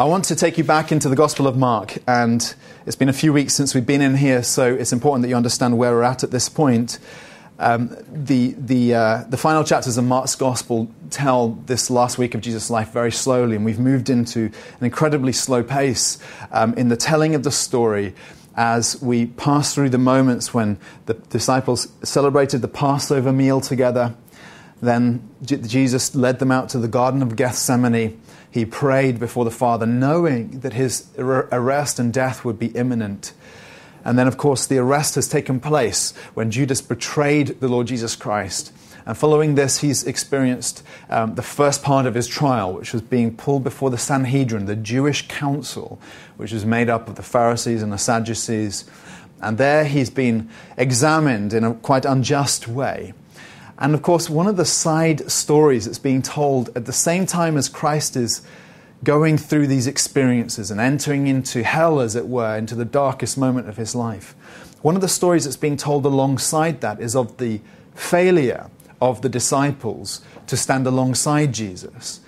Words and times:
I 0.00 0.04
want 0.04 0.26
to 0.26 0.36
take 0.36 0.58
you 0.58 0.62
back 0.62 0.92
into 0.92 1.08
the 1.08 1.16
Gospel 1.16 1.48
of 1.48 1.56
Mark, 1.56 1.98
and 2.06 2.54
it's 2.86 2.94
been 2.94 3.08
a 3.08 3.12
few 3.12 3.32
weeks 3.32 3.52
since 3.52 3.74
we've 3.74 3.84
been 3.84 4.00
in 4.00 4.14
here, 4.14 4.44
so 4.44 4.72
it's 4.72 4.92
important 4.92 5.22
that 5.22 5.28
you 5.28 5.34
understand 5.34 5.76
where 5.76 5.90
we're 5.90 6.04
at 6.04 6.22
at 6.22 6.30
this 6.30 6.48
point. 6.48 7.00
Um, 7.58 7.96
the, 8.08 8.54
the, 8.56 8.94
uh, 8.94 9.24
the 9.28 9.36
final 9.36 9.64
chapters 9.64 9.98
of 9.98 10.04
Mark's 10.04 10.36
Gospel 10.36 10.88
tell 11.10 11.48
this 11.66 11.90
last 11.90 12.16
week 12.16 12.36
of 12.36 12.42
Jesus' 12.42 12.70
life 12.70 12.92
very 12.92 13.10
slowly, 13.10 13.56
and 13.56 13.64
we've 13.64 13.80
moved 13.80 14.08
into 14.08 14.52
an 14.78 14.84
incredibly 14.84 15.32
slow 15.32 15.64
pace 15.64 16.18
um, 16.52 16.74
in 16.74 16.90
the 16.90 16.96
telling 16.96 17.34
of 17.34 17.42
the 17.42 17.50
story 17.50 18.14
as 18.54 19.02
we 19.02 19.26
pass 19.26 19.74
through 19.74 19.90
the 19.90 19.98
moments 19.98 20.54
when 20.54 20.78
the 21.06 21.14
disciples 21.14 21.88
celebrated 22.04 22.62
the 22.62 22.68
Passover 22.68 23.32
meal 23.32 23.60
together. 23.60 24.14
Then 24.80 25.28
Jesus 25.42 26.14
led 26.14 26.38
them 26.38 26.52
out 26.52 26.68
to 26.68 26.78
the 26.78 26.86
Garden 26.86 27.20
of 27.20 27.34
Gethsemane 27.34 28.16
he 28.50 28.64
prayed 28.64 29.18
before 29.18 29.44
the 29.44 29.50
Father, 29.50 29.86
knowing 29.86 30.60
that 30.60 30.72
his 30.72 31.08
arrest 31.18 31.98
and 31.98 32.12
death 32.12 32.44
would 32.44 32.58
be 32.58 32.68
imminent. 32.68 33.32
And 34.04 34.18
then, 34.18 34.26
of 34.26 34.36
course, 34.36 34.66
the 34.66 34.78
arrest 34.78 35.16
has 35.16 35.28
taken 35.28 35.60
place 35.60 36.14
when 36.34 36.50
Judas 36.50 36.80
betrayed 36.80 37.60
the 37.60 37.68
Lord 37.68 37.88
Jesus 37.88 38.16
Christ. 38.16 38.72
And 39.04 39.16
following 39.16 39.54
this, 39.54 39.78
he's 39.78 40.04
experienced 40.04 40.82
um, 41.08 41.34
the 41.34 41.42
first 41.42 41.82
part 41.82 42.04
of 42.06 42.14
his 42.14 42.26
trial, 42.26 42.74
which 42.74 42.92
was 42.92 43.02
being 43.02 43.34
pulled 43.34 43.64
before 43.64 43.90
the 43.90 43.98
Sanhedrin, 43.98 44.66
the 44.66 44.76
Jewish 44.76 45.26
council, 45.28 45.98
which 46.36 46.52
was 46.52 46.66
made 46.66 46.90
up 46.90 47.08
of 47.08 47.16
the 47.16 47.22
Pharisees 47.22 47.82
and 47.82 47.90
the 47.92 47.98
Sadducees. 47.98 48.84
And 49.40 49.56
there 49.56 49.84
he's 49.84 50.10
been 50.10 50.50
examined 50.76 51.54
in 51.54 51.64
a 51.64 51.74
quite 51.74 52.04
unjust 52.04 52.68
way. 52.68 53.14
And 53.78 53.94
of 53.94 54.02
course, 54.02 54.28
one 54.28 54.48
of 54.48 54.56
the 54.56 54.64
side 54.64 55.30
stories 55.30 55.84
that's 55.84 55.98
being 55.98 56.22
told 56.22 56.70
at 56.76 56.84
the 56.84 56.92
same 56.92 57.26
time 57.26 57.56
as 57.56 57.68
Christ 57.68 58.16
is 58.16 58.42
going 59.04 59.38
through 59.38 59.68
these 59.68 59.86
experiences 59.86 60.70
and 60.70 60.80
entering 60.80 61.28
into 61.28 61.62
hell, 61.62 62.00
as 62.00 62.16
it 62.16 62.26
were, 62.26 62.56
into 62.56 62.74
the 62.74 62.84
darkest 62.84 63.38
moment 63.38 63.68
of 63.68 63.76
his 63.76 63.94
life. 63.94 64.34
One 64.82 64.96
of 64.96 65.00
the 65.00 65.08
stories 65.08 65.44
that's 65.44 65.56
being 65.56 65.76
told 65.76 66.04
alongside 66.04 66.80
that 66.80 67.00
is 67.00 67.14
of 67.14 67.36
the 67.38 67.60
failure 67.94 68.70
of 69.00 69.22
the 69.22 69.28
disciples 69.28 70.20
to 70.48 70.56
stand 70.56 70.86
alongside 70.86 71.54
Jesus 71.54 72.20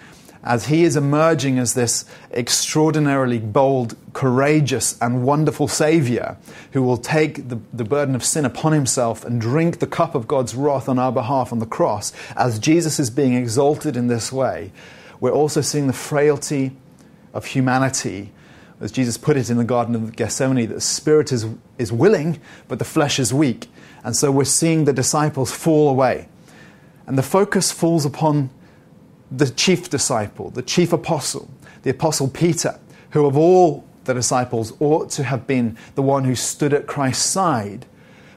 as 0.42 0.66
he 0.66 0.84
is 0.84 0.96
emerging 0.96 1.58
as 1.58 1.74
this 1.74 2.04
extraordinarily 2.32 3.38
bold, 3.38 3.94
courageous, 4.12 4.98
and 5.00 5.22
wonderful 5.22 5.68
Savior 5.68 6.36
who 6.72 6.82
will 6.82 6.96
take 6.96 7.48
the, 7.48 7.58
the 7.72 7.84
burden 7.84 8.14
of 8.14 8.24
sin 8.24 8.44
upon 8.44 8.72
himself 8.72 9.24
and 9.24 9.40
drink 9.40 9.78
the 9.78 9.86
cup 9.86 10.14
of 10.14 10.26
God's 10.26 10.54
wrath 10.54 10.88
on 10.88 10.98
our 10.98 11.12
behalf 11.12 11.52
on 11.52 11.58
the 11.58 11.66
cross, 11.66 12.12
as 12.36 12.58
Jesus 12.58 12.98
is 12.98 13.10
being 13.10 13.34
exalted 13.34 13.96
in 13.96 14.06
this 14.06 14.32
way, 14.32 14.72
we're 15.20 15.32
also 15.32 15.60
seeing 15.60 15.86
the 15.86 15.92
frailty 15.92 16.72
of 17.34 17.44
humanity. 17.44 18.32
As 18.80 18.90
Jesus 18.90 19.18
put 19.18 19.36
it 19.36 19.50
in 19.50 19.58
the 19.58 19.64
Garden 19.64 19.94
of 19.94 20.16
Gethsemane, 20.16 20.68
that 20.68 20.74
the 20.74 20.80
spirit 20.80 21.32
is, 21.32 21.46
is 21.76 21.92
willing, 21.92 22.40
but 22.66 22.78
the 22.78 22.84
flesh 22.86 23.18
is 23.18 23.34
weak. 23.34 23.68
And 24.02 24.16
so 24.16 24.30
we're 24.32 24.44
seeing 24.44 24.86
the 24.86 24.94
disciples 24.94 25.52
fall 25.52 25.90
away. 25.90 26.28
And 27.06 27.18
the 27.18 27.22
focus 27.22 27.70
falls 27.70 28.06
upon 28.06 28.48
the 29.30 29.50
chief 29.50 29.90
disciple, 29.90 30.50
the 30.50 30.62
chief 30.62 30.92
apostle, 30.92 31.50
the 31.82 31.90
apostle 31.90 32.28
Peter, 32.28 32.78
who 33.10 33.26
of 33.26 33.36
all 33.36 33.84
the 34.04 34.14
disciples 34.14 34.72
ought 34.80 35.10
to 35.10 35.24
have 35.24 35.46
been 35.46 35.76
the 35.94 36.02
one 36.02 36.24
who 36.24 36.34
stood 36.34 36.72
at 36.72 36.86
Christ's 36.86 37.24
side. 37.24 37.86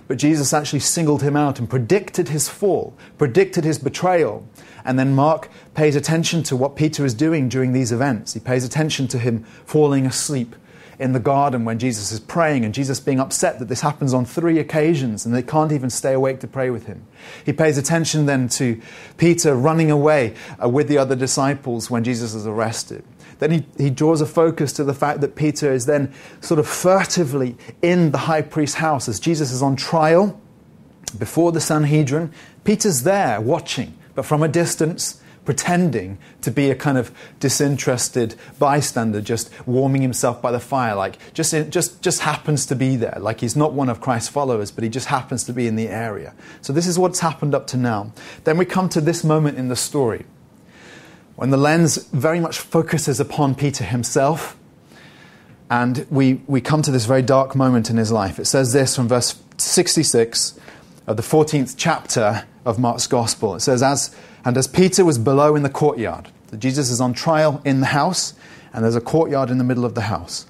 But 0.07 0.17
Jesus 0.17 0.53
actually 0.53 0.81
singled 0.81 1.23
him 1.23 1.35
out 1.35 1.59
and 1.59 1.69
predicted 1.69 2.29
his 2.29 2.49
fall, 2.49 2.93
predicted 3.17 3.63
his 3.63 3.79
betrayal. 3.79 4.45
And 4.85 4.99
then 4.99 5.15
Mark 5.15 5.49
pays 5.73 5.95
attention 5.95 6.43
to 6.43 6.57
what 6.57 6.75
Peter 6.75 7.05
is 7.05 7.13
doing 7.13 7.47
during 7.47 7.71
these 7.71 7.91
events. 7.91 8.33
He 8.33 8.39
pays 8.39 8.65
attention 8.65 9.07
to 9.09 9.19
him 9.19 9.45
falling 9.65 10.05
asleep 10.05 10.55
in 11.03 11.11
the 11.11 11.19
garden 11.19 11.65
when 11.65 11.79
Jesus 11.79 12.13
is 12.13 12.19
praying, 12.21 12.63
and 12.63 12.73
Jesus 12.73 13.01
being 13.01 13.19
upset 13.19 13.59
that 13.59 13.67
this 13.67 13.81
happens 13.81 14.13
on 14.13 14.23
three 14.23 14.57
occasions 14.57 15.25
and 15.25 15.35
they 15.35 15.43
can't 15.43 15.73
even 15.73 15.89
stay 15.89 16.13
awake 16.13 16.39
to 16.39 16.47
pray 16.47 16.69
with 16.69 16.85
him. 16.85 17.05
He 17.45 17.51
pays 17.51 17.77
attention 17.77 18.25
then 18.25 18.47
to 18.49 18.81
Peter 19.17 19.53
running 19.53 19.91
away 19.91 20.33
uh, 20.63 20.69
with 20.69 20.87
the 20.87 20.97
other 20.97 21.15
disciples 21.15 21.91
when 21.91 22.05
Jesus 22.05 22.33
is 22.33 22.47
arrested. 22.47 23.03
Then 23.39 23.51
he, 23.51 23.65
he 23.77 23.89
draws 23.89 24.21
a 24.21 24.25
focus 24.25 24.71
to 24.73 24.85
the 24.85 24.93
fact 24.93 25.19
that 25.19 25.35
Peter 25.35 25.73
is 25.73 25.85
then 25.85 26.13
sort 26.39 26.59
of 26.59 26.67
furtively 26.67 27.57
in 27.81 28.11
the 28.11 28.19
high 28.19 28.41
priest's 28.41 28.77
house 28.77 29.09
as 29.09 29.19
Jesus 29.19 29.51
is 29.51 29.61
on 29.61 29.75
trial 29.75 30.39
before 31.19 31.51
the 31.51 31.59
Sanhedrin. 31.59 32.31
Peter's 32.63 33.03
there 33.03 33.41
watching, 33.41 33.93
but 34.15 34.25
from 34.25 34.41
a 34.41 34.47
distance 34.47 35.21
pretending 35.45 36.17
to 36.41 36.51
be 36.51 36.69
a 36.69 36.75
kind 36.75 36.97
of 36.97 37.11
disinterested 37.39 38.35
bystander, 38.59 39.21
just 39.21 39.49
warming 39.67 40.01
himself 40.01 40.41
by 40.41 40.51
the 40.51 40.59
fire, 40.59 40.95
like 40.95 41.17
just, 41.33 41.53
just, 41.69 42.01
just 42.01 42.21
happens 42.21 42.65
to 42.65 42.75
be 42.75 42.95
there. 42.95 43.17
Like 43.19 43.41
he's 43.41 43.55
not 43.55 43.73
one 43.73 43.89
of 43.89 44.01
Christ's 44.01 44.29
followers, 44.29 44.71
but 44.71 44.83
he 44.83 44.89
just 44.89 45.07
happens 45.07 45.43
to 45.45 45.53
be 45.53 45.67
in 45.67 45.75
the 45.75 45.89
area. 45.89 46.33
So 46.61 46.73
this 46.73 46.87
is 46.87 46.97
what's 46.97 47.19
happened 47.19 47.53
up 47.53 47.67
to 47.67 47.77
now. 47.77 48.13
Then 48.43 48.57
we 48.57 48.65
come 48.65 48.89
to 48.89 49.01
this 49.01 49.23
moment 49.23 49.57
in 49.57 49.67
the 49.67 49.75
story 49.75 50.25
when 51.35 51.49
the 51.49 51.57
lens 51.57 51.97
very 52.07 52.39
much 52.39 52.59
focuses 52.59 53.19
upon 53.19 53.55
Peter 53.55 53.83
himself. 53.83 54.57
And 55.69 56.05
we, 56.09 56.35
we 56.45 56.61
come 56.61 56.81
to 56.83 56.91
this 56.91 57.05
very 57.05 57.23
dark 57.23 57.55
moment 57.55 57.89
in 57.89 57.97
his 57.97 58.11
life. 58.11 58.37
It 58.37 58.45
says 58.45 58.73
this 58.73 58.95
from 58.95 59.07
verse 59.07 59.41
66 59.57 60.59
of 61.07 61.17
the 61.17 61.23
14th 61.23 61.75
chapter 61.77 62.45
of 62.65 62.77
Mark's 62.77 63.07
Gospel. 63.07 63.55
It 63.55 63.61
says, 63.61 63.81
As 63.81 64.15
and 64.45 64.57
as 64.57 64.67
Peter 64.67 65.05
was 65.05 65.17
below 65.17 65.55
in 65.55 65.63
the 65.63 65.69
courtyard, 65.69 66.29
Jesus 66.57 66.89
is 66.89 67.01
on 67.01 67.13
trial 67.13 67.61
in 67.65 67.79
the 67.79 67.87
house, 67.87 68.33
and 68.71 68.83
there's 68.83 68.95
a 68.95 69.01
courtyard 69.01 69.49
in 69.49 69.57
the 69.57 69.63
middle 69.63 69.85
of 69.85 69.95
the 69.95 70.01
house. 70.01 70.45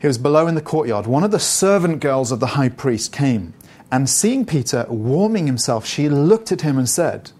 He 0.00 0.06
was 0.06 0.18
below 0.18 0.46
in 0.46 0.54
the 0.54 0.60
courtyard. 0.60 1.06
One 1.06 1.24
of 1.24 1.30
the 1.30 1.38
servant 1.38 2.00
girls 2.00 2.32
of 2.32 2.40
the 2.40 2.48
high 2.48 2.68
priest 2.68 3.12
came, 3.12 3.54
and 3.90 4.08
seeing 4.08 4.44
Peter 4.44 4.86
warming 4.88 5.46
himself, 5.46 5.86
she 5.86 6.08
looked 6.08 6.52
at 6.52 6.62
him 6.62 6.78
and 6.78 6.88
said, 6.88 7.30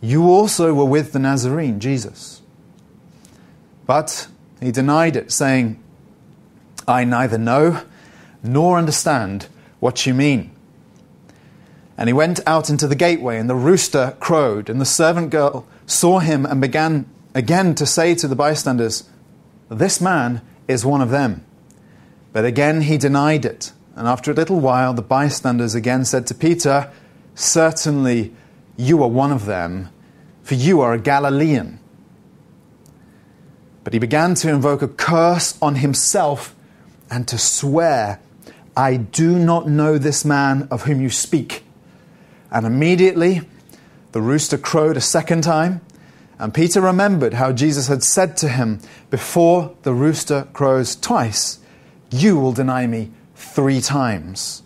You 0.00 0.24
also 0.24 0.74
were 0.74 0.84
with 0.84 1.12
the 1.12 1.18
Nazarene, 1.18 1.80
Jesus. 1.80 2.42
But 3.86 4.28
he 4.60 4.72
denied 4.72 5.16
it, 5.16 5.32
saying, 5.32 5.82
I 6.86 7.04
neither 7.04 7.38
know 7.38 7.82
nor 8.42 8.78
understand 8.78 9.48
what 9.80 10.06
you 10.06 10.14
mean. 10.14 10.51
And 11.96 12.08
he 12.08 12.12
went 12.12 12.40
out 12.46 12.70
into 12.70 12.86
the 12.86 12.94
gateway, 12.94 13.38
and 13.38 13.48
the 13.48 13.54
rooster 13.54 14.16
crowed, 14.18 14.70
and 14.70 14.80
the 14.80 14.86
servant 14.86 15.30
girl 15.30 15.66
saw 15.86 16.18
him 16.18 16.46
and 16.46 16.60
began 16.60 17.06
again 17.34 17.74
to 17.76 17.86
say 17.86 18.14
to 18.14 18.28
the 18.28 18.36
bystanders, 18.36 19.08
This 19.68 20.00
man 20.00 20.42
is 20.68 20.84
one 20.84 21.00
of 21.00 21.10
them. 21.10 21.44
But 22.32 22.44
again 22.44 22.82
he 22.82 22.96
denied 22.96 23.44
it. 23.44 23.72
And 23.94 24.08
after 24.08 24.30
a 24.30 24.34
little 24.34 24.58
while, 24.58 24.94
the 24.94 25.02
bystanders 25.02 25.74
again 25.74 26.04
said 26.04 26.26
to 26.28 26.34
Peter, 26.34 26.90
Certainly 27.34 28.32
you 28.76 29.02
are 29.02 29.08
one 29.08 29.32
of 29.32 29.44
them, 29.44 29.90
for 30.42 30.54
you 30.54 30.80
are 30.80 30.94
a 30.94 30.98
Galilean. 30.98 31.78
But 33.84 33.92
he 33.92 33.98
began 33.98 34.34
to 34.36 34.48
invoke 34.48 34.80
a 34.80 34.88
curse 34.88 35.58
on 35.60 35.76
himself 35.76 36.54
and 37.10 37.28
to 37.28 37.36
swear, 37.36 38.20
I 38.76 38.96
do 38.96 39.38
not 39.38 39.68
know 39.68 39.98
this 39.98 40.24
man 40.24 40.68
of 40.70 40.84
whom 40.84 41.00
you 41.02 41.10
speak. 41.10 41.64
And 42.52 42.66
immediately 42.66 43.40
the 44.12 44.20
rooster 44.20 44.58
crowed 44.58 44.96
a 44.96 45.00
second 45.00 45.42
time. 45.42 45.80
And 46.38 46.52
Peter 46.52 46.80
remembered 46.80 47.34
how 47.34 47.52
Jesus 47.52 47.88
had 47.88 48.02
said 48.02 48.36
to 48.38 48.48
him, 48.48 48.80
Before 49.10 49.74
the 49.82 49.94
rooster 49.94 50.46
crows 50.52 50.94
twice, 50.94 51.58
you 52.10 52.38
will 52.38 52.52
deny 52.52 52.86
me 52.86 53.10
three 53.34 53.80
times. 53.80 54.62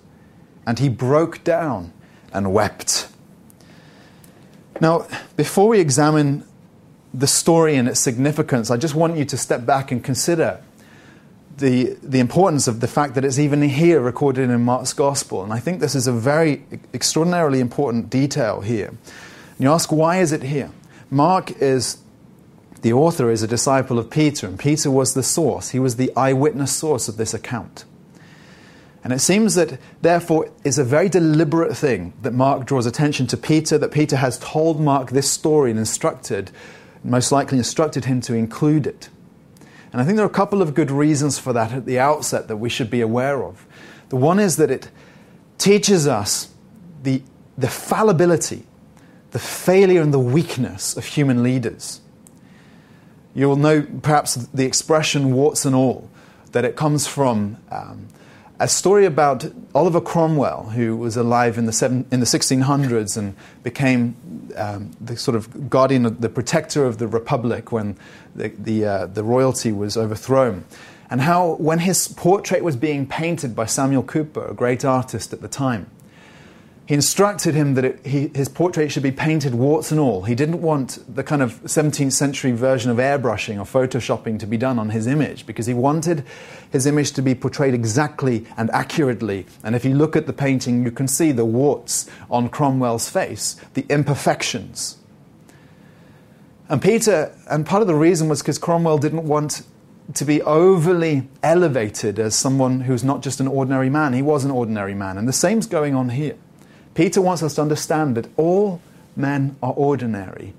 And 0.66 0.78
he 0.80 0.88
broke 0.88 1.44
down 1.44 1.92
and 2.32 2.52
wept. 2.52 3.08
Now, 4.80 5.06
before 5.36 5.68
we 5.68 5.80
examine 5.80 6.44
the 7.14 7.26
story 7.26 7.76
and 7.76 7.88
its 7.88 8.00
significance, 8.00 8.70
I 8.70 8.76
just 8.76 8.94
want 8.94 9.16
you 9.16 9.24
to 9.26 9.36
step 9.36 9.64
back 9.64 9.92
and 9.92 10.02
consider 10.02 10.60
the, 11.58 11.96
the 12.02 12.20
importance 12.20 12.68
of 12.68 12.80
the 12.80 12.88
fact 12.88 13.14
that 13.14 13.24
it's 13.24 13.38
even 13.38 13.62
here 13.62 14.00
recorded 14.00 14.50
in 14.50 14.60
Mark's 14.62 14.92
Gospel. 14.92 15.42
And 15.42 15.52
I 15.52 15.58
think 15.58 15.80
this 15.80 15.94
is 15.94 16.06
a 16.06 16.12
very 16.12 16.64
extraordinarily 16.92 17.60
important 17.60 18.10
detail 18.10 18.60
here. 18.60 18.88
And 18.88 18.98
you 19.58 19.70
ask, 19.70 19.90
why 19.90 20.18
is 20.18 20.32
it 20.32 20.42
here? 20.42 20.70
Mark 21.10 21.50
is, 21.62 21.98
the 22.82 22.92
author 22.92 23.30
is 23.30 23.42
a 23.42 23.46
disciple 23.46 23.98
of 23.98 24.10
Peter, 24.10 24.46
and 24.46 24.58
Peter 24.58 24.90
was 24.90 25.14
the 25.14 25.22
source. 25.22 25.70
He 25.70 25.78
was 25.78 25.96
the 25.96 26.14
eyewitness 26.14 26.72
source 26.72 27.08
of 27.08 27.16
this 27.16 27.32
account. 27.32 27.84
And 29.02 29.12
it 29.12 29.20
seems 29.20 29.54
that, 29.54 29.78
therefore, 30.02 30.50
it's 30.64 30.78
a 30.78 30.84
very 30.84 31.08
deliberate 31.08 31.76
thing 31.76 32.12
that 32.22 32.32
Mark 32.32 32.66
draws 32.66 32.86
attention 32.86 33.28
to 33.28 33.36
Peter, 33.36 33.78
that 33.78 33.92
Peter 33.92 34.16
has 34.16 34.36
told 34.40 34.80
Mark 34.80 35.10
this 35.10 35.30
story 35.30 35.70
and 35.70 35.78
instructed, 35.78 36.50
most 37.04 37.30
likely 37.30 37.56
instructed 37.56 38.06
him 38.06 38.20
to 38.22 38.34
include 38.34 38.86
it. 38.86 39.08
And 39.96 40.02
I 40.02 40.04
think 40.04 40.16
there 40.16 40.26
are 40.26 40.28
a 40.28 40.32
couple 40.34 40.60
of 40.60 40.74
good 40.74 40.90
reasons 40.90 41.38
for 41.38 41.54
that 41.54 41.72
at 41.72 41.86
the 41.86 41.98
outset 41.98 42.48
that 42.48 42.58
we 42.58 42.68
should 42.68 42.90
be 42.90 43.00
aware 43.00 43.42
of. 43.42 43.64
The 44.10 44.16
one 44.16 44.38
is 44.38 44.56
that 44.56 44.70
it 44.70 44.90
teaches 45.56 46.06
us 46.06 46.52
the, 47.02 47.22
the 47.56 47.68
fallibility, 47.68 48.66
the 49.30 49.38
failure, 49.38 50.02
and 50.02 50.12
the 50.12 50.18
weakness 50.18 50.98
of 50.98 51.06
human 51.06 51.42
leaders. 51.42 52.02
You'll 53.34 53.56
know 53.56 53.86
perhaps 54.02 54.34
the 54.34 54.66
expression 54.66 55.32
warts 55.32 55.64
and 55.64 55.74
all, 55.74 56.10
that 56.52 56.66
it 56.66 56.76
comes 56.76 57.06
from 57.06 57.56
um, 57.70 58.08
a 58.58 58.68
story 58.68 59.04
about 59.04 59.44
Oliver 59.74 60.00
Cromwell, 60.00 60.70
who 60.70 60.96
was 60.96 61.16
alive 61.16 61.58
in 61.58 61.66
the, 61.66 61.72
seven, 61.72 62.06
in 62.10 62.20
the 62.20 62.26
1600s 62.26 63.16
and 63.16 63.34
became 63.62 64.16
um, 64.56 64.92
the 65.00 65.16
sort 65.16 65.36
of 65.36 65.68
guardian, 65.68 66.18
the 66.20 66.28
protector 66.28 66.84
of 66.84 66.98
the 66.98 67.06
republic 67.06 67.70
when 67.70 67.96
the, 68.34 68.48
the, 68.48 68.84
uh, 68.84 69.06
the 69.06 69.22
royalty 69.22 69.72
was 69.72 69.96
overthrown. 69.96 70.64
And 71.10 71.20
how, 71.20 71.54
when 71.54 71.80
his 71.80 72.08
portrait 72.08 72.64
was 72.64 72.76
being 72.76 73.06
painted 73.06 73.54
by 73.54 73.66
Samuel 73.66 74.02
Cooper, 74.02 74.46
a 74.46 74.54
great 74.54 74.84
artist 74.84 75.32
at 75.32 75.40
the 75.40 75.48
time, 75.48 75.90
he 76.86 76.94
instructed 76.94 77.56
him 77.56 77.74
that 77.74 77.84
it, 77.84 78.06
he, 78.06 78.28
his 78.28 78.48
portrait 78.48 78.92
should 78.92 79.02
be 79.02 79.10
painted 79.10 79.56
warts 79.56 79.90
and 79.90 79.98
all. 79.98 80.22
He 80.22 80.36
didn't 80.36 80.62
want 80.62 80.98
the 81.12 81.24
kind 81.24 81.42
of 81.42 81.60
17th 81.64 82.12
century 82.12 82.52
version 82.52 82.92
of 82.92 82.98
airbrushing 82.98 83.58
or 83.58 83.64
photoshopping 83.64 84.38
to 84.38 84.46
be 84.46 84.56
done 84.56 84.78
on 84.78 84.90
his 84.90 85.08
image 85.08 85.46
because 85.46 85.66
he 85.66 85.74
wanted 85.74 86.22
his 86.70 86.86
image 86.86 87.10
to 87.12 87.22
be 87.22 87.34
portrayed 87.34 87.74
exactly 87.74 88.46
and 88.56 88.70
accurately. 88.70 89.46
And 89.64 89.74
if 89.74 89.84
you 89.84 89.94
look 89.94 90.14
at 90.14 90.28
the 90.28 90.32
painting, 90.32 90.84
you 90.84 90.92
can 90.92 91.08
see 91.08 91.32
the 91.32 91.44
warts 91.44 92.08
on 92.30 92.48
Cromwell's 92.48 93.08
face, 93.08 93.56
the 93.74 93.84
imperfections. 93.88 94.98
And 96.68 96.80
Peter, 96.80 97.36
and 97.50 97.66
part 97.66 97.82
of 97.82 97.88
the 97.88 97.96
reason 97.96 98.28
was 98.28 98.42
because 98.42 98.58
Cromwell 98.58 98.98
didn't 98.98 99.24
want 99.24 99.62
to 100.14 100.24
be 100.24 100.40
overly 100.42 101.28
elevated 101.42 102.20
as 102.20 102.36
someone 102.36 102.82
who's 102.82 103.02
not 103.02 103.22
just 103.22 103.40
an 103.40 103.48
ordinary 103.48 103.90
man. 103.90 104.12
He 104.12 104.22
was 104.22 104.44
an 104.44 104.52
ordinary 104.52 104.94
man. 104.94 105.18
And 105.18 105.26
the 105.26 105.32
same's 105.32 105.66
going 105.66 105.96
on 105.96 106.10
here. 106.10 106.36
Peter 106.96 107.20
wants 107.20 107.42
us 107.42 107.54
to 107.54 107.62
understand 107.62 108.16
that 108.16 108.26
all 108.38 108.80
men 109.14 109.54
are 109.62 109.74
ordinary, 109.74 110.54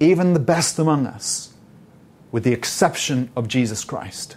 even 0.00 0.32
the 0.32 0.40
best 0.40 0.78
among 0.78 1.06
us, 1.06 1.52
with 2.32 2.44
the 2.44 2.52
exception 2.52 3.30
of 3.36 3.46
Jesus 3.46 3.84
Christ. 3.84 4.36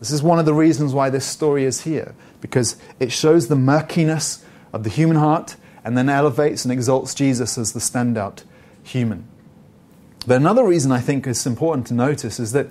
This 0.00 0.10
is 0.10 0.20
one 0.20 0.40
of 0.40 0.46
the 0.46 0.52
reasons 0.52 0.92
why 0.92 1.10
this 1.10 1.24
story 1.24 1.64
is 1.64 1.82
here, 1.82 2.12
because 2.40 2.76
it 2.98 3.12
shows 3.12 3.46
the 3.46 3.54
murkiness 3.54 4.44
of 4.72 4.82
the 4.82 4.90
human 4.90 5.16
heart 5.16 5.54
and 5.84 5.96
then 5.96 6.08
elevates 6.08 6.64
and 6.64 6.72
exalts 6.72 7.14
Jesus 7.14 7.56
as 7.56 7.72
the 7.72 7.78
standout 7.78 8.42
human. 8.82 9.28
But 10.26 10.38
another 10.38 10.66
reason 10.66 10.90
I 10.90 11.00
think 11.00 11.24
is 11.28 11.46
important 11.46 11.86
to 11.86 11.94
notice 11.94 12.40
is 12.40 12.50
that 12.50 12.66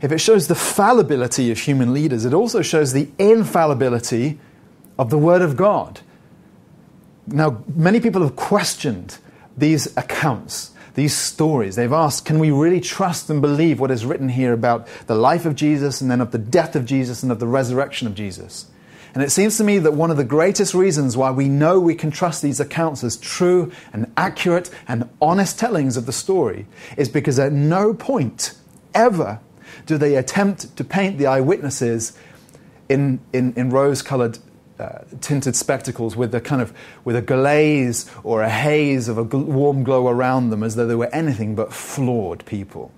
if 0.00 0.10
it 0.10 0.18
shows 0.18 0.48
the 0.48 0.56
fallibility 0.56 1.52
of 1.52 1.60
human 1.60 1.94
leaders, 1.94 2.24
it 2.24 2.34
also 2.34 2.62
shows 2.62 2.92
the 2.92 3.08
infallibility 3.16 4.40
of 4.98 5.10
the 5.10 5.18
Word 5.18 5.42
of 5.42 5.56
God. 5.56 6.00
Now, 7.32 7.62
many 7.74 8.00
people 8.00 8.22
have 8.22 8.36
questioned 8.36 9.18
these 9.56 9.96
accounts, 9.96 10.72
these 10.94 11.14
stories. 11.14 11.76
They've 11.76 11.92
asked, 11.92 12.24
can 12.24 12.38
we 12.38 12.50
really 12.50 12.80
trust 12.80 13.28
and 13.28 13.40
believe 13.42 13.80
what 13.80 13.90
is 13.90 14.04
written 14.04 14.28
here 14.28 14.52
about 14.52 14.86
the 15.06 15.14
life 15.14 15.44
of 15.44 15.54
Jesus 15.54 16.00
and 16.00 16.10
then 16.10 16.20
of 16.20 16.30
the 16.30 16.38
death 16.38 16.76
of 16.76 16.84
Jesus 16.86 17.22
and 17.22 17.30
of 17.30 17.38
the 17.38 17.46
resurrection 17.46 18.06
of 18.06 18.14
Jesus? 18.14 18.66
And 19.14 19.22
it 19.22 19.30
seems 19.30 19.56
to 19.56 19.64
me 19.64 19.78
that 19.78 19.94
one 19.94 20.10
of 20.10 20.16
the 20.16 20.24
greatest 20.24 20.74
reasons 20.74 21.16
why 21.16 21.30
we 21.30 21.48
know 21.48 21.80
we 21.80 21.94
can 21.94 22.10
trust 22.10 22.42
these 22.42 22.60
accounts 22.60 23.02
as 23.02 23.16
true 23.16 23.72
and 23.92 24.10
accurate 24.16 24.70
and 24.86 25.08
honest 25.20 25.58
tellings 25.58 25.96
of 25.96 26.06
the 26.06 26.12
story 26.12 26.66
is 26.96 27.08
because 27.08 27.38
at 27.38 27.52
no 27.52 27.94
point 27.94 28.54
ever 28.94 29.40
do 29.86 29.98
they 29.98 30.14
attempt 30.14 30.76
to 30.76 30.84
paint 30.84 31.18
the 31.18 31.26
eyewitnesses 31.26 32.16
in, 32.88 33.20
in, 33.32 33.52
in 33.54 33.70
rose 33.70 34.02
colored 34.02 34.38
uh, 34.78 35.00
tinted 35.20 35.56
spectacles 35.56 36.16
with 36.16 36.34
a 36.34 36.40
kind 36.40 36.62
of 36.62 36.72
with 37.04 37.16
a 37.16 37.22
glaze 37.22 38.10
or 38.22 38.42
a 38.42 38.48
haze 38.48 39.08
of 39.08 39.18
a 39.18 39.24
gl- 39.24 39.44
warm 39.44 39.82
glow 39.82 40.08
around 40.08 40.50
them 40.50 40.62
as 40.62 40.76
though 40.76 40.86
they 40.86 40.94
were 40.94 41.12
anything 41.12 41.54
but 41.54 41.72
flawed 41.72 42.44
people. 42.46 42.92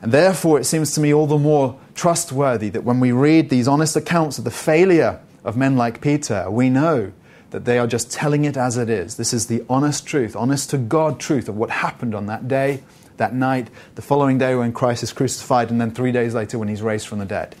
And 0.00 0.12
therefore, 0.12 0.60
it 0.60 0.64
seems 0.64 0.92
to 0.92 1.00
me 1.00 1.14
all 1.14 1.26
the 1.26 1.38
more 1.38 1.78
trustworthy 1.94 2.68
that 2.68 2.84
when 2.84 3.00
we 3.00 3.10
read 3.10 3.48
these 3.48 3.66
honest 3.66 3.96
accounts 3.96 4.38
of 4.38 4.44
the 4.44 4.50
failure 4.50 5.20
of 5.44 5.56
men 5.56 5.76
like 5.76 6.00
Peter, 6.00 6.50
we 6.50 6.68
know 6.68 7.12
that 7.50 7.64
they 7.64 7.78
are 7.78 7.86
just 7.86 8.12
telling 8.12 8.44
it 8.44 8.56
as 8.56 8.76
it 8.76 8.90
is. 8.90 9.16
This 9.16 9.32
is 9.32 9.46
the 9.46 9.64
honest 9.68 10.06
truth, 10.06 10.36
honest 10.36 10.70
to 10.70 10.78
God 10.78 11.20
truth 11.20 11.48
of 11.48 11.56
what 11.56 11.70
happened 11.70 12.14
on 12.14 12.26
that 12.26 12.48
day, 12.48 12.82
that 13.16 13.32
night, 13.32 13.68
the 13.94 14.02
following 14.02 14.38
day 14.38 14.54
when 14.56 14.72
Christ 14.72 15.02
is 15.02 15.12
crucified, 15.12 15.70
and 15.70 15.80
then 15.80 15.90
three 15.90 16.12
days 16.12 16.34
later 16.34 16.58
when 16.58 16.68
he's 16.68 16.82
raised 16.82 17.06
from 17.06 17.20
the 17.20 17.24
dead. 17.24 17.54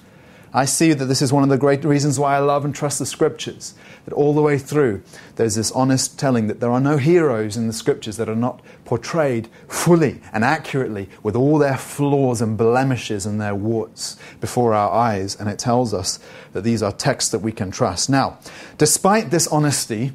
I 0.56 0.66
see 0.66 0.92
that 0.92 1.06
this 1.06 1.20
is 1.20 1.32
one 1.32 1.42
of 1.42 1.48
the 1.48 1.58
great 1.58 1.84
reasons 1.84 2.20
why 2.20 2.36
I 2.36 2.38
love 2.38 2.64
and 2.64 2.72
trust 2.72 3.00
the 3.00 3.06
scriptures. 3.06 3.74
That 4.04 4.14
all 4.14 4.32
the 4.32 4.40
way 4.40 4.56
through, 4.56 5.02
there's 5.34 5.56
this 5.56 5.72
honest 5.72 6.16
telling 6.16 6.46
that 6.46 6.60
there 6.60 6.70
are 6.70 6.80
no 6.80 6.96
heroes 6.96 7.56
in 7.56 7.66
the 7.66 7.72
scriptures 7.72 8.18
that 8.18 8.28
are 8.28 8.36
not 8.36 8.62
portrayed 8.84 9.48
fully 9.66 10.20
and 10.32 10.44
accurately 10.44 11.08
with 11.24 11.34
all 11.34 11.58
their 11.58 11.76
flaws 11.76 12.40
and 12.40 12.56
blemishes 12.56 13.26
and 13.26 13.40
their 13.40 13.54
warts 13.54 14.16
before 14.40 14.74
our 14.74 14.92
eyes. 14.92 15.34
And 15.34 15.48
it 15.48 15.58
tells 15.58 15.92
us 15.92 16.20
that 16.52 16.62
these 16.62 16.84
are 16.84 16.92
texts 16.92 17.32
that 17.32 17.40
we 17.40 17.50
can 17.50 17.72
trust. 17.72 18.08
Now, 18.08 18.38
despite 18.78 19.30
this 19.30 19.48
honesty, 19.48 20.12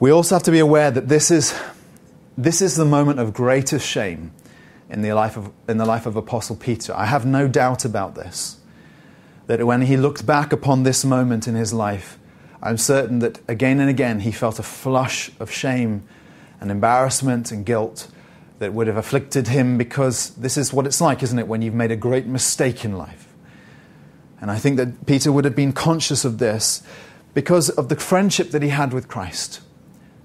we 0.00 0.10
also 0.10 0.36
have 0.36 0.42
to 0.44 0.50
be 0.50 0.60
aware 0.60 0.90
that 0.90 1.08
this 1.08 1.30
is, 1.30 1.54
this 2.38 2.62
is 2.62 2.76
the 2.76 2.86
moment 2.86 3.20
of 3.20 3.34
greatest 3.34 3.86
shame 3.86 4.32
in 4.88 5.02
the 5.02 5.12
life 5.12 5.36
of, 5.36 5.50
in 5.68 5.78
the 5.78 5.84
life 5.84 6.06
of 6.06 6.16
Apostle 6.16 6.56
Peter. 6.56 6.94
I 6.94 7.06
have 7.06 7.26
no 7.26 7.48
doubt 7.48 7.84
about 7.84 8.14
this. 8.14 8.58
That 9.46 9.64
when 9.64 9.82
he 9.82 9.96
looked 9.96 10.26
back 10.26 10.52
upon 10.52 10.82
this 10.82 11.04
moment 11.04 11.46
in 11.46 11.54
his 11.54 11.72
life, 11.72 12.18
I'm 12.62 12.78
certain 12.78 13.20
that 13.20 13.40
again 13.48 13.80
and 13.80 13.88
again 13.88 14.20
he 14.20 14.32
felt 14.32 14.58
a 14.58 14.62
flush 14.62 15.30
of 15.38 15.50
shame 15.50 16.02
and 16.60 16.70
embarrassment 16.70 17.52
and 17.52 17.64
guilt 17.64 18.08
that 18.58 18.72
would 18.72 18.86
have 18.86 18.96
afflicted 18.96 19.48
him 19.48 19.76
because 19.76 20.30
this 20.30 20.56
is 20.56 20.72
what 20.72 20.86
it's 20.86 21.00
like, 21.00 21.22
isn't 21.22 21.38
it, 21.38 21.46
when 21.46 21.62
you've 21.62 21.74
made 21.74 21.90
a 21.90 21.96
great 21.96 22.26
mistake 22.26 22.84
in 22.84 22.96
life. 22.96 23.28
And 24.40 24.50
I 24.50 24.58
think 24.58 24.76
that 24.78 25.06
Peter 25.06 25.30
would 25.30 25.44
have 25.44 25.56
been 25.56 25.72
conscious 25.72 26.24
of 26.24 26.38
this 26.38 26.82
because 27.34 27.68
of 27.70 27.88
the 27.88 27.96
friendship 27.96 28.50
that 28.50 28.62
he 28.62 28.70
had 28.70 28.92
with 28.92 29.08
Christ. 29.08 29.60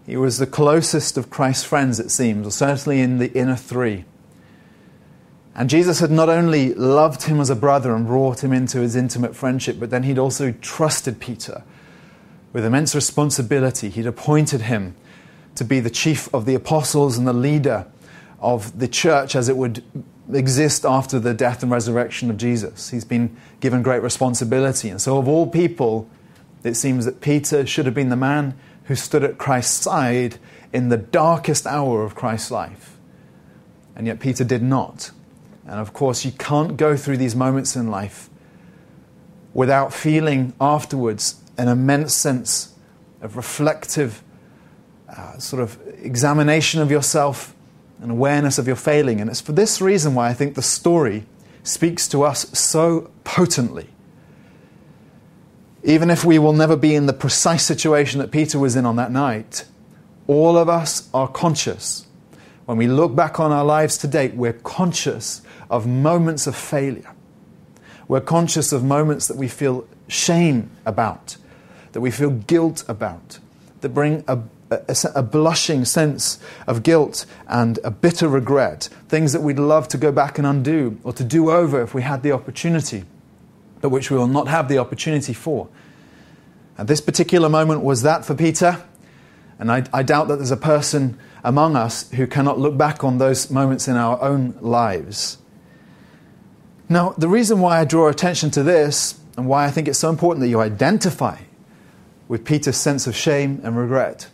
He 0.06 0.18
was 0.18 0.38
the 0.38 0.48
closest 0.48 1.18
of 1.18 1.30
Christ's 1.30 1.66
friends, 1.66 2.00
it 2.00 2.10
seems, 2.10 2.48
or 2.48 2.52
certainly 2.52 3.02
in 3.02 3.18
the 3.18 3.32
inner 3.34 3.56
three. 3.56 4.06
And 5.54 5.70
Jesus 5.70 6.00
had 6.00 6.12
not 6.12 6.30
only 6.30 6.74
loved 6.74 7.24
him 7.24 7.42
as 7.42 7.50
a 7.50 7.56
brother 7.56 7.94
and 7.94 8.06
brought 8.06 8.44
him 8.44 8.54
into 8.54 8.80
his 8.80 8.96
intimate 8.96 9.36
friendship, 9.36 9.80
but 9.80 9.90
then 9.90 10.04
he'd 10.04 10.20
also 10.20 10.52
trusted 10.54 11.20
Peter 11.20 11.64
with 12.54 12.66
immense 12.66 12.96
responsibility. 12.96 13.90
He'd 13.90 14.06
appointed 14.06 14.62
him 14.62 14.96
to 15.56 15.64
be 15.66 15.80
the 15.80 15.90
chief 15.90 16.34
of 16.34 16.46
the 16.46 16.56
apostles 16.56 17.18
and 17.18 17.28
the 17.28 17.34
leader 17.34 17.86
of 18.40 18.80
the 18.80 18.88
church 18.88 19.36
as 19.36 19.50
it 19.50 19.58
would 19.58 19.84
exist 20.32 20.86
after 20.86 21.20
the 21.20 21.34
death 21.34 21.62
and 21.62 21.72
resurrection 21.72 22.30
of 22.30 22.38
Jesus. 22.38 22.90
He's 22.90 23.06
been 23.06 23.36
given 23.60 23.84
great 23.84 24.02
responsibility. 24.02 24.90
And 24.90 25.02
so, 25.02 25.18
of 25.18 25.28
all 25.28 25.48
people, 25.48 26.10
it 26.64 26.76
seems 26.76 27.06
that 27.06 27.22
Peter 27.22 27.66
should 27.66 27.86
have 27.86 27.96
been 27.96 28.10
the 28.10 28.16
man 28.16 28.56
who 28.86 28.96
stood 28.96 29.24
at 29.24 29.38
Christ's 29.38 29.82
side 29.82 30.38
in 30.72 30.90
the 30.90 30.98
darkest 30.98 31.68
hour 31.68 32.04
of 32.04 32.16
Christ's 32.16 32.52
life. 32.52 32.98
And 33.96 34.08
yet, 34.08 34.20
Peter 34.20 34.46
did 34.46 34.64
not. 34.64 35.12
And 35.66 35.80
of 35.80 35.94
course, 35.94 36.26
you 36.26 36.32
can't 36.32 36.78
go 36.78 36.98
through 36.98 37.18
these 37.18 37.36
moments 37.36 37.76
in 37.76 37.90
life 37.90 38.30
without 39.54 39.94
feeling 39.94 40.54
afterwards 40.60 41.42
an 41.58 41.68
immense 41.68 42.14
sense 42.14 42.74
of 43.22 43.36
reflective 43.38 44.24
uh, 45.10 45.38
sort 45.38 45.62
of 45.62 45.78
examination 46.02 46.82
of 46.82 46.90
yourself 46.90 47.54
and 48.02 48.12
awareness 48.12 48.58
of 48.58 48.66
your 48.66 48.76
failing. 48.76 49.22
And 49.22 49.30
it's 49.30 49.42
for 49.42 49.52
this 49.52 49.82
reason 49.82 50.16
why 50.16 50.30
I 50.30 50.34
think 50.34 50.56
the 50.56 50.62
story 50.62 51.26
speaks 51.64 52.08
to 52.10 52.24
us 52.24 52.58
so 52.58 53.12
potently. 53.24 53.90
Even 55.84 56.10
if 56.10 56.24
we 56.24 56.40
will 56.40 56.54
never 56.54 56.76
be 56.76 56.96
in 56.96 57.06
the 57.06 57.14
precise 57.14 57.66
situation 57.66 58.20
that 58.20 58.32
Peter 58.32 58.58
was 58.58 58.76
in 58.76 58.86
on 58.86 58.96
that 58.96 59.12
night, 59.12 59.66
all 60.28 60.58
of 60.58 60.70
us 60.70 61.10
are 61.14 61.28
conscious. 61.28 62.08
When 62.66 62.78
we 62.78 62.88
look 62.88 63.16
back 63.16 63.40
on 63.40 63.52
our 63.52 63.66
lives 63.66 63.98
to 64.00 64.08
date, 64.08 64.34
we're 64.34 64.54
conscious 64.54 65.42
of 65.72 65.88
moments 65.88 66.46
of 66.46 66.56
failure. 66.56 67.10
We're 68.08 68.22
conscious 68.22 68.74
of 68.74 68.84
moments 68.84 69.28
that 69.28 69.38
we 69.38 69.48
feel 69.48 69.88
shame 70.10 70.70
about, 70.86 71.38
that 71.94 72.02
we 72.02 72.12
feel 72.12 72.30
guilt 72.30 72.84
about, 72.90 73.40
that 73.80 73.90
bring 73.90 74.26
a, 74.28 74.40
a, 74.70 74.96
a, 75.16 75.24
blushing 75.24 75.86
sense 75.86 76.40
of 76.68 76.84
guilt 76.84 77.26
and 77.48 77.80
a 77.86 77.90
bitter 77.90 78.28
regret, 78.28 78.90
things 79.08 79.32
that 79.32 79.42
we'd 79.42 79.58
love 79.58 79.88
to 79.88 79.98
go 79.98 80.12
back 80.12 80.38
and 80.38 80.46
undo 80.46 81.00
or 81.06 81.14
to 81.14 81.24
do 81.24 81.50
over 81.50 81.82
if 81.82 81.94
we 81.94 82.02
had 82.02 82.22
the 82.22 82.34
opportunity, 82.34 83.06
but 83.80 83.90
which 83.90 84.12
we 84.12 84.18
will 84.18 84.28
not 84.28 84.50
have 84.50 84.68
the 84.68 84.78
opportunity 84.78 85.34
for. 85.34 85.70
And 86.78 86.88
this 86.88 87.00
particular 87.00 87.48
moment 87.48 87.82
was 87.82 88.02
that 88.02 88.26
for 88.26 88.36
Peter, 88.36 88.84
and 89.58 89.72
I, 89.72 89.86
I 89.94 90.04
doubt 90.04 90.28
that 90.28 90.36
there's 90.36 90.52
a 90.52 90.58
person 90.58 91.18
among 91.46 91.78
us 91.78 92.12
who 92.12 92.28
cannot 92.28 92.60
look 92.60 92.78
back 92.78 93.06
on 93.06 93.20
those 93.20 93.50
moments 93.50 93.88
in 93.88 93.96
our 93.96 94.22
own 94.22 94.58
lives 94.60 95.38
now, 96.92 97.16
the 97.18 97.30
reason 97.30 97.62
why 97.62 97.80
I 97.80 97.86
draw 97.86 98.10
attention 98.10 98.52
to 98.52 98.64
this 98.64 99.20
and 99.38 99.48
why 99.48 99.66
I 99.66 99.72
think 99.72 99.88
it's 99.88 100.00
so 100.00 100.10
important 100.10 100.42
that 100.42 100.50
you 100.50 100.60
identify 100.60 101.40
with 102.28 102.44
Peter's 102.44 102.78
sense 102.78 103.08
of 103.08 103.16
shame 103.16 103.62
and 103.64 103.78
regret 103.78 104.28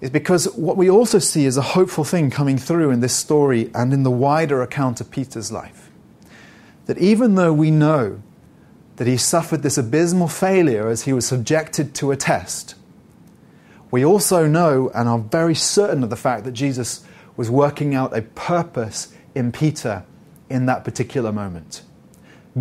is 0.00 0.10
because 0.10 0.46
what 0.54 0.76
we 0.76 0.88
also 0.88 1.18
see 1.18 1.44
is 1.44 1.56
a 1.56 1.62
hopeful 1.62 2.04
thing 2.04 2.30
coming 2.30 2.56
through 2.56 2.90
in 2.90 3.00
this 3.00 3.14
story 3.14 3.70
and 3.74 3.92
in 3.92 4.02
the 4.02 4.10
wider 4.10 4.62
account 4.62 5.00
of 5.00 5.10
Peter's 5.10 5.50
life. 5.52 5.90
That 6.86 6.98
even 6.98 7.34
though 7.34 7.52
we 7.52 7.70
know 7.70 8.22
that 8.96 9.06
he 9.06 9.16
suffered 9.16 9.62
this 9.62 9.76
abysmal 9.76 10.28
failure 10.28 10.88
as 10.88 11.02
he 11.02 11.12
was 11.12 11.26
subjected 11.26 11.94
to 11.96 12.10
a 12.10 12.16
test, 12.16 12.76
we 13.90 14.04
also 14.04 14.46
know 14.46 14.90
and 14.94 15.08
are 15.08 15.18
very 15.18 15.54
certain 15.54 16.02
of 16.02 16.10
the 16.10 16.16
fact 16.16 16.44
that 16.44 16.52
Jesus 16.52 17.04
was 17.36 17.50
working 17.50 17.94
out 17.94 18.16
a 18.16 18.22
purpose 18.22 19.12
in 19.34 19.52
Peter 19.52 20.04
in 20.50 20.66
that 20.66 20.84
particular 20.84 21.32
moment. 21.32 21.82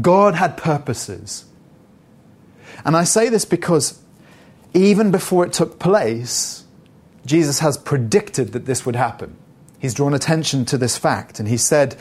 God 0.02 0.36
had 0.36 0.58
purposes. 0.58 1.46
And 2.86 2.96
I 2.96 3.04
say 3.04 3.30
this 3.30 3.46
because 3.46 4.02
even 4.74 5.12
before 5.12 5.46
it 5.46 5.54
took 5.54 5.80
place, 5.80 6.66
Jesus 7.26 7.60
has 7.60 7.78
predicted 7.78 8.54
that 8.54 8.66
this 8.66 8.86
would 8.86 8.96
happen. 8.96 9.36
He's 9.80 9.94
drawn 9.94 10.14
attention 10.14 10.66
to 10.66 10.78
this 10.78 10.98
fact 10.98 11.40
and 11.40 11.48
he 11.48 11.58
said, 11.58 11.96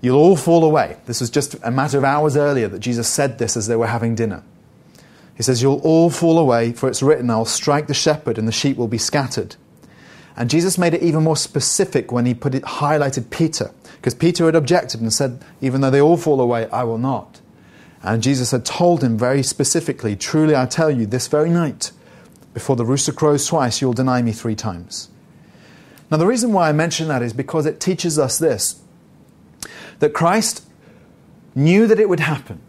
You'll 0.00 0.18
all 0.18 0.36
fall 0.36 0.64
away. 0.64 0.98
This 1.06 1.20
was 1.20 1.30
just 1.30 1.56
a 1.62 1.70
matter 1.70 1.96
of 1.96 2.04
hours 2.04 2.36
earlier 2.36 2.68
that 2.68 2.80
Jesus 2.80 3.08
said 3.08 3.38
this 3.38 3.56
as 3.56 3.68
they 3.68 3.76
were 3.76 3.86
having 3.86 4.14
dinner. 4.14 4.42
He 5.34 5.42
says, 5.42 5.62
You'll 5.62 5.80
all 5.80 6.10
fall 6.10 6.38
away, 6.38 6.72
for 6.72 6.88
it's 6.88 7.02
written, 7.02 7.30
I'll 7.30 7.46
strike 7.46 7.86
the 7.86 7.94
shepherd 7.94 8.36
and 8.36 8.46
the 8.46 8.52
sheep 8.52 8.76
will 8.76 8.88
be 8.88 8.98
scattered. 8.98 9.56
And 10.36 10.50
Jesus 10.50 10.78
made 10.78 10.94
it 10.94 11.02
even 11.02 11.22
more 11.22 11.36
specific 11.36 12.12
when 12.12 12.26
he 12.26 12.34
put 12.34 12.54
it, 12.54 12.64
highlighted 12.64 13.30
Peter, 13.30 13.70
because 14.04 14.14
Peter 14.14 14.44
had 14.44 14.54
objected 14.54 15.00
and 15.00 15.10
said, 15.10 15.42
Even 15.62 15.80
though 15.80 15.88
they 15.88 16.02
all 16.02 16.18
fall 16.18 16.38
away, 16.38 16.68
I 16.68 16.84
will 16.84 16.98
not. 16.98 17.40
And 18.02 18.22
Jesus 18.22 18.50
had 18.50 18.66
told 18.66 19.02
him 19.02 19.16
very 19.16 19.42
specifically, 19.42 20.14
Truly 20.14 20.54
I 20.54 20.66
tell 20.66 20.90
you, 20.90 21.06
this 21.06 21.26
very 21.26 21.48
night, 21.48 21.90
before 22.52 22.76
the 22.76 22.84
rooster 22.84 23.12
crows 23.12 23.46
twice, 23.46 23.80
you'll 23.80 23.94
deny 23.94 24.20
me 24.20 24.32
three 24.32 24.56
times. 24.56 25.08
Now, 26.10 26.18
the 26.18 26.26
reason 26.26 26.52
why 26.52 26.68
I 26.68 26.72
mention 26.72 27.08
that 27.08 27.22
is 27.22 27.32
because 27.32 27.64
it 27.64 27.80
teaches 27.80 28.18
us 28.18 28.38
this 28.38 28.78
that 30.00 30.12
Christ 30.12 30.66
knew 31.54 31.86
that 31.86 31.98
it 31.98 32.10
would 32.10 32.20
happen. 32.20 32.60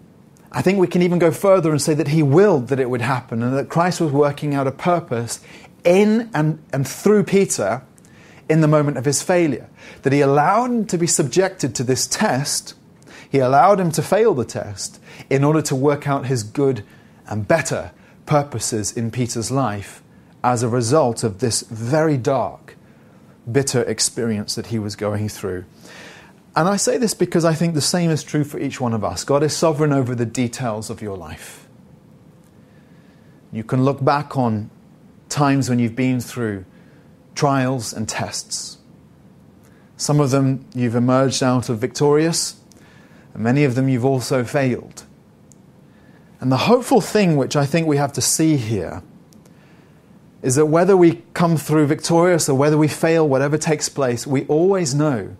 I 0.53 0.61
think 0.61 0.79
we 0.79 0.87
can 0.87 1.01
even 1.01 1.19
go 1.19 1.31
further 1.31 1.69
and 1.69 1.81
say 1.81 1.95
that 1.95 2.07
he 2.07 2.23
willed 2.23 2.69
that 2.69 2.79
it 2.79 2.89
would 2.89 3.01
happen 3.01 3.43
and 3.43 3.57
that 3.57 3.67
Christ 3.67 3.99
was 3.99 4.13
working 4.13 4.55
out 4.55 4.67
a 4.67 4.71
purpose 4.71 5.41
in 5.83 6.29
and, 6.33 6.63
and 6.71 6.87
through 6.87 7.25
Peter 7.25 7.81
in 8.49 8.61
the 8.61 8.67
moment 8.67 8.97
of 8.97 9.05
his 9.05 9.21
failure. 9.21 9.69
That 10.03 10.13
he 10.13 10.21
allowed 10.21 10.71
him 10.71 10.85
to 10.87 10.97
be 10.97 11.07
subjected 11.07 11.75
to 11.75 11.83
this 11.83 12.07
test, 12.07 12.75
he 13.29 13.39
allowed 13.39 13.79
him 13.79 13.91
to 13.91 14.01
fail 14.01 14.33
the 14.33 14.45
test 14.45 14.99
in 15.29 15.43
order 15.43 15.61
to 15.63 15.75
work 15.75 16.07
out 16.07 16.27
his 16.27 16.43
good 16.43 16.83
and 17.27 17.47
better 17.47 17.91
purposes 18.25 18.95
in 18.95 19.11
Peter's 19.11 19.51
life 19.51 20.01
as 20.43 20.61
a 20.61 20.69
result 20.69 21.23
of 21.23 21.39
this 21.39 21.61
very 21.63 22.17
dark, 22.17 22.75
bitter 23.51 23.81
experience 23.83 24.55
that 24.55 24.67
he 24.67 24.79
was 24.79 24.95
going 24.95 25.27
through. 25.27 25.65
And 26.55 26.69
I 26.69 26.77
say 26.77 26.97
this 26.97 27.13
because 27.13 27.43
I 27.43 27.53
think 27.53 27.73
the 27.73 27.81
same 27.81 28.09
is 28.09 28.23
true 28.23 28.43
for 28.43 28.59
each 28.59 28.79
one 28.79 28.93
of 28.93 29.03
us. 29.03 29.23
God 29.23 29.43
is 29.43 29.55
sovereign 29.55 29.91
over 29.91 30.15
the 30.15 30.25
details 30.25 30.89
of 30.89 31.01
your 31.01 31.17
life. 31.17 31.67
You 33.51 33.63
can 33.63 33.83
look 33.83 34.03
back 34.03 34.37
on 34.37 34.69
times 35.29 35.69
when 35.69 35.79
you've 35.79 35.95
been 35.95 36.19
through 36.19 36.65
trials 37.35 37.93
and 37.93 38.07
tests. 38.09 38.77
Some 39.97 40.19
of 40.19 40.31
them 40.31 40.65
you've 40.73 40.95
emerged 40.95 41.43
out 41.43 41.69
of 41.69 41.79
victorious, 41.79 42.59
and 43.33 43.43
many 43.43 43.63
of 43.63 43.75
them 43.75 43.87
you've 43.87 44.05
also 44.05 44.43
failed. 44.43 45.03
And 46.39 46.51
the 46.51 46.57
hopeful 46.57 47.01
thing, 47.01 47.37
which 47.37 47.55
I 47.55 47.65
think 47.65 47.87
we 47.87 47.97
have 47.97 48.13
to 48.13 48.21
see 48.21 48.57
here, 48.57 49.03
is 50.41 50.55
that 50.55 50.67
whether 50.67 50.95
we 50.95 51.23
come 51.33 51.57
through 51.57 51.87
victorious 51.87 52.49
or 52.49 52.55
whether 52.55 52.77
we 52.77 52.87
fail, 52.87 53.27
whatever 53.27 53.57
takes 53.57 53.89
place, 53.89 54.27
we 54.27 54.45
always 54.45 54.93
know 54.93 55.35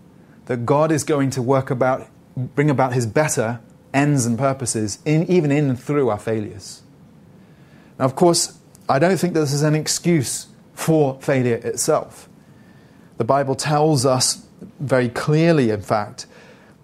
that 0.46 0.66
God 0.66 0.92
is 0.92 1.04
going 1.04 1.30
to 1.32 1.42
work 1.42 1.70
about, 1.70 2.08
bring 2.36 2.70
about 2.70 2.94
His 2.94 3.06
better 3.06 3.60
ends 3.94 4.26
and 4.26 4.38
purposes, 4.38 5.00
in, 5.06 5.24
even 5.30 5.52
in 5.52 5.70
and 5.70 5.80
through 5.80 6.10
our 6.10 6.20
failures. 6.20 6.82
Now, 7.98 8.06
of 8.06 8.16
course, 8.16 8.58
I 8.90 9.00
don't 9.00 9.18
think 9.18 9.34
this 9.34 9.54
is 9.54 9.64
an 9.64 9.76
excuse 9.76 10.48
for 10.76 11.20
failure 11.22 11.56
itself. 11.56 12.30
The 13.18 13.24
Bible 13.24 13.56
tells 13.56 14.06
us 14.06 14.46
very 14.80 15.10
clearly, 15.10 15.72
in 15.72 15.82
fact, 15.82 16.28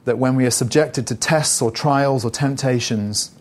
that 0.05 0.17
when 0.17 0.35
we 0.35 0.45
are 0.45 0.51
subjected 0.51 1.05
to 1.07 1.15
tests 1.15 1.61
or 1.61 1.69
trials 1.69 2.25
or 2.25 2.31
temptations, 2.31 3.31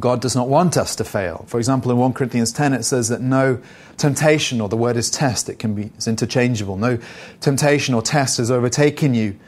God 0.00 0.20
does 0.20 0.34
not 0.34 0.48
want 0.48 0.76
us 0.76 0.96
to 0.96 1.04
fail. 1.04 1.44
For 1.48 1.58
example, 1.58 1.90
in 1.90 1.98
1 1.98 2.14
Corinthians 2.14 2.52
10, 2.52 2.72
it 2.72 2.84
says 2.84 3.08
that 3.08 3.20
no 3.20 3.60
temptation, 3.96 4.60
or 4.60 4.68
the 4.68 4.76
word 4.76 4.96
is 4.96 5.10
test, 5.10 5.48
it 5.48 5.58
can 5.58 5.74
be 5.74 5.84
it's 5.96 6.08
interchangeable. 6.08 6.76
No 6.76 6.98
temptation 7.40 7.94
or 7.94 8.02
test 8.02 8.38
has 8.38 8.50
overtaken 8.50 9.14
you 9.14 9.38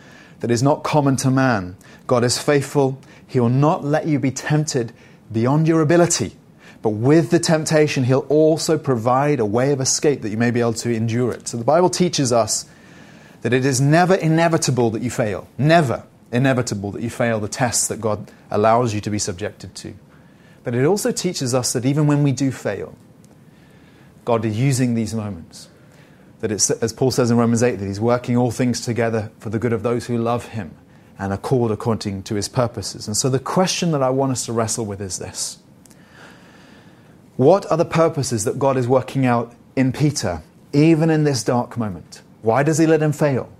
that 0.40 0.50
is 0.50 0.62
not 0.62 0.84
common 0.84 1.16
to 1.16 1.30
man. 1.30 1.76
God 2.06 2.22
is 2.22 2.38
faithful. 2.38 3.00
He 3.26 3.40
will 3.40 3.48
not 3.48 3.84
let 3.84 4.06
you 4.06 4.18
be 4.18 4.30
tempted 4.30 4.92
beyond 5.32 5.66
your 5.66 5.80
ability. 5.80 6.36
But 6.86 6.90
with 6.90 7.30
the 7.30 7.40
temptation, 7.40 8.04
He'll 8.04 8.20
also 8.28 8.78
provide 8.78 9.40
a 9.40 9.44
way 9.44 9.72
of 9.72 9.80
escape 9.80 10.22
that 10.22 10.28
you 10.28 10.36
may 10.36 10.52
be 10.52 10.60
able 10.60 10.74
to 10.74 10.94
endure 10.94 11.32
it. 11.32 11.48
So 11.48 11.56
the 11.56 11.64
Bible 11.64 11.90
teaches 11.90 12.32
us 12.32 12.64
that 13.42 13.52
it 13.52 13.66
is 13.66 13.80
never 13.80 14.14
inevitable 14.14 14.90
that 14.90 15.02
you 15.02 15.10
fail. 15.10 15.48
Never 15.58 16.04
inevitable 16.30 16.92
that 16.92 17.02
you 17.02 17.10
fail 17.10 17.40
the 17.40 17.48
tests 17.48 17.88
that 17.88 18.00
God 18.00 18.30
allows 18.52 18.94
you 18.94 19.00
to 19.00 19.10
be 19.10 19.18
subjected 19.18 19.74
to. 19.74 19.94
But 20.62 20.76
it 20.76 20.84
also 20.84 21.10
teaches 21.10 21.54
us 21.54 21.72
that 21.72 21.84
even 21.84 22.06
when 22.06 22.22
we 22.22 22.30
do 22.30 22.52
fail, 22.52 22.96
God 24.24 24.44
is 24.44 24.56
using 24.56 24.94
these 24.94 25.12
moments. 25.12 25.68
That 26.38 26.52
it's, 26.52 26.70
as 26.70 26.92
Paul 26.92 27.10
says 27.10 27.32
in 27.32 27.36
Romans 27.36 27.64
8, 27.64 27.80
that 27.80 27.84
he's 27.84 27.98
working 27.98 28.36
all 28.36 28.52
things 28.52 28.80
together 28.80 29.32
for 29.40 29.50
the 29.50 29.58
good 29.58 29.72
of 29.72 29.82
those 29.82 30.06
who 30.06 30.18
love 30.18 30.50
him 30.50 30.72
and 31.18 31.32
are 31.32 31.36
called 31.36 31.72
according 31.72 32.22
to 32.22 32.36
his 32.36 32.48
purposes. 32.48 33.08
And 33.08 33.16
so 33.16 33.28
the 33.28 33.40
question 33.40 33.90
that 33.90 34.04
I 34.04 34.10
want 34.10 34.30
us 34.30 34.46
to 34.46 34.52
wrestle 34.52 34.86
with 34.86 35.00
is 35.00 35.18
this 35.18 35.58
What 37.36 37.70
are 37.70 37.76
the 37.76 37.84
purposes 37.84 38.44
that 38.44 38.58
God 38.58 38.76
is 38.76 38.88
working 38.88 39.26
out 39.26 39.54
in 39.74 39.92
Peter, 39.92 40.42
even 40.72 41.10
in 41.10 41.24
this 41.24 41.42
dark 41.42 41.76
moment? 41.76 42.22
Why 42.42 42.62
does 42.62 42.78
he 42.78 42.86
let 42.86 43.02
him 43.02 43.12
fail? 43.12 43.50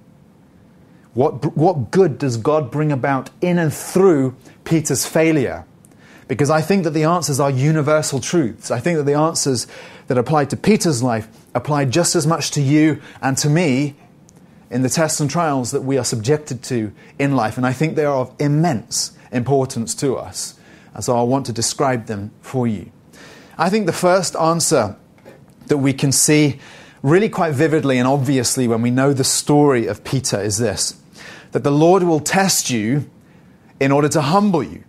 What, 1.12 1.56
what 1.56 1.90
good 1.90 2.18
does 2.18 2.36
God 2.36 2.70
bring 2.70 2.92
about 2.92 3.30
in 3.40 3.58
and 3.58 3.72
through 3.72 4.34
Peter's 4.64 5.06
failure? 5.06 5.64
Because 6.28 6.50
I 6.50 6.60
think 6.60 6.84
that 6.84 6.90
the 6.90 7.04
answers 7.04 7.38
are 7.38 7.50
universal 7.50 8.20
truths. 8.20 8.70
I 8.70 8.80
think 8.80 8.96
that 8.98 9.04
the 9.04 9.14
answers 9.14 9.66
that 10.08 10.18
apply 10.18 10.46
to 10.46 10.56
Peter's 10.56 11.02
life 11.02 11.28
apply 11.54 11.84
just 11.84 12.16
as 12.16 12.26
much 12.26 12.50
to 12.52 12.60
you 12.60 13.00
and 13.22 13.36
to 13.38 13.48
me 13.48 13.94
in 14.70 14.82
the 14.82 14.88
tests 14.88 15.20
and 15.20 15.30
trials 15.30 15.70
that 15.70 15.82
we 15.82 15.96
are 15.98 16.04
subjected 16.04 16.62
to 16.64 16.92
in 17.18 17.36
life. 17.36 17.56
And 17.56 17.66
I 17.66 17.72
think 17.72 17.94
they 17.94 18.04
are 18.04 18.16
of 18.16 18.34
immense 18.38 19.16
importance 19.30 19.94
to 19.96 20.16
us. 20.16 20.58
And 20.94 21.04
so 21.04 21.16
I 21.16 21.22
want 21.22 21.46
to 21.46 21.52
describe 21.52 22.06
them 22.06 22.32
for 22.40 22.66
you. 22.66 22.90
I 23.58 23.70
think 23.70 23.86
the 23.86 23.92
first 23.92 24.36
answer 24.36 24.96
that 25.66 25.78
we 25.78 25.92
can 25.92 26.12
see 26.12 26.60
really 27.02 27.28
quite 27.28 27.54
vividly 27.54 27.98
and 27.98 28.06
obviously 28.08 28.68
when 28.68 28.82
we 28.82 28.90
know 28.90 29.12
the 29.12 29.24
story 29.24 29.86
of 29.86 30.04
Peter 30.04 30.40
is 30.40 30.58
this 30.58 31.00
that 31.52 31.64
the 31.64 31.70
Lord 31.70 32.02
will 32.02 32.20
test 32.20 32.70
you 32.70 33.08
in 33.80 33.92
order 33.92 34.08
to 34.08 34.20
humble 34.20 34.62
you 34.62 34.84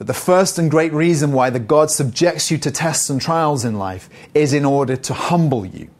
that 0.00 0.06
the 0.06 0.14
first 0.14 0.58
and 0.58 0.70
great 0.70 0.94
reason 0.94 1.30
why 1.30 1.50
the 1.50 1.58
God 1.58 1.90
subjects 1.90 2.50
you 2.50 2.56
to 2.56 2.70
tests 2.70 3.10
and 3.10 3.20
trials 3.20 3.66
in 3.66 3.78
life 3.78 4.08
is 4.32 4.54
in 4.54 4.64
order 4.64 4.96
to 4.96 5.12
humble 5.12 5.66
you. 5.66 5.90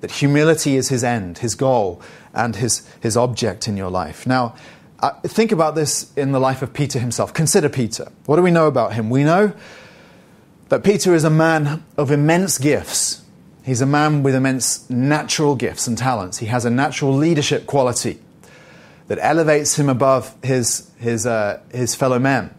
That 0.00 0.10
humility 0.10 0.74
is 0.74 0.88
his 0.88 1.04
end, 1.04 1.38
his 1.38 1.54
goal, 1.54 2.02
and 2.34 2.56
his, 2.56 2.84
his 3.00 3.16
object 3.16 3.68
in 3.68 3.76
your 3.76 3.90
life. 3.90 4.26
Now, 4.26 4.56
uh, 4.98 5.12
think 5.20 5.52
about 5.52 5.76
this 5.76 6.12
in 6.16 6.32
the 6.32 6.40
life 6.40 6.62
of 6.62 6.72
Peter 6.72 6.98
himself. 6.98 7.32
Consider 7.32 7.68
Peter. 7.68 8.10
What 8.26 8.36
do 8.36 8.42
we 8.42 8.50
know 8.50 8.66
about 8.66 8.94
him? 8.94 9.08
We 9.08 9.22
know 9.22 9.52
that 10.74 10.82
Peter 10.82 11.14
is 11.14 11.22
a 11.22 11.30
man 11.30 11.84
of 11.96 12.10
immense 12.10 12.58
gifts. 12.58 13.22
He's 13.64 13.80
a 13.80 13.86
man 13.86 14.24
with 14.24 14.34
immense 14.34 14.90
natural 14.90 15.54
gifts 15.54 15.86
and 15.86 15.96
talents. 15.96 16.38
He 16.38 16.46
has 16.46 16.64
a 16.64 16.70
natural 16.70 17.14
leadership 17.14 17.64
quality 17.64 18.18
that 19.06 19.20
elevates 19.20 19.78
him 19.78 19.88
above 19.88 20.34
his, 20.42 20.90
his, 20.98 21.26
uh, 21.26 21.60
his 21.70 21.94
fellow 21.94 22.18
men. 22.18 22.52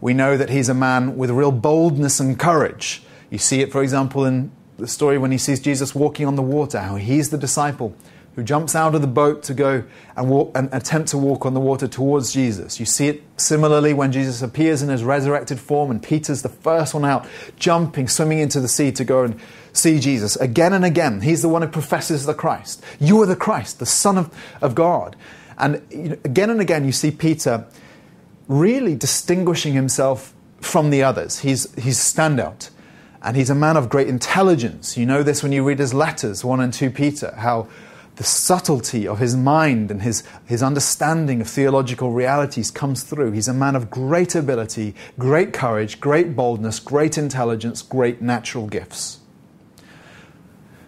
We 0.00 0.14
know 0.14 0.38
that 0.38 0.48
he's 0.48 0.70
a 0.70 0.74
man 0.74 1.18
with 1.18 1.28
real 1.28 1.52
boldness 1.52 2.18
and 2.18 2.38
courage. 2.38 3.02
You 3.28 3.36
see 3.36 3.60
it, 3.60 3.70
for 3.70 3.82
example, 3.82 4.24
in 4.24 4.52
the 4.78 4.88
story 4.88 5.18
when 5.18 5.30
he 5.30 5.36
sees 5.36 5.60
Jesus 5.60 5.94
walking 5.94 6.24
on 6.24 6.36
the 6.36 6.42
water, 6.42 6.80
how 6.80 6.96
he's 6.96 7.28
the 7.28 7.36
disciple 7.36 7.94
who 8.40 8.44
jumps 8.44 8.74
out 8.74 8.94
of 8.94 9.02
the 9.02 9.06
boat 9.06 9.42
to 9.42 9.52
go 9.52 9.84
and, 10.16 10.30
walk, 10.30 10.50
and 10.54 10.70
attempt 10.72 11.10
to 11.10 11.18
walk 11.18 11.44
on 11.44 11.52
the 11.52 11.60
water 11.60 11.86
towards 11.86 12.32
Jesus. 12.32 12.80
You 12.80 12.86
see 12.86 13.08
it 13.08 13.22
similarly 13.36 13.92
when 13.92 14.12
Jesus 14.12 14.40
appears 14.40 14.80
in 14.80 14.88
his 14.88 15.04
resurrected 15.04 15.60
form, 15.60 15.90
and 15.90 16.02
Peter's 16.02 16.40
the 16.40 16.48
first 16.48 16.94
one 16.94 17.04
out, 17.04 17.28
jumping, 17.58 18.08
swimming 18.08 18.38
into 18.38 18.58
the 18.58 18.68
sea 18.68 18.92
to 18.92 19.04
go 19.04 19.24
and 19.24 19.38
see 19.74 20.00
Jesus. 20.00 20.36
Again 20.36 20.72
and 20.72 20.86
again, 20.86 21.20
he's 21.20 21.42
the 21.42 21.50
one 21.50 21.60
who 21.60 21.68
professes 21.68 22.24
the 22.24 22.32
Christ. 22.32 22.82
You 22.98 23.20
are 23.20 23.26
the 23.26 23.36
Christ, 23.36 23.78
the 23.78 23.84
Son 23.84 24.16
of, 24.16 24.34
of 24.62 24.74
God. 24.74 25.16
And 25.58 25.82
you 25.90 26.08
know, 26.08 26.16
again 26.24 26.48
and 26.48 26.62
again, 26.62 26.86
you 26.86 26.92
see 26.92 27.10
Peter 27.10 27.66
really 28.48 28.96
distinguishing 28.96 29.74
himself 29.74 30.32
from 30.62 30.88
the 30.88 31.02
others. 31.02 31.40
He's, 31.40 31.72
he's 31.74 31.98
standout. 31.98 32.70
And 33.22 33.36
he's 33.36 33.50
a 33.50 33.54
man 33.54 33.76
of 33.76 33.90
great 33.90 34.08
intelligence. 34.08 34.96
You 34.96 35.04
know 35.04 35.22
this 35.22 35.42
when 35.42 35.52
you 35.52 35.62
read 35.62 35.78
his 35.78 35.92
letters, 35.92 36.42
1 36.42 36.58
and 36.58 36.72
2 36.72 36.90
Peter, 36.90 37.34
how 37.36 37.68
the 38.20 38.26
subtlety 38.26 39.08
of 39.08 39.18
his 39.18 39.34
mind 39.34 39.90
and 39.90 40.02
his, 40.02 40.22
his 40.44 40.62
understanding 40.62 41.40
of 41.40 41.48
theological 41.48 42.12
realities 42.12 42.70
comes 42.70 43.02
through. 43.02 43.32
He's 43.32 43.48
a 43.48 43.54
man 43.54 43.74
of 43.74 43.88
great 43.88 44.34
ability, 44.34 44.94
great 45.18 45.54
courage, 45.54 46.00
great 46.00 46.36
boldness, 46.36 46.80
great 46.80 47.16
intelligence, 47.16 47.80
great 47.80 48.20
natural 48.20 48.66
gifts. 48.66 49.20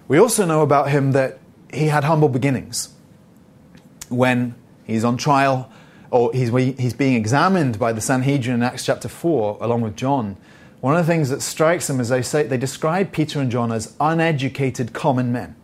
We 0.08 0.18
also 0.18 0.44
know 0.44 0.60
about 0.60 0.90
him 0.90 1.12
that 1.12 1.38
he 1.72 1.86
had 1.86 2.04
humble 2.04 2.28
beginnings. 2.28 2.90
When 4.10 4.54
he's 4.84 5.02
on 5.02 5.16
trial, 5.16 5.72
or 6.10 6.34
he's, 6.34 6.50
he's 6.50 6.92
being 6.92 7.14
examined 7.14 7.78
by 7.78 7.94
the 7.94 8.02
Sanhedrin 8.02 8.56
in 8.56 8.62
Acts 8.62 8.84
chapter 8.84 9.08
4, 9.08 9.56
along 9.58 9.80
with 9.80 9.96
John, 9.96 10.36
one 10.82 10.98
of 10.98 11.06
the 11.06 11.10
things 11.10 11.30
that 11.30 11.40
strikes 11.40 11.86
them 11.86 11.98
is 11.98 12.10
they 12.10 12.20
say 12.20 12.42
they 12.42 12.58
describe 12.58 13.10
Peter 13.10 13.40
and 13.40 13.50
John 13.50 13.72
as 13.72 13.96
uneducated 13.98 14.92
common 14.92 15.32
men. 15.32 15.56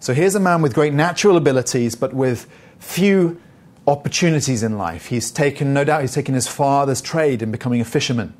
So 0.00 0.14
here's 0.14 0.34
a 0.36 0.40
man 0.40 0.62
with 0.62 0.74
great 0.74 0.94
natural 0.94 1.36
abilities, 1.36 1.96
but 1.96 2.14
with 2.14 2.46
few 2.78 3.40
opportunities 3.86 4.62
in 4.62 4.78
life. 4.78 5.06
He's 5.06 5.30
taken, 5.30 5.74
no 5.74 5.82
doubt, 5.82 6.02
he's 6.02 6.14
taken 6.14 6.34
his 6.34 6.46
father's 6.46 7.00
trade 7.00 7.42
in 7.42 7.50
becoming 7.50 7.80
a 7.80 7.84
fisherman. 7.84 8.34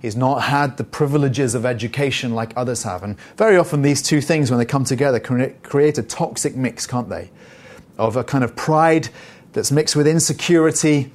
He's 0.00 0.16
not 0.16 0.42
had 0.42 0.76
the 0.76 0.84
privileges 0.84 1.54
of 1.54 1.64
education 1.64 2.34
like 2.34 2.52
others 2.56 2.82
have. 2.82 3.02
And 3.02 3.18
very 3.36 3.56
often, 3.56 3.82
these 3.82 4.02
two 4.02 4.20
things, 4.20 4.50
when 4.50 4.58
they 4.58 4.64
come 4.64 4.84
together, 4.84 5.20
create 5.20 5.98
a 5.98 6.02
toxic 6.02 6.56
mix, 6.56 6.86
can't 6.86 7.08
they? 7.08 7.30
Of 7.96 8.16
a 8.16 8.24
kind 8.24 8.42
of 8.42 8.56
pride 8.56 9.08
that's 9.52 9.70
mixed 9.70 9.94
with 9.94 10.06
insecurity 10.06 11.12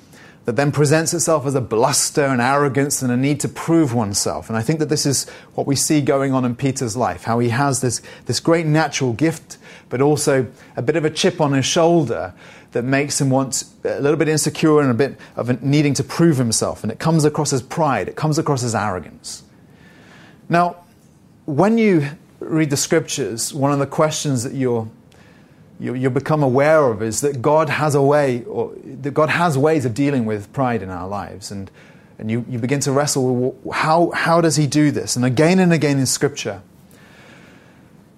that 0.50 0.56
then 0.56 0.72
presents 0.72 1.14
itself 1.14 1.46
as 1.46 1.54
a 1.54 1.62
bluster 1.62 2.26
and 2.26 2.42
arrogance 2.42 3.04
and 3.04 3.12
a 3.12 3.16
need 3.16 3.40
to 3.40 3.48
prove 3.48 3.94
oneself. 3.94 4.50
And 4.50 4.58
I 4.58 4.64
think 4.64 4.80
that 4.80 4.90
this 4.90 5.06
is 5.06 5.30
what 5.54 5.68
we 5.68 5.76
see 5.76 6.02
going 6.02 6.34
on 6.34 6.44
in 6.44 6.56
Peter's 6.56 6.98
life 6.98 7.26
how 7.26 7.38
he 7.38 7.50
has 7.50 7.82
this, 7.82 8.02
this 8.26 8.40
great 8.40 8.66
natural 8.66 9.14
gift, 9.14 9.60
but 9.90 10.02
also 10.02 10.48
a 10.76 10.82
bit 10.82 10.96
of 10.96 11.06
a 11.06 11.10
chip 11.12 11.40
on 11.40 11.54
his 11.54 11.68
shoulder 11.68 12.34
that 12.72 12.82
makes 12.82 13.22
him 13.22 13.30
want 13.30 13.64
a 13.84 14.00
little 14.00 14.18
bit 14.18 14.28
insecure 14.28 14.82
and 14.82 14.90
a 14.90 14.96
bit 14.96 15.20
of 15.36 15.62
needing 15.62 15.94
to 15.94 16.04
prove 16.04 16.38
himself. 16.38 16.82
And 16.82 16.92
it 16.92 16.98
comes 16.98 17.26
across 17.26 17.54
as 17.54 17.62
pride, 17.62 18.08
it 18.08 18.16
comes 18.16 18.40
across 18.40 18.64
as 18.64 18.74
arrogance. 18.74 19.44
Now, 20.50 20.78
when 21.46 21.78
you 21.78 22.08
read 22.40 22.72
the 22.72 22.78
scriptures, 22.78 23.54
one 23.54 23.72
of 23.72 23.78
the 23.78 23.86
questions 23.86 24.42
that 24.42 24.56
you're 24.56 24.90
you, 25.80 25.94
you 25.94 26.10
become 26.10 26.44
aware 26.44 26.88
of 26.88 27.02
is 27.02 27.22
that 27.22 27.42
God 27.42 27.70
has 27.70 27.96
a 27.96 28.02
way, 28.02 28.44
or 28.44 28.74
that 28.84 29.14
God 29.14 29.30
has 29.30 29.58
ways 29.58 29.86
of 29.86 29.94
dealing 29.94 30.26
with 30.26 30.52
pride 30.52 30.82
in 30.82 30.90
our 30.90 31.08
lives. 31.08 31.52
And, 31.52 31.72
and 32.18 32.30
you, 32.30 32.46
you 32.50 32.60
begin 32.60 32.82
to 32.82 32.92
wrestle 32.92 33.34
with 33.36 33.74
how, 33.74 34.12
how 34.12 34.42
does 34.42 34.58
He 34.58 34.68
do 34.68 34.92
this? 34.92 35.16
And 35.16 35.24
again 35.24 35.58
and 35.60 35.72
again 35.72 35.98
in 35.98 36.06
Scripture, 36.06 36.62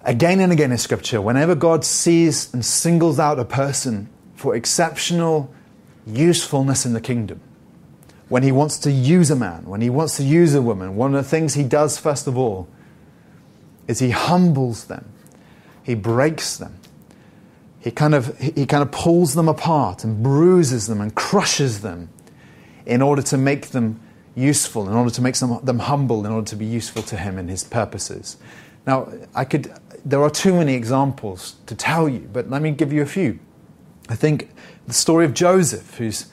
again 0.02 0.40
and 0.40 0.52
again 0.52 0.72
in 0.72 0.78
Scripture, 0.78 1.20
whenever 1.20 1.54
God 1.54 1.84
sees 1.84 2.52
and 2.52 2.64
singles 2.64 3.20
out 3.20 3.38
a 3.38 3.44
person 3.44 4.08
for 4.34 4.56
exceptional 4.56 5.54
usefulness 6.04 6.84
in 6.84 6.94
the 6.94 7.00
kingdom, 7.00 7.40
when 8.28 8.42
He 8.42 8.50
wants 8.50 8.76
to 8.78 8.90
use 8.90 9.30
a 9.30 9.36
man, 9.36 9.66
when 9.66 9.80
He 9.80 9.90
wants 9.90 10.16
to 10.16 10.24
use 10.24 10.52
a 10.56 10.62
woman, 10.62 10.96
one 10.96 11.14
of 11.14 11.22
the 11.22 11.30
things 11.30 11.54
He 11.54 11.62
does 11.62 11.96
first 11.96 12.26
of 12.26 12.36
all 12.36 12.66
is 13.86 14.00
He 14.00 14.10
humbles 14.10 14.86
them, 14.86 15.12
He 15.84 15.94
breaks 15.94 16.56
them 16.56 16.74
he 17.82 17.90
kind 17.90 18.14
of, 18.14 18.38
he 18.38 18.64
kind 18.64 18.82
of 18.82 18.92
pulls 18.92 19.34
them 19.34 19.48
apart 19.48 20.04
and 20.04 20.22
bruises 20.22 20.86
them 20.86 21.00
and 21.00 21.14
crushes 21.14 21.80
them 21.80 22.08
in 22.86 23.02
order 23.02 23.22
to 23.22 23.36
make 23.36 23.68
them 23.68 24.00
useful, 24.36 24.88
in 24.88 24.94
order 24.94 25.10
to 25.10 25.20
make 25.20 25.36
them, 25.36 25.58
them 25.64 25.80
humble, 25.80 26.24
in 26.24 26.30
order 26.30 26.46
to 26.46 26.56
be 26.56 26.64
useful 26.64 27.02
to 27.02 27.16
him 27.16 27.38
and 27.38 27.50
his 27.50 27.64
purposes. 27.64 28.36
Now, 28.86 29.12
I 29.34 29.44
could, 29.44 29.72
there 30.04 30.22
are 30.22 30.30
too 30.30 30.54
many 30.54 30.74
examples 30.74 31.56
to 31.66 31.74
tell 31.74 32.08
you, 32.08 32.28
but 32.32 32.48
let 32.48 32.62
me 32.62 32.70
give 32.70 32.92
you 32.92 33.02
a 33.02 33.06
few. 33.06 33.40
I 34.08 34.14
think 34.14 34.50
the 34.86 34.94
story 34.94 35.24
of 35.24 35.34
Joseph, 35.34 35.96
who's 35.96 36.26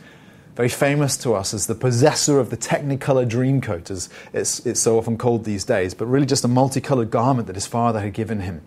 very 0.55 0.69
famous 0.69 1.17
to 1.17 1.33
us 1.33 1.53
as 1.53 1.65
the 1.65 1.75
possessor 1.75 2.39
of 2.39 2.51
the 2.51 2.57
Technicolor 2.57 3.27
Dreamcoat, 3.27 3.89
as 3.89 4.09
it's, 4.33 4.63
it's 4.67 4.79
so 4.79 4.99
often 4.99 5.17
called 5.17 5.45
these 5.45 5.63
days, 5.63 5.95
but 5.95 6.05
really 6.05 6.25
just 6.27 6.43
a 6.43 6.47
multicolored 6.47 7.09
garment 7.09 7.47
that 7.47 7.55
his 7.55 7.65
father 7.65 8.01
had 8.01 8.13
given 8.13 8.41
him 8.41 8.61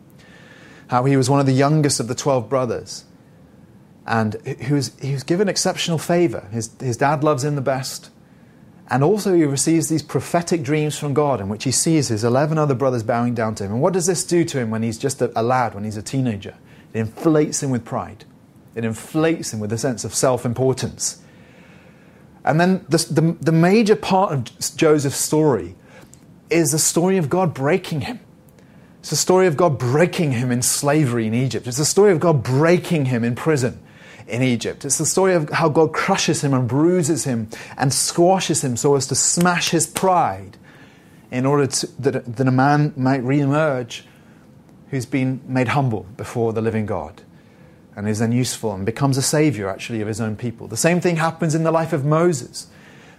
how 0.93 1.05
he 1.05 1.17
was 1.17 1.31
one 1.31 1.41
of 1.41 1.47
the 1.47 1.55
youngest 1.55 2.01
of 2.01 2.07
the 2.07 2.15
12 2.15 2.51
brothers. 2.51 3.07
And 4.07 4.37
he 4.61 4.75
was, 4.75 4.95
he 5.01 5.15
was 5.15 5.23
given 5.23 5.49
exceptional 5.49 5.97
favor. 5.97 6.47
His, 6.53 6.71
his 6.81 6.99
dad 6.99 7.25
loves 7.25 7.45
him 7.45 7.55
the 7.55 7.63
best. 7.63 8.11
And 8.91 9.03
also, 9.03 9.35
he 9.35 9.45
receives 9.45 9.89
these 9.89 10.03
prophetic 10.03 10.63
dreams 10.63 10.99
from 10.99 11.15
God 11.15 11.41
in 11.41 11.49
which 11.49 11.65
he 11.65 11.71
sees 11.71 12.09
his 12.09 12.25
11 12.25 12.59
other 12.59 12.75
brothers 12.75 13.03
bowing 13.03 13.33
down 13.33 13.55
to 13.55 13.65
him. 13.65 13.73
And 13.73 13.81
what 13.81 13.95
does 13.95 14.05
this 14.05 14.23
do 14.23 14.45
to 14.45 14.59
him 14.59 14.71
when 14.71 14.83
he's 14.83 14.99
just 14.99 15.23
a, 15.23 15.33
a 15.35 15.43
lad, 15.43 15.75
when 15.75 15.85
he's 15.85 15.97
a 15.97 16.03
teenager? 16.03 16.55
It 16.93 16.99
inflates 16.99 17.63
him 17.63 17.71
with 17.71 17.87
pride, 17.87 18.27
it 18.75 18.85
inflates 18.85 19.55
him 19.55 19.61
with 19.61 19.73
a 19.73 19.79
sense 19.79 20.05
of 20.05 20.15
self 20.15 20.45
importance. 20.45 21.23
And 22.45 22.61
then 22.61 22.85
the, 22.91 22.99
the, 22.99 23.37
the 23.41 23.53
major 23.53 23.97
part 23.97 24.33
of 24.33 24.77
Joseph's 24.77 25.17
story 25.17 25.75
is 26.51 26.73
the 26.73 26.79
story 26.79 27.17
of 27.17 27.31
God 27.31 27.55
breaking 27.55 28.03
him. 28.03 28.21
It's 29.03 29.11
a 29.11 29.17
story 29.17 29.49
of 29.49 29.57
God 29.57 29.81
breaking 29.81 30.31
him 30.31 30.53
in 30.53 30.63
slavery 30.63 31.27
in 31.27 31.35
Egypt. 31.35 31.67
It's 31.67 31.81
a 31.81 31.85
story 31.85 32.13
of 32.13 32.21
God 32.21 32.45
breaking 32.45 33.07
him 33.07 33.25
in 33.25 33.35
prison 33.35 33.83
in 34.29 34.45
Egypt. 34.45 34.85
It's 34.85 34.99
the 34.99 35.05
story 35.05 35.35
of 35.35 35.51
how 35.51 35.69
God 35.71 35.93
crushes 35.93 36.45
him 36.45 36.55
and 36.55 36.69
bruises 36.69 37.25
him 37.25 37.49
and 37.77 37.93
squashes 37.93 38.63
him 38.63 38.77
so 38.77 38.95
as 38.95 39.09
to 39.09 39.17
smash 39.17 39.71
his 39.71 39.89
pride 39.89 40.57
in 41.33 41.45
order 41.47 41.67
to, 41.67 41.87
that, 42.01 42.37
that 42.37 42.47
a 42.47 42.53
man 42.53 42.93
might 42.97 43.25
re-emerge 43.25 44.05
who's 44.91 45.05
been 45.05 45.41
made 45.49 45.67
humble 45.67 46.07
before 46.17 46.53
the 46.53 46.63
living 46.63 46.87
God 46.87 47.23
and 47.97 48.09
is 48.09 48.21
then 48.21 48.31
useful 48.31 48.73
and 48.73 48.87
becomes 48.87 49.17
a 49.19 49.23
savior 49.23 49.69
actually 49.69 50.01
of 50.01 50.07
his 50.07 50.21
own 50.21 50.37
people. 50.37 50.69
The 50.69 50.77
same 50.77 51.01
thing 51.01 51.17
happens 51.17 51.57
in 51.57 51.65
the 51.65 51.73
life 51.73 51.93
of 51.93 52.05
Moses. 52.05 52.69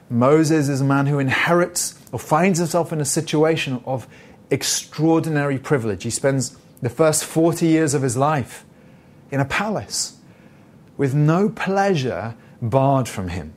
Moses 0.09 0.69
is 0.69 0.79
a 0.79 0.85
man 0.85 1.07
who 1.07 1.19
inherits 1.19 1.99
or 2.13 2.19
finds 2.19 2.59
himself 2.59 2.93
in 2.93 3.01
a 3.01 3.05
situation 3.05 3.83
of 3.85 4.07
extraordinary 4.53 5.57
privilege. 5.57 6.03
He 6.03 6.11
spends 6.11 6.55
the 6.81 6.89
first 6.89 7.25
40 7.25 7.65
years 7.65 7.95
of 7.95 8.03
his 8.03 8.15
life 8.15 8.63
in 9.31 9.39
a 9.39 9.45
palace 9.45 10.17
with 10.95 11.15
no 11.15 11.49
pleasure 11.49 12.35
barred 12.61 13.09
from 13.09 13.29
him. 13.29 13.53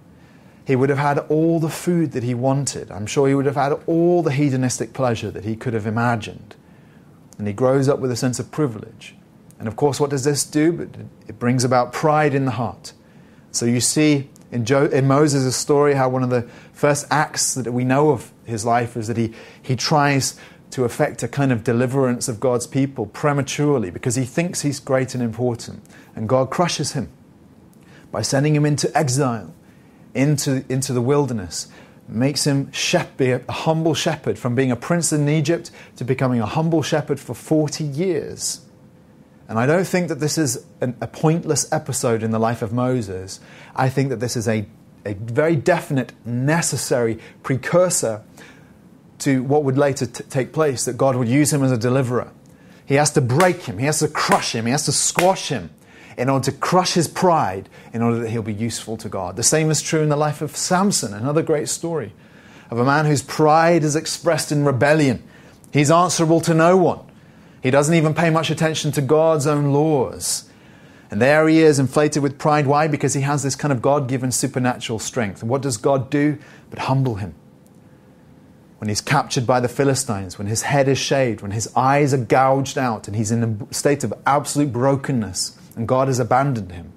He 0.67 0.75
would 0.75 0.89
have 0.89 0.99
had 0.99 1.19
all 1.19 1.61
the 1.61 1.69
food 1.69 2.13
that 2.13 2.23
he 2.23 2.33
wanted. 2.35 2.91
I'm 2.91 3.07
sure 3.07 3.29
he 3.29 3.35
would 3.35 3.47
have 3.47 3.57
had 3.57 3.73
all 3.87 4.23
the 4.23 4.33
hedonistic 4.33 4.95
pleasure 4.95 5.31
that 5.31 5.45
he 5.45 5.55
could 5.55 5.75
have 5.75 5.87
imagined. 5.87 6.57
And 7.39 7.47
he 7.47 7.53
grows 7.53 7.89
up 7.89 8.01
with 8.01 8.11
a 8.11 8.17
sense 8.17 8.39
of 8.39 8.51
privilege. 8.51 9.15
And 9.59 9.69
of 9.69 9.77
course, 9.77 10.01
what 10.01 10.11
does 10.11 10.25
this 10.25 10.45
do? 10.45 10.91
It 11.29 11.39
brings 11.39 11.63
about 11.63 11.93
pride 11.93 12.35
in 12.35 12.47
the 12.47 12.53
heart. 12.53 12.95
So 13.53 13.67
you 13.67 13.81
see 13.81 14.31
in, 14.51 14.65
jo- 14.65 14.87
in 14.87 15.07
Moses' 15.07 15.55
story 15.57 15.95
how 15.95 16.09
one 16.09 16.23
of 16.23 16.31
the 16.31 16.43
first 16.73 17.07
acts 17.11 17.55
that 17.55 17.71
we 17.71 17.85
know 17.85 18.11
of 18.11 18.33
his 18.45 18.65
life 18.65 18.97
is 18.97 19.09
that 19.09 19.17
he, 19.17 19.33
he 19.63 19.77
tries 19.77 20.39
to 20.71 20.85
effect 20.85 21.23
a 21.23 21.29
kind 21.29 21.53
of 21.53 21.65
deliverance 21.65 22.29
of 22.29 22.41
God's 22.41 22.67
people 22.67 23.07
prematurely 23.07 23.91
because 23.91 24.17
he 24.17 24.25
thinks 24.25 24.63
he's 24.63 24.81
great 24.81 25.15
and 25.15 25.23
important. 25.23 25.83
And 26.15 26.29
God 26.29 26.51
crushes 26.51 26.93
him 26.93 27.11
by 28.11 28.23
sending 28.23 28.55
him 28.55 28.67
into 28.67 28.95
exile, 28.97 29.55
into, 30.15 30.65
into 30.69 30.93
the 30.93 31.01
wilderness, 31.01 31.69
makes 32.09 32.47
him 32.47 32.71
be 33.17 33.33
a 33.33 33.43
humble 33.51 33.95
shepherd 33.95 34.39
from 34.39 34.55
being 34.55 34.71
a 34.71 34.77
prince 34.77 35.13
in 35.13 35.29
Egypt 35.29 35.71
to 35.97 36.05
becoming 36.05 36.41
a 36.41 36.47
humble 36.47 36.83
shepherd 36.83 37.19
for 37.19 37.35
40 37.35 37.85
years. 37.85 38.61
And 39.49 39.59
I 39.59 39.67
don't 39.67 39.87
think 39.87 40.09
that 40.09 40.21
this 40.21 40.39
is 40.39 40.65
an, 40.81 40.97
a 41.01 41.07
pointless 41.07 41.71
episode 41.73 42.23
in 42.23 42.31
the 42.31 42.39
life 42.39 42.63
of 42.63 42.73
Moses. 42.73 43.41
I 43.75 43.89
think 43.89 44.09
that 44.09 44.21
this 44.21 44.37
is 44.37 44.49
a, 44.49 44.67
a 45.05 45.15
very 45.15 45.55
definite, 45.55 46.13
necessary 46.25 47.19
precursor 47.43 48.23
to 49.21 49.43
what 49.43 49.65
would 49.65 49.79
later 49.79 50.07
t- 50.07 50.25
take 50.25 50.53
place, 50.53 50.85
that 50.85 50.97
God 50.97 51.17
would 51.17 51.29
use 51.29 51.53
him 51.53 51.63
as 51.63 51.73
a 51.73 51.79
deliverer. 51.79 52.31
He 52.85 52.95
has 52.95 53.11
to 53.13 53.21
break 53.21 53.63
him, 53.63 53.79
he 53.79 53.87
has 53.87 53.99
to 54.01 54.09
crush 54.09 54.55
him, 54.55 54.67
he 54.67 54.71
has 54.71 54.85
to 54.85 54.93
squash 54.93 55.49
him 55.49 55.71
in 56.17 56.31
order 56.31 56.45
to 56.51 56.53
crush 56.53 56.95
his 56.95 57.09
pride, 57.09 57.69
in 57.93 58.03
order 58.03 58.19
that 58.21 58.31
he'll 58.31 58.43
be 58.43 58.55
useful 58.55 58.97
to 58.97 59.09
God. 59.09 59.37
The 59.37 59.43
same 59.43 59.71
is 59.71 59.83
true 59.83 60.01
in 60.01 60.09
the 60.09 60.17
life 60.17 60.41
of 60.41 60.57
Samson, 60.57 61.13
another 61.13 61.43
great 61.43 61.69
story 61.69 62.13
of 62.71 62.79
a 62.79 62.85
man 62.85 63.05
whose 63.05 63.23
pride 63.23 63.85
is 63.85 63.95
expressed 63.95 64.51
in 64.51 64.65
rebellion. 64.65 65.23
He's 65.73 65.91
answerable 65.91 66.41
to 66.43 66.55
no 66.55 66.77
one. 66.77 67.01
He 67.63 67.71
doesn't 67.71 67.95
even 67.95 68.15
pay 68.15 68.31
much 68.31 68.51
attention 68.51 68.93
to 68.93 69.03
God's 69.03 69.47
own 69.47 69.73
laws. 69.73 70.49
And 71.11 71.21
there 71.21 71.47
he 71.47 71.61
is, 71.61 71.79
inflated 71.79 72.23
with 72.23 72.39
pride. 72.39 72.67
Why? 72.67 72.89
Because 72.89 73.15
he 73.15 73.21
has 73.21 73.43
this 73.43 73.55
kind 73.55 73.71
of 73.73 73.81
God 73.81 74.09
given 74.09 74.33
supernatural 74.33 74.99
strength. 74.99 75.43
And 75.43 75.51
what 75.51 75.63
does 75.63 75.77
God 75.77 76.11
do? 76.11 76.39
But 76.71 76.81
humble 76.81 77.17
him 77.17 77.35
when 78.79 78.89
he's 78.89 79.01
captured 79.01 79.47
by 79.47 79.61
the 79.61 79.69
Philistines, 79.69 80.39
when 80.39 80.47
his 80.47 80.63
head 80.63 80.89
is 80.89 80.99
shaved, 80.99 81.41
when 81.41 81.51
his 81.51 81.75
eyes 81.75 82.13
are 82.13 82.19
gouged 82.19 82.77
out, 82.77 83.07
and 83.09 83.17
he's 83.17 83.31
in 83.31 83.43
a 83.71 83.75
state 83.75 84.05
of 84.05 84.13
absolute 84.27 84.73
brokenness, 84.73 85.59
and 85.77 85.89
God 85.89 86.09
has 86.09 86.19
abandoned 86.19 86.73
him. 86.73 86.93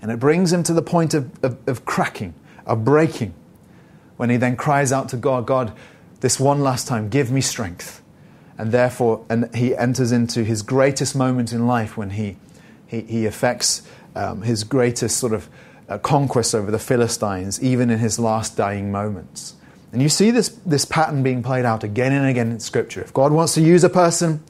And 0.00 0.12
it 0.12 0.20
brings 0.20 0.52
him 0.52 0.62
to 0.64 0.72
the 0.72 0.82
point 0.82 1.14
of, 1.14 1.30
of, 1.44 1.56
of 1.66 1.84
cracking, 1.84 2.34
of 2.66 2.84
breaking, 2.84 3.34
when 4.16 4.30
he 4.30 4.36
then 4.36 4.56
cries 4.56 4.92
out 4.92 5.08
to 5.08 5.16
God, 5.16 5.46
God, 5.46 5.72
this 6.20 6.38
one 6.38 6.60
last 6.60 6.86
time, 6.86 7.08
give 7.08 7.30
me 7.30 7.40
strength. 7.40 8.02
And 8.56 8.70
therefore, 8.70 9.24
and 9.28 9.52
he 9.54 9.74
enters 9.74 10.12
into 10.12 10.44
his 10.44 10.62
greatest 10.62 11.16
moment 11.16 11.52
in 11.52 11.66
life 11.66 11.96
when 11.96 12.10
he, 12.10 12.36
he, 12.86 13.00
he 13.00 13.26
effects 13.26 13.82
um, 14.14 14.42
his 14.42 14.62
greatest 14.62 15.16
sort 15.16 15.32
of 15.32 15.48
uh, 15.88 15.98
conquest 15.98 16.54
over 16.54 16.70
the 16.70 16.78
Philistines, 16.78 17.60
even 17.62 17.90
in 17.90 17.98
his 17.98 18.18
last 18.18 18.56
dying 18.56 18.92
moments. 18.92 19.56
And 19.94 20.02
you 20.02 20.08
see 20.08 20.32
this, 20.32 20.48
this 20.66 20.84
pattern 20.84 21.22
being 21.22 21.42
played 21.42 21.64
out 21.64 21.84
again 21.84 22.12
and 22.12 22.26
again 22.26 22.50
in 22.50 22.58
Scripture. 22.58 23.00
If 23.00 23.14
God 23.14 23.30
wants 23.32 23.54
to 23.54 23.60
use 23.60 23.84
a 23.84 23.88
person, 23.88 24.42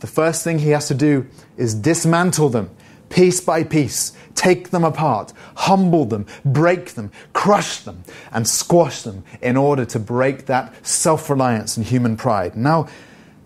the 0.00 0.06
first 0.06 0.44
thing 0.44 0.58
he 0.58 0.70
has 0.70 0.88
to 0.88 0.94
do 0.94 1.26
is 1.56 1.74
dismantle 1.74 2.50
them 2.50 2.70
piece 3.08 3.40
by 3.40 3.64
piece, 3.64 4.12
take 4.34 4.70
them 4.70 4.84
apart, 4.84 5.32
humble 5.56 6.04
them, 6.04 6.26
break 6.44 6.90
them, 6.90 7.10
crush 7.32 7.78
them, 7.78 8.04
and 8.30 8.46
squash 8.46 9.02
them 9.02 9.24
in 9.42 9.56
order 9.56 9.86
to 9.86 9.98
break 9.98 10.46
that 10.46 10.86
self 10.86 11.28
reliance 11.28 11.78
and 11.78 11.86
human 11.86 12.16
pride. 12.16 12.54
Now, 12.54 12.86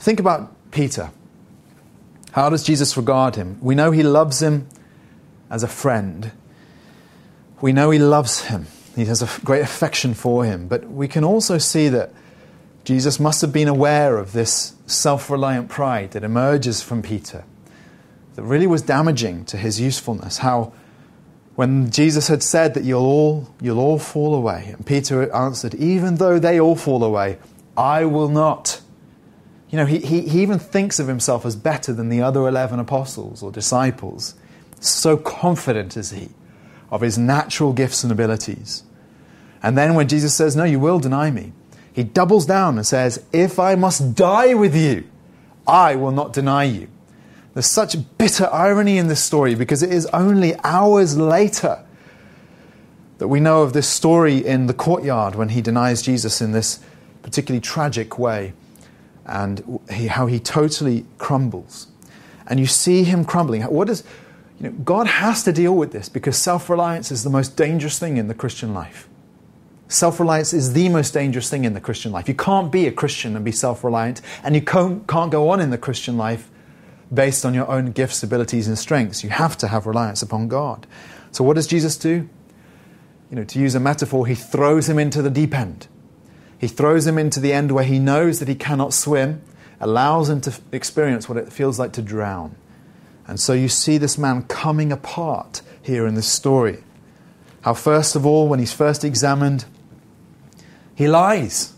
think 0.00 0.18
about 0.20 0.52
Peter. 0.72 1.12
How 2.32 2.50
does 2.50 2.64
Jesus 2.64 2.96
regard 2.96 3.36
him? 3.36 3.58
We 3.60 3.76
know 3.76 3.92
he 3.92 4.02
loves 4.02 4.42
him 4.42 4.66
as 5.48 5.62
a 5.62 5.68
friend. 5.68 6.32
We 7.60 7.72
know 7.72 7.90
he 7.90 8.00
loves 8.00 8.46
him. 8.46 8.66
He 8.94 9.06
has 9.06 9.22
a 9.22 9.40
great 9.44 9.62
affection 9.62 10.14
for 10.14 10.44
him. 10.44 10.68
But 10.68 10.88
we 10.88 11.08
can 11.08 11.24
also 11.24 11.58
see 11.58 11.88
that 11.88 12.12
Jesus 12.84 13.18
must 13.18 13.40
have 13.40 13.52
been 13.52 13.68
aware 13.68 14.18
of 14.18 14.32
this 14.32 14.74
self 14.86 15.30
reliant 15.30 15.68
pride 15.68 16.12
that 16.12 16.22
emerges 16.22 16.82
from 16.82 17.02
Peter, 17.02 17.44
that 18.34 18.42
really 18.42 18.66
was 18.66 18.82
damaging 18.82 19.44
to 19.46 19.56
his 19.56 19.80
usefulness. 19.80 20.38
How, 20.38 20.72
when 21.54 21.90
Jesus 21.90 22.28
had 22.28 22.42
said 22.42 22.74
that 22.74 22.84
you'll 22.84 23.04
all, 23.04 23.48
you'll 23.60 23.80
all 23.80 23.98
fall 23.98 24.34
away, 24.34 24.70
and 24.76 24.84
Peter 24.84 25.32
answered, 25.34 25.74
Even 25.74 26.16
though 26.16 26.38
they 26.38 26.60
all 26.60 26.76
fall 26.76 27.02
away, 27.02 27.38
I 27.76 28.04
will 28.04 28.28
not. 28.28 28.80
You 29.70 29.78
know, 29.78 29.86
he, 29.86 29.98
he, 29.98 30.20
he 30.28 30.42
even 30.42 30.58
thinks 30.58 31.00
of 31.00 31.08
himself 31.08 31.44
as 31.44 31.56
better 31.56 31.92
than 31.92 32.08
the 32.08 32.22
other 32.22 32.46
11 32.46 32.78
apostles 32.78 33.42
or 33.42 33.50
disciples. 33.50 34.34
So 34.78 35.16
confident 35.16 35.96
is 35.96 36.10
he 36.10 36.28
of 36.90 37.00
his 37.00 37.18
natural 37.18 37.72
gifts 37.72 38.02
and 38.02 38.12
abilities. 38.12 38.82
And 39.62 39.76
then 39.78 39.94
when 39.94 40.08
Jesus 40.08 40.34
says, 40.34 40.54
No, 40.54 40.64
you 40.64 40.78
will 40.78 41.00
deny 41.00 41.30
me, 41.30 41.52
he 41.92 42.02
doubles 42.02 42.46
down 42.46 42.76
and 42.76 42.86
says, 42.86 43.24
If 43.32 43.58
I 43.58 43.74
must 43.74 44.14
die 44.14 44.54
with 44.54 44.76
you, 44.76 45.04
I 45.66 45.96
will 45.96 46.10
not 46.10 46.32
deny 46.32 46.64
you. 46.64 46.88
There's 47.54 47.66
such 47.66 47.96
bitter 48.18 48.48
irony 48.52 48.98
in 48.98 49.06
this 49.06 49.22
story 49.22 49.54
because 49.54 49.82
it 49.82 49.92
is 49.92 50.06
only 50.06 50.54
hours 50.64 51.16
later 51.16 51.84
that 53.18 53.28
we 53.28 53.38
know 53.38 53.62
of 53.62 53.72
this 53.72 53.88
story 53.88 54.44
in 54.44 54.66
the 54.66 54.74
courtyard 54.74 55.36
when 55.36 55.50
he 55.50 55.62
denies 55.62 56.02
Jesus 56.02 56.40
in 56.40 56.50
this 56.50 56.80
particularly 57.22 57.60
tragic 57.60 58.18
way 58.18 58.52
and 59.24 59.80
he, 59.90 60.08
how 60.08 60.26
he 60.26 60.40
totally 60.40 61.06
crumbles. 61.18 61.86
And 62.46 62.60
you 62.60 62.66
see 62.66 63.04
him 63.04 63.24
crumbling. 63.24 63.62
What 63.62 63.88
is, 63.88 64.04
you 64.64 64.70
know, 64.70 64.76
God 64.78 65.06
has 65.06 65.42
to 65.44 65.52
deal 65.52 65.74
with 65.74 65.92
this 65.92 66.08
because 66.08 66.38
self 66.38 66.70
reliance 66.70 67.12
is 67.12 67.22
the 67.22 67.30
most 67.30 67.54
dangerous 67.54 67.98
thing 67.98 68.16
in 68.16 68.28
the 68.28 68.34
Christian 68.34 68.72
life. 68.72 69.08
Self 69.88 70.18
reliance 70.18 70.54
is 70.54 70.72
the 70.72 70.88
most 70.88 71.12
dangerous 71.12 71.50
thing 71.50 71.66
in 71.66 71.74
the 71.74 71.80
Christian 71.80 72.12
life. 72.12 72.28
You 72.28 72.34
can't 72.34 72.72
be 72.72 72.86
a 72.86 72.92
Christian 72.92 73.36
and 73.36 73.44
be 73.44 73.52
self 73.52 73.84
reliant, 73.84 74.22
and 74.42 74.54
you 74.54 74.62
can't, 74.62 75.06
go 75.06 75.50
on 75.50 75.60
in 75.60 75.68
the 75.68 75.76
Christian 75.76 76.16
life 76.16 76.50
based 77.12 77.44
on 77.44 77.52
your 77.52 77.68
own 77.68 77.92
gifts, 77.92 78.22
abilities, 78.22 78.66
and 78.66 78.78
strengths. 78.78 79.22
You 79.22 79.28
have 79.28 79.58
to 79.58 79.68
have 79.68 79.86
reliance 79.86 80.22
upon 80.22 80.48
God. 80.48 80.86
So, 81.30 81.44
what 81.44 81.56
does 81.56 81.66
Jesus 81.66 81.98
do? 81.98 82.26
You 83.30 83.36
know, 83.36 83.44
to 83.44 83.58
use 83.58 83.74
a 83.74 83.80
metaphor, 83.80 84.26
he 84.26 84.34
throws 84.34 84.88
him 84.88 84.98
into 84.98 85.20
the 85.20 85.30
deep 85.30 85.54
end. 85.54 85.88
He 86.58 86.68
throws 86.68 87.06
him 87.06 87.18
into 87.18 87.38
the 87.38 87.52
end 87.52 87.70
where 87.70 87.84
he 87.84 87.98
knows 87.98 88.38
that 88.38 88.48
he 88.48 88.54
cannot 88.54 88.94
swim, 88.94 89.42
allows 89.78 90.30
him 90.30 90.40
to 90.40 90.58
experience 90.72 91.28
what 91.28 91.36
it 91.36 91.52
feels 91.52 91.78
like 91.78 91.92
to 91.92 92.02
drown. 92.02 92.56
And 93.26 93.40
so 93.40 93.52
you 93.52 93.68
see 93.68 93.98
this 93.98 94.18
man 94.18 94.42
coming 94.42 94.92
apart 94.92 95.62
here 95.82 96.06
in 96.06 96.14
this 96.14 96.26
story. 96.26 96.82
How, 97.62 97.74
first 97.74 98.14
of 98.16 98.26
all, 98.26 98.48
when 98.48 98.58
he's 98.58 98.72
first 98.72 99.04
examined, 99.04 99.64
he 100.94 101.08
lies. 101.08 101.72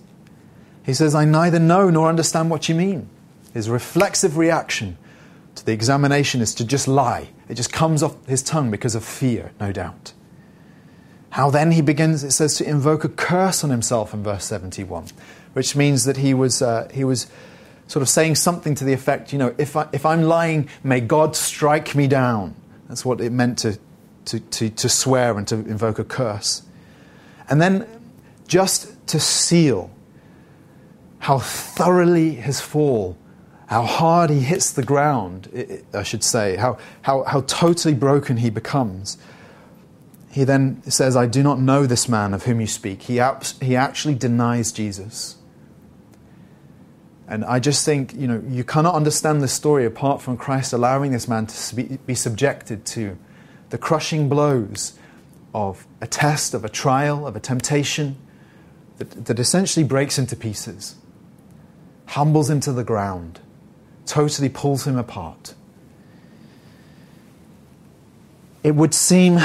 He 0.85 0.95
says, 0.95 1.15
I 1.15 1.25
neither 1.25 1.59
know 1.59 1.91
nor 1.91 2.09
understand 2.09 2.51
what 2.51 2.69
you 2.69 2.75
mean. 2.75 3.09
His 3.55 3.71
reflexive 3.71 4.37
reaction 4.37 4.99
to 5.55 5.65
the 5.65 5.73
examination 5.73 6.41
is 6.41 6.55
to 6.57 6.65
just 6.65 6.87
lie. 6.87 7.31
It 7.49 7.55
just 7.55 7.73
comes 7.73 8.03
off 8.03 8.25
his 8.27 8.43
tongue 8.43 8.71
because 8.71 8.95
of 8.95 9.05
fear, 9.05 9.53
no 9.61 9.73
doubt. 9.73 10.13
How 11.31 11.51
then 11.51 11.73
he 11.73 11.83
begins, 11.83 12.25
it 12.25 12.31
says, 12.33 12.57
to 12.57 12.69
invoke 12.69 13.05
a 13.05 13.09
curse 13.09 13.63
on 13.63 13.71
himself 13.71 14.15
in 14.15 14.23
verse 14.23 14.45
71, 14.45 15.07
which 15.53 15.77
means 15.77 16.05
that 16.05 16.17
he 16.19 16.35
was, 16.35 16.63
uh, 16.63 16.89
he 16.93 17.05
was 17.05 17.27
sort 17.87 18.03
of 18.03 18.09
saying 18.09 18.35
something 18.35 18.75
to 18.75 18.85
the 18.85 18.93
effect, 18.93 19.33
you 19.33 19.39
know, 19.39 19.55
if, 19.59 19.77
I, 19.77 19.89
if 19.93 20.05
I'm 20.05 20.23
lying, 20.23 20.69
may 20.83 21.01
God 21.01 21.37
strike 21.37 21.95
me 21.95 22.09
down. 22.09 22.55
That's 22.89 23.05
what 23.05 23.21
it 23.21 23.31
meant 23.31 23.59
to, 23.59 23.79
to, 24.27 24.41
to, 24.41 24.71
to 24.71 24.89
swear 24.89 25.37
and 25.39 25.47
to 25.49 25.57
invoke 25.57 25.99
a 25.99 26.05
curse. 26.05 26.63
And 27.49 27.61
then 27.61 27.87
just 28.49 29.07
to 29.09 29.21
seal 29.21 29.91
how 31.21 31.39
thoroughly 31.39 32.35
his 32.35 32.61
fall, 32.61 33.17
how 33.67 33.83
hard 33.83 34.31
he 34.31 34.41
hits 34.41 34.73
the 34.73 34.85
ground, 34.85 35.83
I 35.93 36.03
should 36.03 36.23
say, 36.23 36.57
how, 36.57 36.79
how, 37.03 37.25
how 37.25 37.41
totally 37.43 37.95
broken 37.95 38.37
he 38.37 38.51
becomes. 38.51 39.19
He 40.31 40.45
then 40.45 40.83
says, 40.89 41.17
I 41.17 41.27
do 41.27 41.43
not 41.43 41.59
know 41.59 41.87
this 41.87 42.09
man 42.09 42.35
of 42.35 42.45
whom 42.45 42.61
you 42.61 42.67
speak. 42.67 43.03
He, 43.03 43.21
he 43.61 43.77
actually 43.77 44.15
denies 44.15 44.71
Jesus. 44.71 45.36
And 47.29 47.45
I 47.45 47.59
just 47.59 47.85
think, 47.85 48.15
you 48.15 48.29
know, 48.29 48.43
you 48.49 48.63
cannot 48.63 48.95
understand 48.95 49.43
the 49.43 49.49
story 49.49 49.85
apart 49.85 50.23
from 50.23 50.37
Christ 50.37 50.73
allowing 50.73 51.11
this 51.11 51.27
man 51.27 51.47
to 51.47 51.99
be 52.07 52.15
subjected 52.15 52.85
to 52.87 53.19
the 53.71 53.79
crushing 53.79 54.29
blows 54.29 54.97
of 55.53 55.87
a 56.01 56.07
test, 56.07 56.55
of 56.55 56.65
a 56.65 56.69
trial, 56.69 57.27
of 57.27 57.35
a 57.35 57.41
temptation 57.41 58.17
that, 58.99 59.27
that 59.27 59.39
essentially 59.39 59.85
breaks 59.85 60.19
into 60.19 60.37
pieces, 60.37 60.97
humbles 62.07 62.49
him 62.49 62.61
to 62.61 62.73
the 62.73 62.85
ground, 62.85 63.41
totally 64.05 64.49
pulls 64.49 64.87
him 64.87 64.97
apart. 64.97 65.55
It 68.63 68.75
would 68.75 68.95
seem 68.95 69.39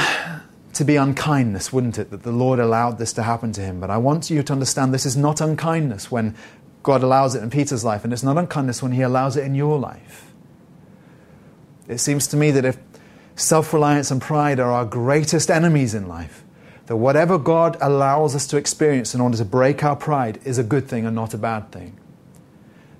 to 0.74 0.84
be 0.84 0.96
unkindness, 0.96 1.72
wouldn't 1.72 1.98
it, 1.98 2.10
that 2.10 2.22
the 2.22 2.32
Lord 2.32 2.58
allowed 2.58 2.98
this 2.98 3.12
to 3.14 3.22
happen 3.22 3.52
to 3.52 3.60
him? 3.60 3.80
But 3.80 3.90
I 3.90 3.98
want 3.98 4.30
you 4.30 4.42
to 4.42 4.52
understand 4.52 4.94
this 4.94 5.06
is 5.06 5.16
not 5.16 5.40
unkindness 5.40 6.10
when 6.10 6.34
God 6.82 7.02
allows 7.02 7.34
it 7.34 7.42
in 7.42 7.50
Peter's 7.50 7.84
life, 7.84 8.04
and 8.04 8.12
it's 8.12 8.22
not 8.22 8.38
unkindness 8.38 8.82
when 8.82 8.92
He 8.92 9.02
allows 9.02 9.36
it 9.36 9.44
in 9.44 9.54
your 9.54 9.78
life. 9.78 10.32
It 11.88 11.98
seems 11.98 12.26
to 12.28 12.36
me 12.36 12.50
that 12.50 12.64
if 12.64 12.78
self 13.36 13.72
reliance 13.72 14.10
and 14.10 14.20
pride 14.20 14.58
are 14.60 14.72
our 14.72 14.84
greatest 14.84 15.50
enemies 15.50 15.94
in 15.94 16.08
life, 16.08 16.44
that 16.86 16.96
whatever 16.96 17.38
God 17.38 17.76
allows 17.80 18.34
us 18.34 18.46
to 18.48 18.56
experience 18.56 19.14
in 19.14 19.20
order 19.20 19.36
to 19.36 19.44
break 19.44 19.84
our 19.84 19.96
pride 19.96 20.40
is 20.44 20.58
a 20.58 20.64
good 20.64 20.88
thing 20.88 21.06
and 21.06 21.14
not 21.14 21.34
a 21.34 21.38
bad 21.38 21.70
thing. 21.70 21.98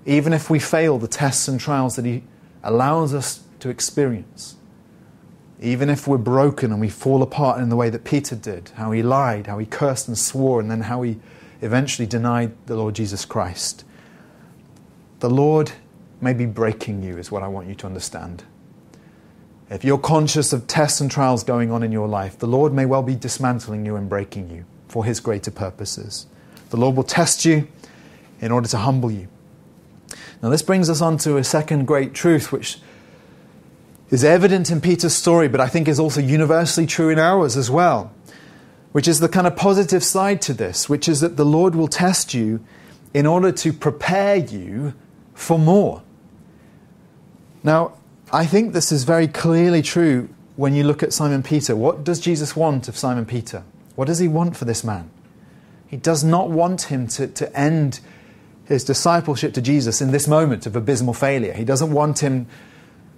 Even 0.05 0.33
if 0.33 0.49
we 0.49 0.59
fail 0.59 0.97
the 0.97 1.07
tests 1.07 1.47
and 1.47 1.59
trials 1.59 1.95
that 1.95 2.05
He 2.05 2.23
allows 2.63 3.13
us 3.13 3.43
to 3.59 3.69
experience, 3.69 4.55
even 5.63 5.89
if 5.89 6.07
we're 6.07 6.17
broken 6.17 6.71
and 6.71 6.81
we 6.81 6.89
fall 6.89 7.23
apart 7.23 7.61
in 7.61 7.69
the 7.69 7.75
way 7.77 7.89
that 7.89 8.03
Peter 8.03 8.35
did, 8.35 8.69
how 8.75 8.91
he 8.91 9.01
lied, 9.01 9.47
how 9.47 9.57
he 9.57 9.65
cursed 9.65 10.09
and 10.09 10.17
swore, 10.17 10.59
and 10.59 10.69
then 10.69 10.81
how 10.81 11.01
he 11.01 11.19
eventually 11.63 12.05
denied 12.05 12.51
the 12.65 12.75
Lord 12.75 12.93
Jesus 12.93 13.25
Christ. 13.25 13.85
The 15.19 15.29
Lord 15.29 15.71
may 16.19 16.33
be 16.33 16.45
breaking 16.45 17.03
you, 17.03 17.17
is 17.17 17.31
what 17.31 17.41
I 17.41 17.47
want 17.47 17.67
you 17.67 17.75
to 17.75 17.87
understand. 17.87 18.43
If 19.69 19.83
you're 19.83 19.97
conscious 19.97 20.51
of 20.51 20.67
tests 20.67 20.99
and 20.99 21.09
trials 21.09 21.43
going 21.43 21.71
on 21.71 21.81
in 21.81 21.91
your 21.91 22.07
life, 22.07 22.37
the 22.37 22.47
Lord 22.47 22.73
may 22.73 22.85
well 22.85 23.01
be 23.01 23.15
dismantling 23.15 23.85
you 23.85 23.95
and 23.95 24.09
breaking 24.09 24.49
you 24.49 24.65
for 24.87 25.05
His 25.05 25.19
greater 25.19 25.51
purposes. 25.51 26.27
The 26.69 26.77
Lord 26.77 26.97
will 26.97 27.03
test 27.03 27.45
you 27.45 27.67
in 28.41 28.51
order 28.51 28.67
to 28.67 28.77
humble 28.77 29.09
you. 29.09 29.29
Now, 30.41 30.49
this 30.49 30.61
brings 30.61 30.89
us 30.89 31.01
on 31.01 31.17
to 31.19 31.37
a 31.37 31.43
second 31.43 31.85
great 31.85 32.13
truth, 32.13 32.51
which 32.51 32.79
is 34.09 34.25
evident 34.25 34.69
in 34.69 34.81
Peter's 34.81 35.15
story, 35.15 35.47
but 35.47 35.61
I 35.61 35.67
think 35.67 35.87
is 35.87 35.99
also 35.99 36.19
universally 36.19 36.85
true 36.85 37.09
in 37.09 37.17
ours 37.17 37.55
as 37.55 37.71
well 37.71 38.11
which 38.93 39.07
is 39.07 39.19
the 39.19 39.27
kind 39.27 39.45
of 39.45 39.55
positive 39.55 40.03
side 40.03 40.41
to 40.43 40.53
this, 40.53 40.87
which 40.87 41.09
is 41.09 41.19
that 41.19 41.35
the 41.35 41.45
Lord 41.45 41.75
will 41.75 41.87
test 41.87 42.33
you 42.33 42.63
in 43.13 43.25
order 43.25 43.51
to 43.51 43.73
prepare 43.73 44.37
you 44.37 44.93
for 45.33 45.59
more. 45.59 46.01
Now, 47.63 47.93
I 48.31 48.45
think 48.45 48.73
this 48.73 48.91
is 48.91 49.03
very 49.03 49.27
clearly 49.27 49.81
true 49.81 50.29
when 50.55 50.73
you 50.75 50.83
look 50.83 51.03
at 51.03 51.11
Simon 51.11 51.43
Peter. 51.43 51.75
What 51.75 52.03
does 52.03 52.19
Jesus 52.19 52.55
want 52.55 52.87
of 52.87 52.97
Simon 52.97 53.25
Peter? 53.25 53.63
What 53.95 54.05
does 54.05 54.19
he 54.19 54.27
want 54.27 54.55
for 54.55 54.65
this 54.65 54.83
man? 54.83 55.09
He 55.87 55.97
does 55.97 56.23
not 56.23 56.49
want 56.49 56.83
him 56.83 57.07
to, 57.07 57.27
to 57.27 57.59
end 57.59 57.99
his 58.65 58.83
discipleship 58.83 59.53
to 59.55 59.61
Jesus 59.61 60.01
in 60.01 60.11
this 60.11 60.27
moment 60.27 60.65
of 60.65 60.75
abysmal 60.75 61.13
failure. 61.13 61.53
He 61.53 61.65
doesn't 61.65 61.91
want 61.91 62.19
him 62.19 62.47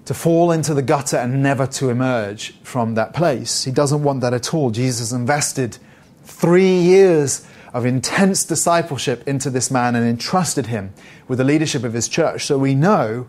to 0.06 0.14
fall 0.14 0.52
into 0.52 0.74
the 0.74 0.82
gutter 0.82 1.18
and 1.18 1.42
never 1.42 1.68
to 1.68 1.90
emerge 1.90 2.56
from 2.62 2.96
that 2.96 3.14
place. 3.14 3.64
He 3.64 3.72
doesn't 3.72 4.04
want 4.04 4.22
that 4.22 4.34
at 4.34 4.54
all. 4.54 4.70
Jesus 4.70 5.12
invested 5.12 5.78
three 6.24 6.80
years 6.80 7.46
of 7.74 7.86
intense 7.86 8.46
discipleship 8.46 9.28
into 9.28 9.50
this 9.50 9.70
man 9.70 9.96
and 9.96 10.08
entrusted 10.08 10.68
him 10.68 10.94
with 11.28 11.40
the 11.40 11.44
leadership 11.44 11.84
of 11.84 11.94
his 11.94 12.08
church. 12.08 12.46
So 12.46 12.58
we 12.58 12.74
know 12.76 13.28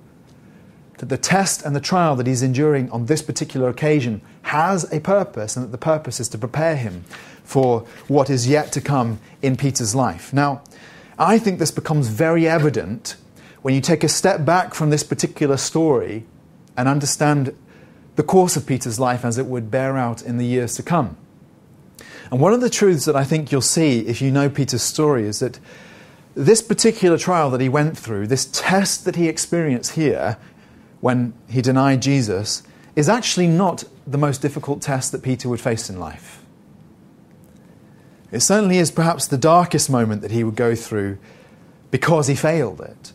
that 0.98 1.08
the 1.08 1.18
test 1.18 1.62
and 1.62 1.74
the 1.74 1.80
trial 1.80 2.14
that 2.16 2.26
he's 2.26 2.42
enduring 2.42 2.90
on 2.90 3.06
this 3.06 3.22
particular 3.22 3.68
occasion 3.68 4.22
has 4.42 4.90
a 4.92 5.00
purpose, 5.00 5.56
and 5.56 5.64
that 5.64 5.72
the 5.72 5.78
purpose 5.78 6.20
is 6.20 6.28
to 6.28 6.38
prepare 6.38 6.76
him 6.76 7.04
for 7.42 7.80
what 8.08 8.30
is 8.30 8.48
yet 8.48 8.72
to 8.72 8.80
come 8.80 9.18
in 9.42 9.56
Peter's 9.56 9.94
life. 9.94 10.32
Now, 10.32 10.62
I 11.18 11.38
think 11.38 11.58
this 11.58 11.70
becomes 11.70 12.08
very 12.08 12.46
evident 12.46 13.16
when 13.62 13.74
you 13.74 13.80
take 13.80 14.04
a 14.04 14.08
step 14.08 14.44
back 14.44 14.74
from 14.74 14.90
this 14.90 15.02
particular 15.02 15.56
story 15.56 16.24
and 16.76 16.88
understand 16.88 17.54
the 18.16 18.22
course 18.22 18.56
of 18.56 18.66
Peter's 18.66 18.98
life 18.98 19.24
as 19.24 19.38
it 19.38 19.46
would 19.46 19.70
bear 19.70 19.96
out 19.96 20.22
in 20.22 20.38
the 20.38 20.46
years 20.46 20.74
to 20.76 20.82
come. 20.82 21.16
And 22.30 22.40
one 22.40 22.52
of 22.52 22.60
the 22.60 22.70
truths 22.70 23.04
that 23.04 23.16
I 23.16 23.24
think 23.24 23.52
you'll 23.52 23.60
see 23.60 24.00
if 24.00 24.20
you 24.20 24.30
know 24.30 24.48
Peter's 24.48 24.82
story 24.82 25.26
is 25.26 25.38
that 25.40 25.60
this 26.34 26.60
particular 26.60 27.16
trial 27.16 27.50
that 27.50 27.60
he 27.60 27.68
went 27.68 27.96
through, 27.96 28.26
this 28.26 28.46
test 28.46 29.04
that 29.04 29.16
he 29.16 29.28
experienced 29.28 29.92
here 29.92 30.36
when 31.00 31.34
he 31.48 31.62
denied 31.62 32.02
Jesus, 32.02 32.62
is 32.94 33.08
actually 33.08 33.46
not 33.46 33.84
the 34.06 34.18
most 34.18 34.42
difficult 34.42 34.82
test 34.82 35.12
that 35.12 35.22
Peter 35.22 35.48
would 35.48 35.60
face 35.60 35.88
in 35.88 36.00
life. 36.00 36.42
It 38.32 38.40
certainly 38.40 38.78
is 38.78 38.90
perhaps 38.90 39.26
the 39.26 39.38
darkest 39.38 39.88
moment 39.88 40.22
that 40.22 40.30
he 40.30 40.42
would 40.42 40.56
go 40.56 40.74
through 40.74 41.18
because 41.90 42.26
he 42.26 42.34
failed 42.34 42.80
it. 42.80 43.12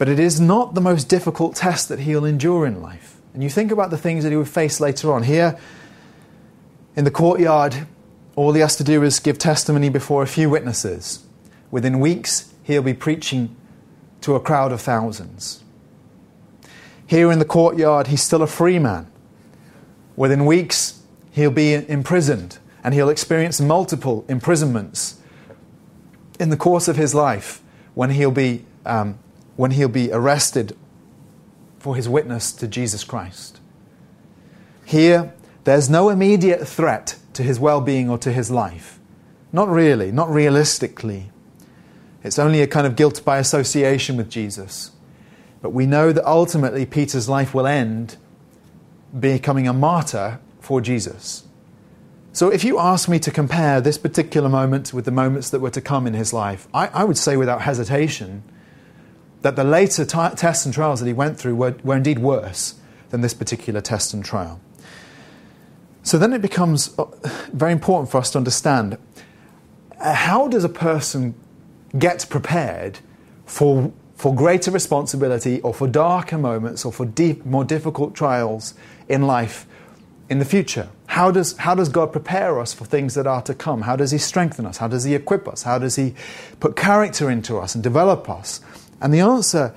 But 0.00 0.08
it 0.08 0.18
is 0.18 0.40
not 0.40 0.72
the 0.72 0.80
most 0.80 1.10
difficult 1.10 1.56
test 1.56 1.90
that 1.90 1.98
he'll 1.98 2.24
endure 2.24 2.64
in 2.64 2.80
life. 2.80 3.20
And 3.34 3.42
you 3.42 3.50
think 3.50 3.70
about 3.70 3.90
the 3.90 3.98
things 3.98 4.24
that 4.24 4.30
he 4.30 4.36
would 4.38 4.48
face 4.48 4.80
later 4.80 5.12
on. 5.12 5.24
Here 5.24 5.58
in 6.96 7.04
the 7.04 7.10
courtyard, 7.10 7.86
all 8.34 8.54
he 8.54 8.62
has 8.62 8.76
to 8.76 8.82
do 8.82 9.02
is 9.02 9.20
give 9.20 9.36
testimony 9.36 9.90
before 9.90 10.22
a 10.22 10.26
few 10.26 10.48
witnesses. 10.48 11.22
Within 11.70 12.00
weeks, 12.00 12.50
he'll 12.62 12.80
be 12.80 12.94
preaching 12.94 13.54
to 14.22 14.36
a 14.36 14.40
crowd 14.40 14.72
of 14.72 14.80
thousands. 14.80 15.62
Here 17.06 17.30
in 17.30 17.38
the 17.38 17.44
courtyard, 17.44 18.06
he's 18.06 18.22
still 18.22 18.40
a 18.40 18.46
free 18.46 18.78
man. 18.78 19.06
Within 20.16 20.46
weeks, 20.46 21.02
he'll 21.32 21.50
be 21.50 21.74
imprisoned 21.74 22.58
and 22.82 22.94
he'll 22.94 23.10
experience 23.10 23.60
multiple 23.60 24.24
imprisonments 24.30 25.20
in 26.38 26.48
the 26.48 26.56
course 26.56 26.88
of 26.88 26.96
his 26.96 27.14
life 27.14 27.60
when 27.92 28.08
he'll 28.08 28.30
be, 28.30 28.64
um, 28.86 29.18
when 29.60 29.72
he'll 29.72 29.88
be 29.90 30.10
arrested 30.10 30.74
for 31.78 31.94
his 31.94 32.08
witness 32.08 32.50
to 32.50 32.66
Jesus 32.66 33.04
Christ. 33.04 33.60
Here, 34.86 35.34
there's 35.64 35.90
no 35.90 36.08
immediate 36.08 36.66
threat 36.66 37.18
to 37.34 37.42
his 37.42 37.60
well 37.60 37.82
being 37.82 38.08
or 38.08 38.16
to 38.16 38.32
his 38.32 38.50
life. 38.50 38.98
Not 39.52 39.68
really, 39.68 40.10
not 40.10 40.30
realistically. 40.30 41.30
It's 42.24 42.38
only 42.38 42.62
a 42.62 42.66
kind 42.66 42.86
of 42.86 42.96
guilt 42.96 43.22
by 43.22 43.36
association 43.36 44.16
with 44.16 44.30
Jesus. 44.30 44.92
But 45.60 45.74
we 45.74 45.84
know 45.84 46.10
that 46.10 46.26
ultimately 46.26 46.86
Peter's 46.86 47.28
life 47.28 47.52
will 47.52 47.66
end 47.66 48.16
becoming 49.18 49.68
a 49.68 49.74
martyr 49.74 50.40
for 50.60 50.80
Jesus. 50.80 51.44
So, 52.32 52.48
if 52.48 52.64
you 52.64 52.78
ask 52.78 53.10
me 53.10 53.18
to 53.18 53.30
compare 53.30 53.82
this 53.82 53.98
particular 53.98 54.48
moment 54.48 54.94
with 54.94 55.04
the 55.04 55.10
moments 55.10 55.50
that 55.50 55.60
were 55.60 55.68
to 55.68 55.82
come 55.82 56.06
in 56.06 56.14
his 56.14 56.32
life, 56.32 56.66
I, 56.72 56.86
I 56.86 57.04
would 57.04 57.18
say 57.18 57.36
without 57.36 57.60
hesitation 57.60 58.42
that 59.42 59.56
the 59.56 59.64
later 59.64 60.04
t- 60.04 60.36
tests 60.36 60.64
and 60.64 60.74
trials 60.74 61.00
that 61.00 61.06
he 61.06 61.12
went 61.12 61.38
through 61.38 61.54
were, 61.54 61.76
were 61.82 61.96
indeed 61.96 62.18
worse 62.18 62.74
than 63.10 63.20
this 63.20 63.34
particular 63.34 63.80
test 63.80 64.14
and 64.14 64.24
trial. 64.24 64.60
So, 66.02 66.18
then 66.18 66.32
it 66.32 66.40
becomes 66.40 66.98
uh, 66.98 67.04
very 67.52 67.72
important 67.72 68.10
for 68.10 68.18
us 68.18 68.30
to 68.30 68.38
understand 68.38 68.96
uh, 70.00 70.14
how 70.14 70.48
does 70.48 70.64
a 70.64 70.68
person 70.68 71.34
get 71.98 72.26
prepared 72.30 73.00
for, 73.44 73.92
for 74.14 74.34
greater 74.34 74.70
responsibility 74.70 75.60
or 75.60 75.74
for 75.74 75.86
darker 75.86 76.38
moments 76.38 76.84
or 76.84 76.92
for 76.92 77.04
deep, 77.04 77.44
more 77.44 77.64
difficult 77.64 78.14
trials 78.14 78.74
in 79.08 79.22
life 79.22 79.66
in 80.30 80.38
the 80.38 80.44
future? 80.44 80.88
How 81.06 81.30
does, 81.30 81.56
how 81.58 81.74
does 81.74 81.88
God 81.88 82.12
prepare 82.12 82.60
us 82.60 82.72
for 82.72 82.84
things 82.84 83.14
that 83.14 83.26
are 83.26 83.42
to 83.42 83.52
come? 83.52 83.82
How 83.82 83.96
does 83.96 84.12
He 84.12 84.18
strengthen 84.18 84.64
us? 84.64 84.78
How 84.78 84.88
does 84.88 85.04
He 85.04 85.14
equip 85.14 85.48
us? 85.48 85.64
How 85.64 85.78
does 85.78 85.96
He 85.96 86.14
put 86.60 86.76
character 86.76 87.30
into 87.30 87.58
us 87.58 87.74
and 87.74 87.84
develop 87.84 88.30
us? 88.30 88.60
And 89.00 89.12
the 89.14 89.20
answer, 89.20 89.74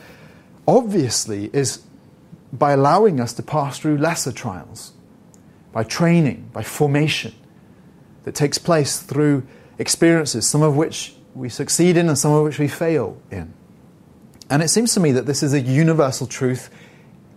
obviously, 0.68 1.50
is 1.54 1.84
by 2.52 2.74
allowing 2.74 3.20
us 3.20 3.34
to 3.34 3.44
pass 3.44 3.80
through 3.80 3.98
lesser 3.98 4.32
trials, 4.32 4.94
by 5.72 5.84
training, 5.84 6.50
by 6.54 6.64
formation 6.64 7.34
that 8.24 8.36
takes 8.36 8.58
place 8.58 9.00
through 9.00 9.44
experiences, 9.80 10.48
some 10.48 10.62
of 10.62 10.76
which 10.76 11.16
we 11.34 11.50
succeed 11.50 11.98
in 11.98 12.08
and 12.08 12.18
some 12.18 12.32
of 12.32 12.44
which 12.44 12.60
we 12.60 12.68
fail 12.68 13.18
in. 13.32 13.54
And 14.50 14.62
it 14.62 14.70
seems 14.70 14.94
to 14.94 15.00
me 15.00 15.12
that 15.14 15.26
this 15.26 15.42
is 15.42 15.54
a 15.54 15.60
universal 15.60 16.28
truth 16.28 16.70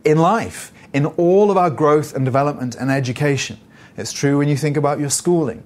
in 0.04 0.18
life, 0.18 0.72
in 0.92 1.06
all 1.06 1.50
of 1.50 1.56
our 1.56 1.70
growth 1.70 2.14
and 2.14 2.24
development 2.24 2.74
and 2.74 2.90
education. 2.90 3.58
It's 3.96 4.12
true 4.12 4.38
when 4.38 4.48
you 4.48 4.56
think 4.56 4.76
about 4.76 5.00
your 5.00 5.08
schooling. 5.08 5.64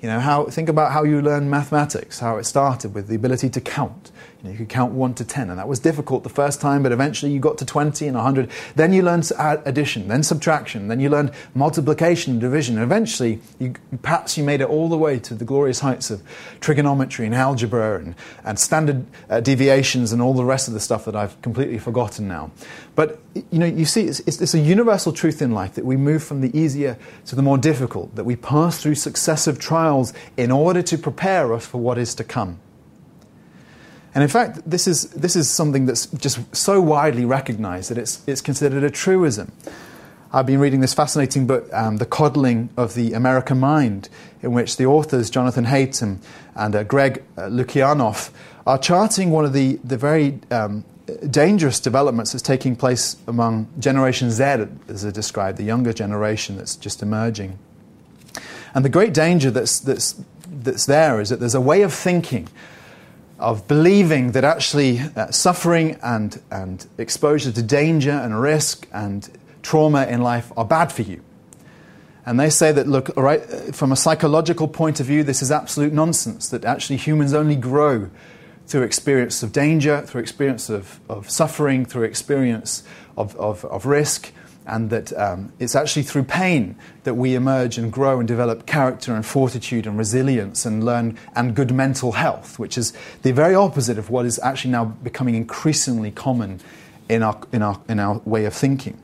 You 0.00 0.08
know, 0.08 0.20
how, 0.20 0.44
think 0.44 0.68
about 0.68 0.92
how 0.92 1.02
you 1.02 1.20
learn 1.20 1.50
mathematics, 1.50 2.20
how 2.20 2.36
it 2.36 2.44
started 2.44 2.94
with 2.94 3.08
the 3.08 3.16
ability 3.16 3.48
to 3.50 3.60
count. 3.60 4.12
You, 4.38 4.44
know, 4.44 4.52
you 4.52 4.58
could 4.58 4.68
count 4.68 4.92
1 4.92 5.14
to 5.14 5.24
10, 5.24 5.50
and 5.50 5.58
that 5.58 5.66
was 5.66 5.80
difficult 5.80 6.22
the 6.22 6.28
first 6.28 6.60
time, 6.60 6.84
but 6.84 6.92
eventually 6.92 7.32
you 7.32 7.40
got 7.40 7.58
to 7.58 7.66
20 7.66 8.06
and 8.06 8.14
100. 8.14 8.48
Then 8.76 8.92
you 8.92 9.02
learned 9.02 9.32
addition, 9.38 10.06
then 10.06 10.22
subtraction, 10.22 10.86
then 10.86 11.00
you 11.00 11.10
learned 11.10 11.32
multiplication 11.52 12.34
and 12.34 12.40
division. 12.40 12.76
And 12.76 12.84
eventually, 12.84 13.40
you, 13.58 13.74
perhaps 14.02 14.38
you 14.38 14.44
made 14.44 14.60
it 14.60 14.68
all 14.68 14.88
the 14.88 14.96
way 14.96 15.18
to 15.18 15.34
the 15.34 15.44
glorious 15.44 15.80
heights 15.80 16.12
of 16.12 16.22
trigonometry 16.60 17.26
and 17.26 17.34
algebra 17.34 17.98
and, 17.98 18.14
and 18.44 18.60
standard 18.60 19.04
uh, 19.28 19.40
deviations 19.40 20.12
and 20.12 20.22
all 20.22 20.34
the 20.34 20.44
rest 20.44 20.68
of 20.68 20.74
the 20.74 20.80
stuff 20.80 21.06
that 21.06 21.16
I've 21.16 21.40
completely 21.42 21.78
forgotten 21.78 22.28
now. 22.28 22.52
But 22.98 23.20
you 23.52 23.60
know, 23.60 23.66
you 23.66 23.84
see, 23.84 24.08
it's, 24.08 24.18
it's, 24.26 24.40
it's 24.40 24.54
a 24.54 24.58
universal 24.58 25.12
truth 25.12 25.40
in 25.40 25.52
life 25.52 25.74
that 25.74 25.84
we 25.84 25.96
move 25.96 26.20
from 26.20 26.40
the 26.40 26.58
easier 26.58 26.98
to 27.26 27.36
the 27.36 27.42
more 27.42 27.56
difficult, 27.56 28.16
that 28.16 28.24
we 28.24 28.34
pass 28.34 28.82
through 28.82 28.96
successive 28.96 29.60
trials 29.60 30.12
in 30.36 30.50
order 30.50 30.82
to 30.82 30.98
prepare 30.98 31.54
us 31.54 31.64
for 31.64 31.78
what 31.78 31.96
is 31.96 32.12
to 32.16 32.24
come. 32.24 32.58
And 34.16 34.24
in 34.24 34.28
fact, 34.28 34.68
this 34.68 34.88
is, 34.88 35.10
this 35.10 35.36
is 35.36 35.48
something 35.48 35.86
that's 35.86 36.06
just 36.06 36.40
so 36.56 36.80
widely 36.80 37.24
recognized 37.24 37.88
that 37.92 37.98
it's, 37.98 38.20
it's 38.26 38.40
considered 38.40 38.82
a 38.82 38.90
truism. 38.90 39.52
I've 40.32 40.46
been 40.46 40.58
reading 40.58 40.80
this 40.80 40.92
fascinating 40.92 41.46
book, 41.46 41.72
um, 41.72 41.98
The 41.98 42.06
Coddling 42.06 42.68
of 42.76 42.94
the 42.94 43.12
American 43.12 43.60
Mind, 43.60 44.08
in 44.42 44.50
which 44.50 44.76
the 44.76 44.86
authors, 44.86 45.30
Jonathan 45.30 45.66
Haidt 45.66 46.02
and, 46.02 46.18
and 46.56 46.74
uh, 46.74 46.82
Greg 46.82 47.22
uh, 47.36 47.42
Lukianoff, 47.42 48.32
are 48.66 48.76
charting 48.76 49.30
one 49.30 49.44
of 49.44 49.52
the, 49.52 49.78
the 49.84 49.96
very 49.96 50.40
um, 50.50 50.84
dangerous 51.30 51.80
developments 51.80 52.32
that's 52.32 52.42
taking 52.42 52.76
place 52.76 53.16
among 53.26 53.68
Generation 53.78 54.30
Z, 54.30 54.42
as 54.88 55.04
I 55.04 55.10
described, 55.10 55.58
the 55.58 55.64
younger 55.64 55.92
generation 55.92 56.56
that's 56.56 56.76
just 56.76 57.02
emerging. 57.02 57.58
And 58.74 58.84
the 58.84 58.90
great 58.90 59.14
danger 59.14 59.50
that's, 59.50 59.80
that's, 59.80 60.20
that's 60.50 60.86
there 60.86 61.20
is 61.20 61.30
that 61.30 61.40
there's 61.40 61.54
a 61.54 61.60
way 61.60 61.82
of 61.82 61.92
thinking 61.92 62.48
of 63.38 63.66
believing 63.68 64.32
that 64.32 64.44
actually 64.44 65.00
uh, 65.00 65.30
suffering 65.30 65.98
and, 66.02 66.40
and 66.50 66.86
exposure 66.98 67.52
to 67.52 67.62
danger 67.62 68.10
and 68.10 68.40
risk 68.40 68.86
and 68.92 69.30
trauma 69.62 70.06
in 70.06 70.20
life 70.20 70.52
are 70.56 70.64
bad 70.64 70.92
for 70.92 71.02
you. 71.02 71.22
And 72.26 72.38
they 72.38 72.50
say 72.50 72.72
that, 72.72 72.86
look, 72.86 73.16
uh, 73.16 73.38
from 73.72 73.92
a 73.92 73.96
psychological 73.96 74.68
point 74.68 75.00
of 75.00 75.06
view, 75.06 75.22
this 75.22 75.40
is 75.40 75.50
absolute 75.50 75.92
nonsense, 75.92 76.50
that 76.50 76.64
actually 76.64 76.96
humans 76.98 77.32
only 77.32 77.56
grow 77.56 78.10
through 78.68 78.82
experience 78.82 79.42
of 79.42 79.50
danger, 79.50 80.02
through 80.02 80.20
experience 80.20 80.68
of, 80.68 81.00
of 81.08 81.28
suffering, 81.30 81.86
through 81.86 82.04
experience 82.04 82.82
of, 83.16 83.34
of, 83.36 83.64
of 83.64 83.86
risk, 83.86 84.30
and 84.66 84.90
that 84.90 85.10
um, 85.18 85.50
it's 85.58 85.74
actually 85.74 86.02
through 86.02 86.22
pain 86.22 86.76
that 87.04 87.14
we 87.14 87.34
emerge 87.34 87.78
and 87.78 87.90
grow 87.90 88.18
and 88.18 88.28
develop 88.28 88.66
character 88.66 89.14
and 89.14 89.24
fortitude 89.24 89.86
and 89.86 89.96
resilience 89.96 90.66
and 90.66 90.84
learn 90.84 91.18
and 91.34 91.56
good 91.56 91.72
mental 91.72 92.12
health, 92.12 92.58
which 92.58 92.76
is 92.76 92.92
the 93.22 93.32
very 93.32 93.54
opposite 93.54 93.96
of 93.96 94.10
what 94.10 94.26
is 94.26 94.38
actually 94.40 94.70
now 94.70 94.84
becoming 94.84 95.34
increasingly 95.34 96.10
common 96.10 96.60
in 97.08 97.22
our, 97.22 97.40
in 97.50 97.62
our, 97.62 97.80
in 97.88 97.98
our 97.98 98.20
way 98.26 98.44
of 98.44 98.52
thinking. 98.52 98.98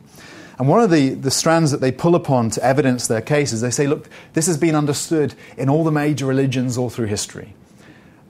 And 0.58 0.68
one 0.68 0.82
of 0.82 0.90
the, 0.90 1.14
the 1.14 1.30
strands 1.30 1.70
that 1.70 1.80
they 1.80 1.90
pull 1.90 2.14
upon 2.14 2.50
to 2.50 2.62
evidence 2.62 3.06
their 3.06 3.22
case 3.22 3.50
is 3.52 3.62
they 3.62 3.70
say, 3.70 3.86
look, 3.86 4.10
this 4.34 4.46
has 4.46 4.58
been 4.58 4.74
understood 4.74 5.34
in 5.56 5.70
all 5.70 5.82
the 5.82 5.90
major 5.90 6.26
religions 6.26 6.76
all 6.76 6.90
through 6.90 7.06
history. 7.06 7.54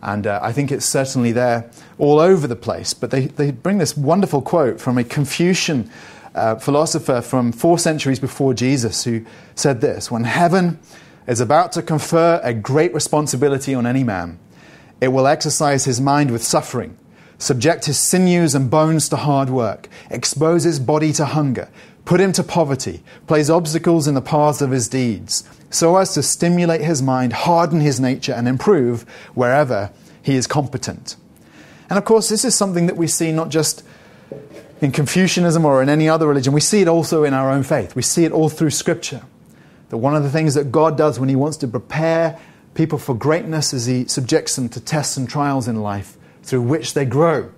And 0.04 0.26
uh, 0.26 0.38
I 0.42 0.52
think 0.52 0.70
it's 0.70 0.84
certainly 0.84 1.32
there 1.32 1.68
all 1.98 2.20
over 2.20 2.46
the 2.46 2.56
place. 2.56 2.92
But 2.92 3.10
they, 3.10 3.26
they 3.26 3.50
bring 3.50 3.78
this 3.78 3.96
wonderful 3.96 4.42
quote 4.42 4.78
from 4.78 4.98
a 4.98 5.04
Confucian 5.04 5.90
uh, 6.34 6.56
philosopher 6.56 7.22
from 7.22 7.52
four 7.52 7.78
centuries 7.78 8.18
before 8.18 8.52
Jesus 8.52 9.04
who 9.04 9.24
said 9.54 9.80
this 9.80 10.10
When 10.10 10.24
heaven 10.24 10.78
is 11.26 11.40
about 11.40 11.72
to 11.72 11.82
confer 11.82 12.38
a 12.44 12.52
great 12.52 12.92
responsibility 12.92 13.74
on 13.74 13.86
any 13.86 14.04
man, 14.04 14.38
it 15.00 15.08
will 15.08 15.26
exercise 15.26 15.86
his 15.86 16.02
mind 16.02 16.30
with 16.30 16.42
suffering, 16.42 16.98
subject 17.38 17.86
his 17.86 17.98
sinews 17.98 18.54
and 18.54 18.70
bones 18.70 19.08
to 19.08 19.16
hard 19.16 19.48
work, 19.48 19.88
expose 20.10 20.64
his 20.64 20.78
body 20.78 21.12
to 21.14 21.24
hunger, 21.24 21.68
put 22.04 22.20
him 22.20 22.32
to 22.32 22.42
poverty, 22.42 23.02
place 23.26 23.48
obstacles 23.48 24.06
in 24.06 24.14
the 24.14 24.20
paths 24.20 24.60
of 24.60 24.70
his 24.70 24.86
deeds, 24.88 25.48
so 25.74 25.96
as 25.96 26.14
to 26.14 26.22
stimulate 26.22 26.80
his 26.80 27.02
mind, 27.02 27.32
harden 27.32 27.80
his 27.80 28.00
nature, 28.00 28.32
and 28.32 28.46
improve 28.46 29.02
wherever 29.34 29.90
he 30.22 30.34
is 30.36 30.46
competent. 30.46 31.16
And 31.90 31.98
of 31.98 32.04
course, 32.04 32.28
this 32.28 32.44
is 32.44 32.54
something 32.54 32.86
that 32.86 32.96
we 32.96 33.06
see 33.06 33.32
not 33.32 33.50
just 33.50 33.84
in 34.80 34.92
Confucianism 34.92 35.64
or 35.64 35.82
in 35.82 35.88
any 35.88 36.08
other 36.08 36.26
religion, 36.26 36.52
we 36.52 36.60
see 36.60 36.80
it 36.80 36.88
also 36.88 37.24
in 37.24 37.34
our 37.34 37.50
own 37.50 37.62
faith. 37.62 37.94
We 37.94 38.02
see 38.02 38.24
it 38.24 38.32
all 38.32 38.48
through 38.48 38.70
Scripture. 38.70 39.22
That 39.90 39.98
one 39.98 40.16
of 40.16 40.22
the 40.22 40.30
things 40.30 40.54
that 40.54 40.72
God 40.72 40.96
does 40.96 41.20
when 41.20 41.28
He 41.28 41.36
wants 41.36 41.56
to 41.58 41.68
prepare 41.68 42.38
people 42.74 42.98
for 42.98 43.14
greatness 43.14 43.72
is 43.72 43.86
He 43.86 44.06
subjects 44.06 44.56
them 44.56 44.68
to 44.70 44.80
tests 44.80 45.16
and 45.16 45.28
trials 45.28 45.68
in 45.68 45.76
life 45.76 46.16
through 46.42 46.62
which 46.62 46.94
they 46.94 47.04
grow. 47.04 47.50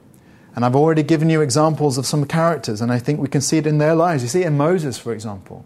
And 0.55 0.64
I've 0.64 0.76
already 0.76 1.02
given 1.02 1.29
you 1.29 1.42
examples 1.42 1.98
of 1.98 2.07
some 2.07 2.24
characters, 2.24 2.81
and 2.81 2.90
I 2.90 2.98
think 2.98 3.20
we 3.20 3.29
can 3.29 3.40
see 3.40 3.59
it 3.59 3.66
in 3.66 3.79
their 3.79 3.94
lives. 3.94 4.22
You 4.22 4.29
see 4.29 4.42
it 4.42 4.46
in 4.46 4.57
Moses, 4.57 4.98
for 4.98 5.12
example. 5.12 5.64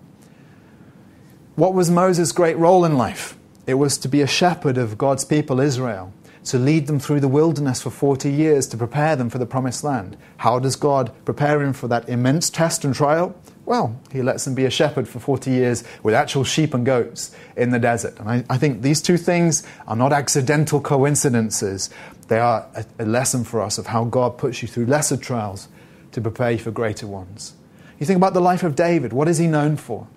What 1.61 1.75
was 1.75 1.91
Moses' 1.91 2.33
great 2.33 2.57
role 2.57 2.87
in 2.87 2.97
life? 2.97 3.37
It 3.67 3.75
was 3.75 3.99
to 3.99 4.09
be 4.09 4.23
a 4.23 4.27
shepherd 4.27 4.79
of 4.79 4.97
God's 4.97 5.27
people, 5.27 5.61
Israel 5.61 6.11
to 6.45 6.59
lead 6.59 6.87
them 6.87 6.99
through 6.99 7.21
the 7.21 7.29
wilderness 7.29 7.83
for 7.83 7.91
40 7.91 8.33
years 8.33 8.67
to 8.69 8.79
prepare 8.79 9.15
them 9.15 9.29
for 9.29 9.37
the 9.37 9.45
promised 9.45 9.85
land. 9.85 10.17
How 10.39 10.59
does 10.59 10.75
God 10.75 11.13
prepare 11.27 11.61
him 11.61 11.75
for 11.75 11.87
that 11.89 12.09
immense 12.09 12.49
test 12.49 12.83
and 12.83 12.95
trial? 12.95 13.39
Well, 13.67 14.01
he 14.11 14.23
lets 14.23 14.47
them 14.47 14.55
be 14.55 14.65
a 14.65 14.71
shepherd 14.71 15.07
for 15.07 15.21
40 15.21 15.51
years 15.51 15.85
with 16.03 16.15
actual 16.15 16.45
sheep 16.45 16.73
and 16.73 16.87
goats 16.87 17.37
in 17.59 17.73
the 17.73 17.79
desert. 17.79 18.19
And 18.19 18.31
I, 18.31 18.45
I 18.49 18.57
think 18.57 18.81
these 18.81 19.03
two 19.03 19.19
things 19.19 19.63
are 19.87 19.97
not 19.97 20.15
accidental 20.15 20.81
coincidences. 20.81 21.91
They 22.29 22.39
are 22.39 22.67
a, 22.75 22.87
a 23.01 23.05
lesson 23.05 23.45
for 23.45 23.61
us 23.61 23.77
of 23.77 23.89
how 23.89 24.05
God 24.05 24.39
puts 24.39 24.63
you 24.63 24.67
through 24.69 24.87
lesser 24.87 25.19
trials 25.19 25.69
to 26.13 26.23
prepare 26.23 26.53
you 26.53 26.59
for 26.59 26.71
greater 26.71 27.07
ones. 27.07 27.53
You 27.99 28.07
think 28.07 28.17
about 28.17 28.33
the 28.33 28.41
life 28.41 28.63
of 28.63 28.75
David. 28.75 29.13
What 29.13 29.29
is 29.29 29.37
he 29.37 29.47
known 29.47 29.77
for? 29.77 30.09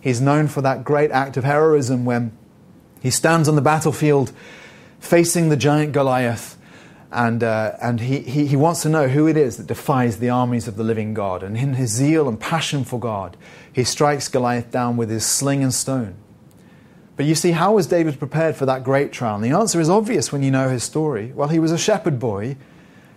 He's 0.00 0.20
known 0.20 0.48
for 0.48 0.62
that 0.62 0.84
great 0.84 1.10
act 1.10 1.36
of 1.36 1.44
heroism 1.44 2.04
when 2.04 2.32
he 3.00 3.10
stands 3.10 3.48
on 3.48 3.56
the 3.56 3.62
battlefield 3.62 4.32
facing 4.98 5.48
the 5.48 5.56
giant 5.56 5.92
Goliath. 5.92 6.56
And, 7.12 7.42
uh, 7.42 7.72
and 7.82 8.00
he, 8.00 8.20
he, 8.20 8.46
he 8.46 8.56
wants 8.56 8.82
to 8.82 8.88
know 8.88 9.08
who 9.08 9.26
it 9.26 9.36
is 9.36 9.56
that 9.56 9.66
defies 9.66 10.18
the 10.18 10.30
armies 10.30 10.68
of 10.68 10.76
the 10.76 10.84
living 10.84 11.12
God. 11.12 11.42
And 11.42 11.56
in 11.56 11.74
his 11.74 11.90
zeal 11.90 12.28
and 12.28 12.38
passion 12.38 12.84
for 12.84 13.00
God, 13.00 13.36
he 13.72 13.82
strikes 13.82 14.28
Goliath 14.28 14.70
down 14.70 14.96
with 14.96 15.10
his 15.10 15.26
sling 15.26 15.62
and 15.62 15.74
stone. 15.74 16.14
But 17.16 17.26
you 17.26 17.34
see, 17.34 17.50
how 17.50 17.74
was 17.74 17.86
David 17.86 18.18
prepared 18.18 18.56
for 18.56 18.64
that 18.66 18.84
great 18.84 19.12
trial? 19.12 19.34
And 19.34 19.44
the 19.44 19.50
answer 19.50 19.80
is 19.80 19.90
obvious 19.90 20.32
when 20.32 20.42
you 20.42 20.50
know 20.50 20.68
his 20.68 20.84
story. 20.84 21.32
Well, 21.34 21.48
he 21.48 21.58
was 21.58 21.72
a 21.72 21.76
shepherd 21.76 22.18
boy, 22.18 22.56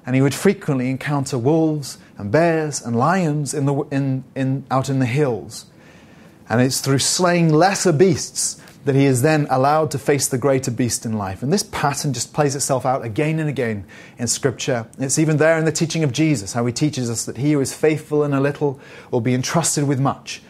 and 0.05 0.15
he 0.15 0.21
would 0.21 0.33
frequently 0.33 0.89
encounter 0.89 1.37
wolves 1.37 1.99
and 2.17 2.31
bears 2.31 2.81
and 2.81 2.97
lions 2.97 3.53
in 3.53 3.65
the, 3.65 3.73
in, 3.91 4.23
in, 4.35 4.65
out 4.69 4.89
in 4.89 4.99
the 4.99 5.05
hills. 5.05 5.67
And 6.49 6.61
it's 6.61 6.81
through 6.81 6.99
slaying 6.99 7.53
lesser 7.53 7.91
beasts 7.91 8.61
that 8.85 8.95
he 8.95 9.05
is 9.05 9.21
then 9.21 9.47
allowed 9.49 9.91
to 9.91 9.97
face 9.97 10.27
the 10.27 10.37
greater 10.37 10.71
beast 10.71 11.05
in 11.05 11.13
life. 11.13 11.41
And 11.41 11.53
this 11.53 11.63
pattern 11.63 12.13
just 12.13 12.33
plays 12.33 12.55
itself 12.55 12.85
out 12.85 13.05
again 13.05 13.39
and 13.39 13.49
again 13.49 13.85
in 14.17 14.27
Scripture. 14.27 14.87
It's 14.99 15.17
even 15.17 15.37
there 15.37 15.57
in 15.57 15.65
the 15.65 15.71
teaching 15.71 16.03
of 16.03 16.11
Jesus, 16.11 16.53
how 16.53 16.65
he 16.65 16.73
teaches 16.73 17.09
us 17.09 17.25
that 17.25 17.37
he 17.37 17.53
who 17.53 17.61
is 17.61 17.73
faithful 17.73 18.23
in 18.23 18.33
a 18.33 18.41
little 18.41 18.79
will 19.09 19.21
be 19.21 19.33
entrusted 19.33 19.87
with 19.87 19.99
much. 19.99 20.41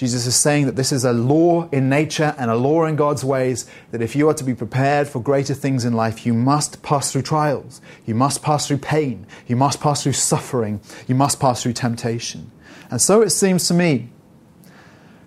Jesus 0.00 0.26
is 0.26 0.34
saying 0.34 0.64
that 0.64 0.76
this 0.76 0.92
is 0.92 1.04
a 1.04 1.12
law 1.12 1.68
in 1.68 1.90
nature 1.90 2.34
and 2.38 2.50
a 2.50 2.56
law 2.56 2.86
in 2.86 2.96
God's 2.96 3.22
ways 3.22 3.66
that 3.90 4.00
if 4.00 4.16
you 4.16 4.30
are 4.30 4.34
to 4.34 4.44
be 4.44 4.54
prepared 4.54 5.06
for 5.06 5.20
greater 5.20 5.52
things 5.52 5.84
in 5.84 5.92
life, 5.92 6.24
you 6.24 6.32
must 6.32 6.82
pass 6.82 7.12
through 7.12 7.20
trials. 7.20 7.82
You 8.06 8.14
must 8.14 8.42
pass 8.42 8.66
through 8.66 8.78
pain. 8.78 9.26
You 9.46 9.56
must 9.56 9.78
pass 9.78 10.02
through 10.02 10.14
suffering. 10.14 10.80
You 11.06 11.14
must 11.14 11.38
pass 11.38 11.62
through 11.62 11.74
temptation. 11.74 12.50
And 12.90 13.02
so 13.02 13.20
it 13.20 13.28
seems 13.28 13.68
to 13.68 13.74
me 13.74 14.08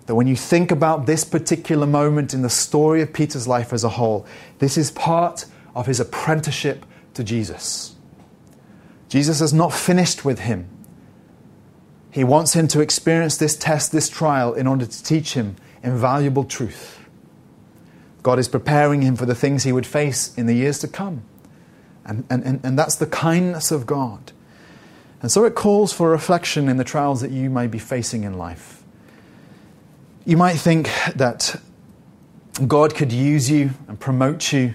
that 0.06 0.14
when 0.14 0.26
you 0.26 0.36
think 0.36 0.70
about 0.70 1.06
this 1.06 1.24
particular 1.24 1.86
moment 1.86 2.34
in 2.34 2.42
the 2.42 2.50
story 2.50 3.00
of 3.00 3.12
Peter's 3.12 3.48
life 3.48 3.72
as 3.72 3.84
a 3.84 3.88
whole, 3.90 4.26
this 4.58 4.76
is 4.76 4.90
part 4.90 5.46
of 5.74 5.86
his 5.86 6.00
apprenticeship 6.00 6.84
to 7.14 7.24
Jesus. 7.24 7.96
Jesus 9.08 9.40
has 9.40 9.52
not 9.52 9.72
finished 9.72 10.24
with 10.24 10.40
him. 10.40 10.68
He 12.10 12.24
wants 12.24 12.54
him 12.54 12.68
to 12.68 12.80
experience 12.80 13.36
this 13.36 13.56
test, 13.56 13.92
this 13.92 14.08
trial, 14.08 14.54
in 14.54 14.66
order 14.66 14.86
to 14.86 15.02
teach 15.02 15.34
him 15.34 15.56
invaluable 15.82 16.44
truth. 16.44 17.00
God 18.22 18.38
is 18.38 18.48
preparing 18.48 19.02
him 19.02 19.16
for 19.16 19.26
the 19.26 19.34
things 19.34 19.64
he 19.64 19.72
would 19.72 19.86
face 19.86 20.36
in 20.36 20.46
the 20.46 20.54
years 20.54 20.78
to 20.80 20.88
come. 20.88 21.22
And, 22.06 22.24
and, 22.30 22.60
and, 22.62 22.78
that's 22.78 22.96
the 22.96 23.06
kindness 23.06 23.70
of 23.70 23.86
God. 23.86 24.32
And 25.22 25.30
so 25.32 25.44
it 25.44 25.54
calls 25.54 25.92
for 25.92 26.10
reflection 26.10 26.68
in 26.68 26.76
the 26.76 26.84
trials 26.84 27.22
that 27.22 27.30
you 27.30 27.48
may 27.48 27.66
be 27.66 27.78
facing 27.78 28.24
in 28.24 28.36
life. 28.36 28.83
You 30.26 30.38
might 30.38 30.54
think 30.54 30.88
that 31.16 31.60
God 32.66 32.94
could 32.94 33.12
use 33.12 33.50
you 33.50 33.72
and 33.86 34.00
promote 34.00 34.54
you 34.54 34.74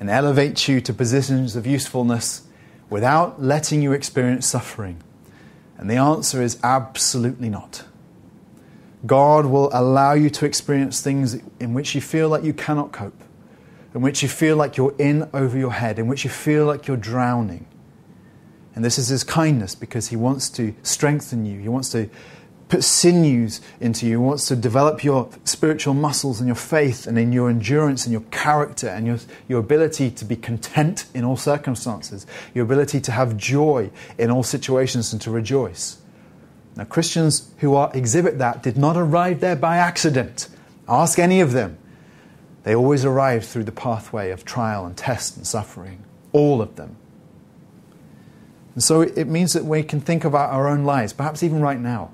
and 0.00 0.08
elevate 0.08 0.66
you 0.66 0.80
to 0.80 0.94
positions 0.94 1.56
of 1.56 1.66
usefulness 1.66 2.46
without 2.88 3.42
letting 3.42 3.82
you 3.82 3.92
experience 3.92 4.46
suffering. 4.46 5.02
And 5.76 5.90
the 5.90 5.96
answer 5.96 6.40
is 6.40 6.58
absolutely 6.62 7.50
not. 7.50 7.84
God 9.04 9.44
will 9.44 9.68
allow 9.74 10.14
you 10.14 10.30
to 10.30 10.46
experience 10.46 11.02
things 11.02 11.38
in 11.60 11.74
which 11.74 11.94
you 11.94 12.00
feel 12.00 12.30
like 12.30 12.42
you 12.42 12.54
cannot 12.54 12.90
cope, 12.90 13.20
in 13.94 14.00
which 14.00 14.22
you 14.22 14.28
feel 14.28 14.56
like 14.56 14.78
you're 14.78 14.94
in 14.98 15.28
over 15.34 15.58
your 15.58 15.72
head, 15.72 15.98
in 15.98 16.06
which 16.06 16.24
you 16.24 16.30
feel 16.30 16.64
like 16.64 16.86
you're 16.86 16.96
drowning. 16.96 17.66
And 18.74 18.82
this 18.82 18.98
is 18.98 19.08
His 19.08 19.22
kindness 19.22 19.74
because 19.74 20.08
He 20.08 20.16
wants 20.16 20.48
to 20.50 20.74
strengthen 20.82 21.44
you. 21.44 21.60
He 21.60 21.68
wants 21.68 21.90
to 21.90 22.08
put 22.68 22.84
sinews 22.84 23.60
into 23.80 24.06
you, 24.06 24.20
wants 24.20 24.46
to 24.48 24.56
develop 24.56 25.02
your 25.02 25.30
spiritual 25.44 25.94
muscles 25.94 26.40
and 26.40 26.46
your 26.46 26.56
faith 26.56 27.06
and 27.06 27.18
in 27.18 27.32
your 27.32 27.48
endurance 27.48 28.04
and 28.04 28.12
your 28.12 28.22
character 28.30 28.88
and 28.88 29.06
your, 29.06 29.18
your 29.48 29.60
ability 29.60 30.10
to 30.10 30.24
be 30.24 30.36
content 30.36 31.06
in 31.14 31.24
all 31.24 31.36
circumstances, 31.36 32.26
your 32.54 32.64
ability 32.64 33.00
to 33.00 33.12
have 33.12 33.36
joy 33.36 33.90
in 34.18 34.30
all 34.30 34.42
situations 34.42 35.12
and 35.12 35.22
to 35.22 35.30
rejoice. 35.30 35.98
Now, 36.76 36.84
Christians 36.84 37.50
who 37.58 37.74
are, 37.74 37.90
exhibit 37.94 38.38
that 38.38 38.62
did 38.62 38.76
not 38.76 38.96
arrive 38.96 39.40
there 39.40 39.56
by 39.56 39.78
accident. 39.78 40.48
Ask 40.88 41.18
any 41.18 41.40
of 41.40 41.52
them. 41.52 41.78
They 42.62 42.74
always 42.74 43.04
arrived 43.04 43.46
through 43.46 43.64
the 43.64 43.72
pathway 43.72 44.30
of 44.30 44.44
trial 44.44 44.84
and 44.84 44.96
test 44.96 45.36
and 45.36 45.46
suffering. 45.46 46.04
All 46.32 46.60
of 46.60 46.76
them. 46.76 46.96
And 48.74 48.82
so 48.82 49.00
it 49.00 49.26
means 49.26 49.54
that 49.54 49.64
we 49.64 49.82
can 49.82 50.00
think 50.00 50.24
about 50.24 50.50
our 50.50 50.68
own 50.68 50.84
lives, 50.84 51.12
perhaps 51.12 51.42
even 51.42 51.60
right 51.60 51.80
now. 51.80 52.12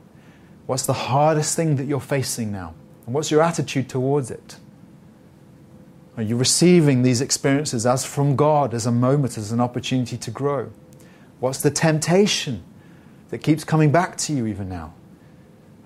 What's 0.66 0.86
the 0.86 0.92
hardest 0.92 1.56
thing 1.56 1.76
that 1.76 1.84
you're 1.84 2.00
facing 2.00 2.50
now? 2.50 2.74
And 3.06 3.14
what's 3.14 3.30
your 3.30 3.42
attitude 3.42 3.88
towards 3.88 4.30
it? 4.30 4.56
Are 6.16 6.22
you 6.22 6.36
receiving 6.36 7.02
these 7.02 7.20
experiences 7.20 7.84
as 7.84 8.04
from 8.04 8.36
God, 8.36 8.72
as 8.72 8.86
a 8.86 8.92
moment, 8.92 9.36
as 9.36 9.52
an 9.52 9.60
opportunity 9.60 10.16
to 10.16 10.30
grow? 10.30 10.70
What's 11.40 11.60
the 11.60 11.70
temptation 11.70 12.62
that 13.30 13.38
keeps 13.38 13.64
coming 13.64 13.90
back 13.90 14.16
to 14.18 14.32
you 14.32 14.46
even 14.46 14.68
now? 14.68 14.94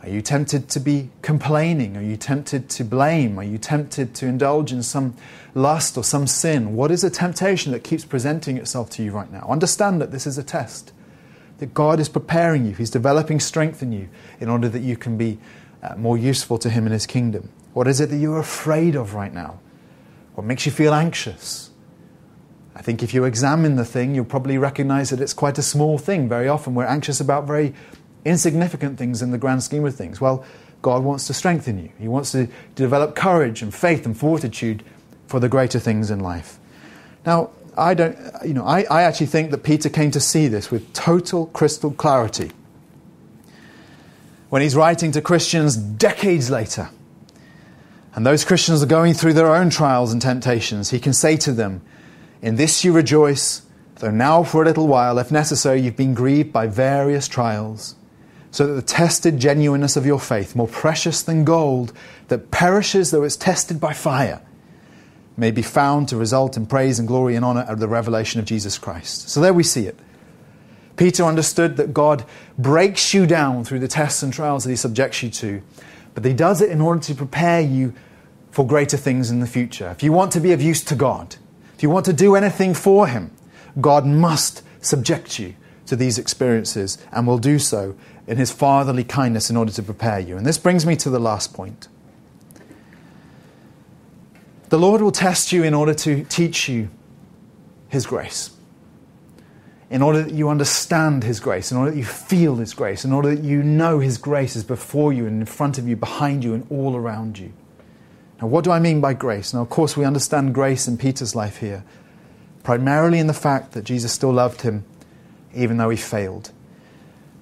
Are 0.02 0.08
you 0.08 0.22
tempted 0.22 0.68
to 0.68 0.80
be 0.80 1.10
complaining? 1.22 1.96
Are 1.96 2.02
you 2.02 2.16
tempted 2.16 2.68
to 2.70 2.84
blame? 2.84 3.38
Are 3.38 3.44
you 3.44 3.58
tempted 3.58 4.14
to 4.16 4.26
indulge 4.26 4.72
in 4.72 4.82
some 4.82 5.16
lust 5.54 5.96
or 5.96 6.04
some 6.04 6.28
sin? 6.28 6.76
What 6.76 6.92
is 6.92 7.02
the 7.02 7.10
temptation 7.10 7.72
that 7.72 7.82
keeps 7.82 8.04
presenting 8.04 8.58
itself 8.58 8.90
to 8.90 9.02
you 9.02 9.10
right 9.10 9.32
now? 9.32 9.44
Understand 9.48 10.00
that 10.00 10.12
this 10.12 10.24
is 10.26 10.38
a 10.38 10.44
test 10.44 10.92
that 11.58 11.74
God 11.74 12.00
is 12.00 12.08
preparing 12.08 12.64
you. 12.66 12.74
He's 12.74 12.90
developing 12.90 13.40
strength 13.40 13.82
in 13.82 13.92
you 13.92 14.08
in 14.40 14.48
order 14.48 14.68
that 14.68 14.80
you 14.80 14.96
can 14.96 15.16
be 15.16 15.38
uh, 15.82 15.94
more 15.96 16.16
useful 16.16 16.58
to 16.58 16.70
Him 16.70 16.86
in 16.86 16.92
His 16.92 17.06
kingdom. 17.06 17.50
What 17.72 17.86
is 17.86 18.00
it 18.00 18.10
that 18.10 18.16
you're 18.16 18.38
afraid 18.38 18.94
of 18.94 19.14
right 19.14 19.32
now? 19.32 19.60
What 20.34 20.46
makes 20.46 20.66
you 20.66 20.72
feel 20.72 20.94
anxious? 20.94 21.70
I 22.74 22.82
think 22.82 23.02
if 23.02 23.12
you 23.12 23.24
examine 23.24 23.74
the 23.74 23.84
thing, 23.84 24.14
you'll 24.14 24.24
probably 24.24 24.56
recognize 24.56 25.10
that 25.10 25.20
it's 25.20 25.34
quite 25.34 25.58
a 25.58 25.62
small 25.62 25.98
thing. 25.98 26.28
Very 26.28 26.48
often 26.48 26.74
we're 26.74 26.84
anxious 26.84 27.20
about 27.20 27.44
very 27.44 27.74
insignificant 28.24 28.98
things 28.98 29.20
in 29.20 29.32
the 29.32 29.38
grand 29.38 29.64
scheme 29.64 29.84
of 29.84 29.96
things. 29.96 30.20
Well, 30.20 30.44
God 30.80 31.02
wants 31.02 31.26
to 31.26 31.34
strengthen 31.34 31.82
you, 31.82 31.90
He 31.98 32.06
wants 32.06 32.32
to 32.32 32.48
develop 32.76 33.16
courage 33.16 33.62
and 33.62 33.74
faith 33.74 34.06
and 34.06 34.16
fortitude 34.16 34.84
for 35.26 35.40
the 35.40 35.48
greater 35.48 35.80
things 35.80 36.10
in 36.10 36.20
life. 36.20 36.58
Now, 37.26 37.50
I 37.78 37.94
don't, 37.94 38.18
you 38.44 38.54
know, 38.54 38.66
I, 38.66 38.84
I 38.90 39.02
actually 39.02 39.26
think 39.26 39.50
that 39.52 39.62
Peter 39.62 39.88
came 39.88 40.10
to 40.10 40.20
see 40.20 40.48
this 40.48 40.70
with 40.70 40.92
total 40.92 41.46
crystal 41.46 41.92
clarity. 41.92 42.50
When 44.48 44.62
he's 44.62 44.74
writing 44.74 45.12
to 45.12 45.22
Christians 45.22 45.76
decades 45.76 46.50
later, 46.50 46.90
and 48.14 48.26
those 48.26 48.44
Christians 48.44 48.82
are 48.82 48.86
going 48.86 49.14
through 49.14 49.34
their 49.34 49.54
own 49.54 49.70
trials 49.70 50.12
and 50.12 50.20
temptations, 50.20 50.90
he 50.90 50.98
can 50.98 51.12
say 51.12 51.36
to 51.36 51.52
them, 51.52 51.82
In 52.42 52.56
this 52.56 52.84
you 52.84 52.92
rejoice, 52.92 53.62
though 53.96 54.10
now 54.10 54.42
for 54.42 54.62
a 54.62 54.66
little 54.66 54.88
while, 54.88 55.18
if 55.18 55.30
necessary, 55.30 55.80
you've 55.80 55.96
been 55.96 56.14
grieved 56.14 56.52
by 56.52 56.66
various 56.66 57.28
trials, 57.28 57.94
so 58.50 58.66
that 58.66 58.72
the 58.72 58.82
tested 58.82 59.38
genuineness 59.38 59.96
of 59.96 60.06
your 60.06 60.18
faith, 60.18 60.56
more 60.56 60.66
precious 60.66 61.22
than 61.22 61.44
gold, 61.44 61.92
that 62.28 62.50
perishes 62.50 63.10
though 63.10 63.22
it's 63.22 63.36
tested 63.36 63.78
by 63.78 63.92
fire, 63.92 64.40
may 65.38 65.50
be 65.50 65.62
found 65.62 66.08
to 66.08 66.16
result 66.16 66.56
in 66.56 66.66
praise 66.66 66.98
and 66.98 67.06
glory 67.06 67.36
and 67.36 67.44
honor 67.44 67.64
at 67.68 67.78
the 67.78 67.88
revelation 67.88 68.40
of 68.40 68.46
Jesus 68.46 68.76
Christ. 68.76 69.28
So 69.28 69.40
there 69.40 69.54
we 69.54 69.62
see 69.62 69.86
it. 69.86 69.98
Peter 70.96 71.22
understood 71.22 71.76
that 71.76 71.94
God 71.94 72.24
breaks 72.58 73.14
you 73.14 73.24
down 73.24 73.64
through 73.64 73.78
the 73.78 73.88
tests 73.88 74.22
and 74.22 74.32
trials 74.32 74.64
that 74.64 74.70
he 74.70 74.76
subjects 74.76 75.22
you 75.22 75.30
to, 75.30 75.62
but 76.14 76.24
he 76.24 76.32
does 76.32 76.60
it 76.60 76.70
in 76.70 76.80
order 76.80 77.00
to 77.02 77.14
prepare 77.14 77.60
you 77.60 77.94
for 78.50 78.66
greater 78.66 78.96
things 78.96 79.30
in 79.30 79.38
the 79.38 79.46
future. 79.46 79.88
If 79.90 80.02
you 80.02 80.12
want 80.12 80.32
to 80.32 80.40
be 80.40 80.50
of 80.50 80.60
use 80.60 80.82
to 80.84 80.96
God, 80.96 81.36
if 81.74 81.84
you 81.84 81.90
want 81.90 82.06
to 82.06 82.12
do 82.12 82.34
anything 82.34 82.74
for 82.74 83.06
him, 83.06 83.30
God 83.80 84.04
must 84.04 84.64
subject 84.80 85.38
you 85.38 85.54
to 85.86 85.94
these 85.94 86.18
experiences 86.18 86.98
and 87.12 87.26
will 87.26 87.38
do 87.38 87.60
so 87.60 87.96
in 88.26 88.36
his 88.36 88.50
fatherly 88.50 89.04
kindness 89.04 89.50
in 89.50 89.56
order 89.56 89.70
to 89.70 89.82
prepare 89.82 90.18
you. 90.18 90.36
And 90.36 90.44
this 90.44 90.58
brings 90.58 90.84
me 90.84 90.96
to 90.96 91.10
the 91.10 91.20
last 91.20 91.54
point. 91.54 91.86
The 94.68 94.78
Lord 94.78 95.00
will 95.00 95.12
test 95.12 95.52
you 95.52 95.62
in 95.62 95.74
order 95.74 95.94
to 95.94 96.24
teach 96.24 96.68
you 96.68 96.90
his 97.88 98.06
grace. 98.06 98.50
In 99.90 100.02
order 100.02 100.22
that 100.22 100.34
you 100.34 100.50
understand 100.50 101.24
his 101.24 101.40
grace, 101.40 101.72
in 101.72 101.78
order 101.78 101.92
that 101.92 101.96
you 101.96 102.04
feel 102.04 102.56
his 102.56 102.74
grace, 102.74 103.04
in 103.04 103.12
order 103.12 103.34
that 103.34 103.42
you 103.42 103.62
know 103.62 103.98
his 104.00 104.18
grace 104.18 104.54
is 104.54 104.64
before 104.64 105.12
you 105.12 105.26
and 105.26 105.40
in 105.40 105.46
front 105.46 105.78
of 105.78 105.88
you, 105.88 105.96
behind 105.96 106.44
you, 106.44 106.52
and 106.52 106.66
all 106.70 106.94
around 106.94 107.38
you. 107.38 107.52
Now, 108.40 108.48
what 108.48 108.64
do 108.64 108.70
I 108.70 108.78
mean 108.78 109.00
by 109.00 109.14
grace? 109.14 109.54
Now, 109.54 109.62
of 109.62 109.70
course, 109.70 109.96
we 109.96 110.04
understand 110.04 110.54
grace 110.54 110.86
in 110.86 110.98
Peter's 110.98 111.34
life 111.34 111.56
here, 111.56 111.84
primarily 112.62 113.18
in 113.18 113.26
the 113.26 113.32
fact 113.32 113.72
that 113.72 113.84
Jesus 113.84 114.12
still 114.12 114.32
loved 114.32 114.60
him 114.60 114.84
even 115.54 115.76
though 115.76 115.90
he 115.90 115.96
failed. 115.96 116.50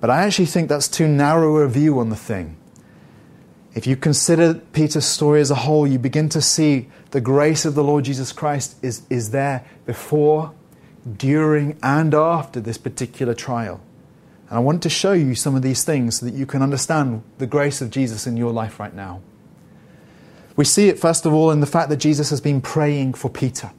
But 0.00 0.10
I 0.10 0.24
actually 0.24 0.46
think 0.46 0.68
that's 0.68 0.88
too 0.88 1.08
narrow 1.08 1.56
a 1.56 1.68
view 1.68 1.98
on 1.98 2.10
the 2.10 2.16
thing. 2.16 2.56
If 3.74 3.86
you 3.86 3.96
consider 3.96 4.54
Peter's 4.54 5.04
story 5.04 5.40
as 5.40 5.50
a 5.50 5.54
whole, 5.54 5.86
you 5.86 5.98
begin 5.98 6.28
to 6.30 6.40
see 6.40 6.88
the 7.16 7.20
grace 7.22 7.64
of 7.64 7.74
the 7.74 7.82
Lord 7.82 8.04
Jesus 8.04 8.30
Christ 8.30 8.76
is, 8.82 9.00
is 9.08 9.30
there 9.30 9.64
before, 9.86 10.52
during, 11.16 11.78
and 11.82 12.14
after 12.14 12.60
this 12.60 12.76
particular 12.76 13.32
trial. 13.32 13.80
And 14.50 14.58
I 14.58 14.60
want 14.60 14.82
to 14.82 14.90
show 14.90 15.14
you 15.14 15.34
some 15.34 15.54
of 15.54 15.62
these 15.62 15.82
things 15.82 16.20
so 16.20 16.26
that 16.26 16.34
you 16.34 16.44
can 16.44 16.60
understand 16.60 17.22
the 17.38 17.46
grace 17.46 17.80
of 17.80 17.88
Jesus 17.88 18.26
in 18.26 18.36
your 18.36 18.52
life 18.52 18.78
right 18.78 18.92
now. 18.94 19.22
We 20.56 20.66
see 20.66 20.90
it, 20.90 20.98
first 20.98 21.24
of 21.24 21.32
all, 21.32 21.50
in 21.50 21.60
the 21.60 21.66
fact 21.66 21.88
that 21.88 21.96
Jesus 21.96 22.28
has 22.28 22.42
been 22.42 22.60
praying 22.60 23.14
for 23.14 23.30
Peter 23.30 23.70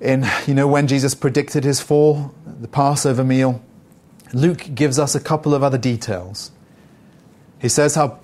in, 0.00 0.26
you 0.46 0.54
know, 0.54 0.66
when 0.66 0.86
Jesus 0.86 1.14
predicted 1.14 1.64
his 1.64 1.82
fall, 1.82 2.32
the 2.46 2.68
Passover 2.68 3.24
meal, 3.24 3.62
Luke 4.32 4.70
gives 4.74 4.98
us 4.98 5.14
a 5.14 5.20
couple 5.20 5.54
of 5.54 5.62
other 5.62 5.76
details. 5.76 6.50
He 7.60 7.68
says 7.68 7.94
how 7.94 8.20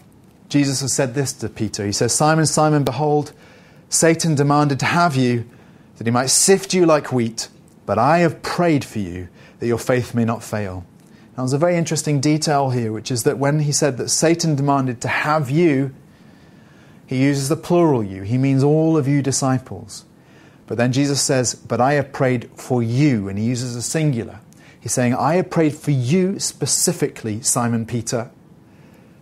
Jesus 0.54 0.82
has 0.82 0.92
said 0.92 1.14
this 1.14 1.32
to 1.32 1.48
Peter. 1.48 1.84
He 1.84 1.90
says, 1.90 2.14
Simon, 2.14 2.46
Simon, 2.46 2.84
behold, 2.84 3.32
Satan 3.88 4.36
demanded 4.36 4.78
to 4.78 4.86
have 4.86 5.16
you 5.16 5.50
that 5.96 6.06
he 6.06 6.12
might 6.12 6.30
sift 6.30 6.72
you 6.72 6.86
like 6.86 7.10
wheat, 7.10 7.48
but 7.86 7.98
I 7.98 8.18
have 8.18 8.40
prayed 8.40 8.84
for 8.84 9.00
you 9.00 9.26
that 9.58 9.66
your 9.66 9.80
faith 9.80 10.14
may 10.14 10.24
not 10.24 10.44
fail. 10.44 10.86
Now, 11.36 11.42
there's 11.42 11.54
a 11.54 11.58
very 11.58 11.74
interesting 11.74 12.20
detail 12.20 12.70
here, 12.70 12.92
which 12.92 13.10
is 13.10 13.24
that 13.24 13.36
when 13.36 13.58
he 13.58 13.72
said 13.72 13.96
that 13.96 14.10
Satan 14.10 14.54
demanded 14.54 15.00
to 15.00 15.08
have 15.08 15.50
you, 15.50 15.92
he 17.04 17.24
uses 17.24 17.48
the 17.48 17.56
plural 17.56 18.04
you. 18.04 18.22
He 18.22 18.38
means 18.38 18.62
all 18.62 18.96
of 18.96 19.08
you 19.08 19.22
disciples. 19.22 20.04
But 20.68 20.78
then 20.78 20.92
Jesus 20.92 21.20
says, 21.20 21.56
But 21.56 21.80
I 21.80 21.94
have 21.94 22.12
prayed 22.12 22.48
for 22.54 22.80
you, 22.80 23.28
and 23.28 23.40
he 23.40 23.44
uses 23.44 23.74
a 23.74 23.82
singular. 23.82 24.38
He's 24.78 24.92
saying, 24.92 25.16
I 25.16 25.34
have 25.34 25.50
prayed 25.50 25.74
for 25.74 25.90
you 25.90 26.38
specifically, 26.38 27.42
Simon 27.42 27.86
Peter, 27.86 28.30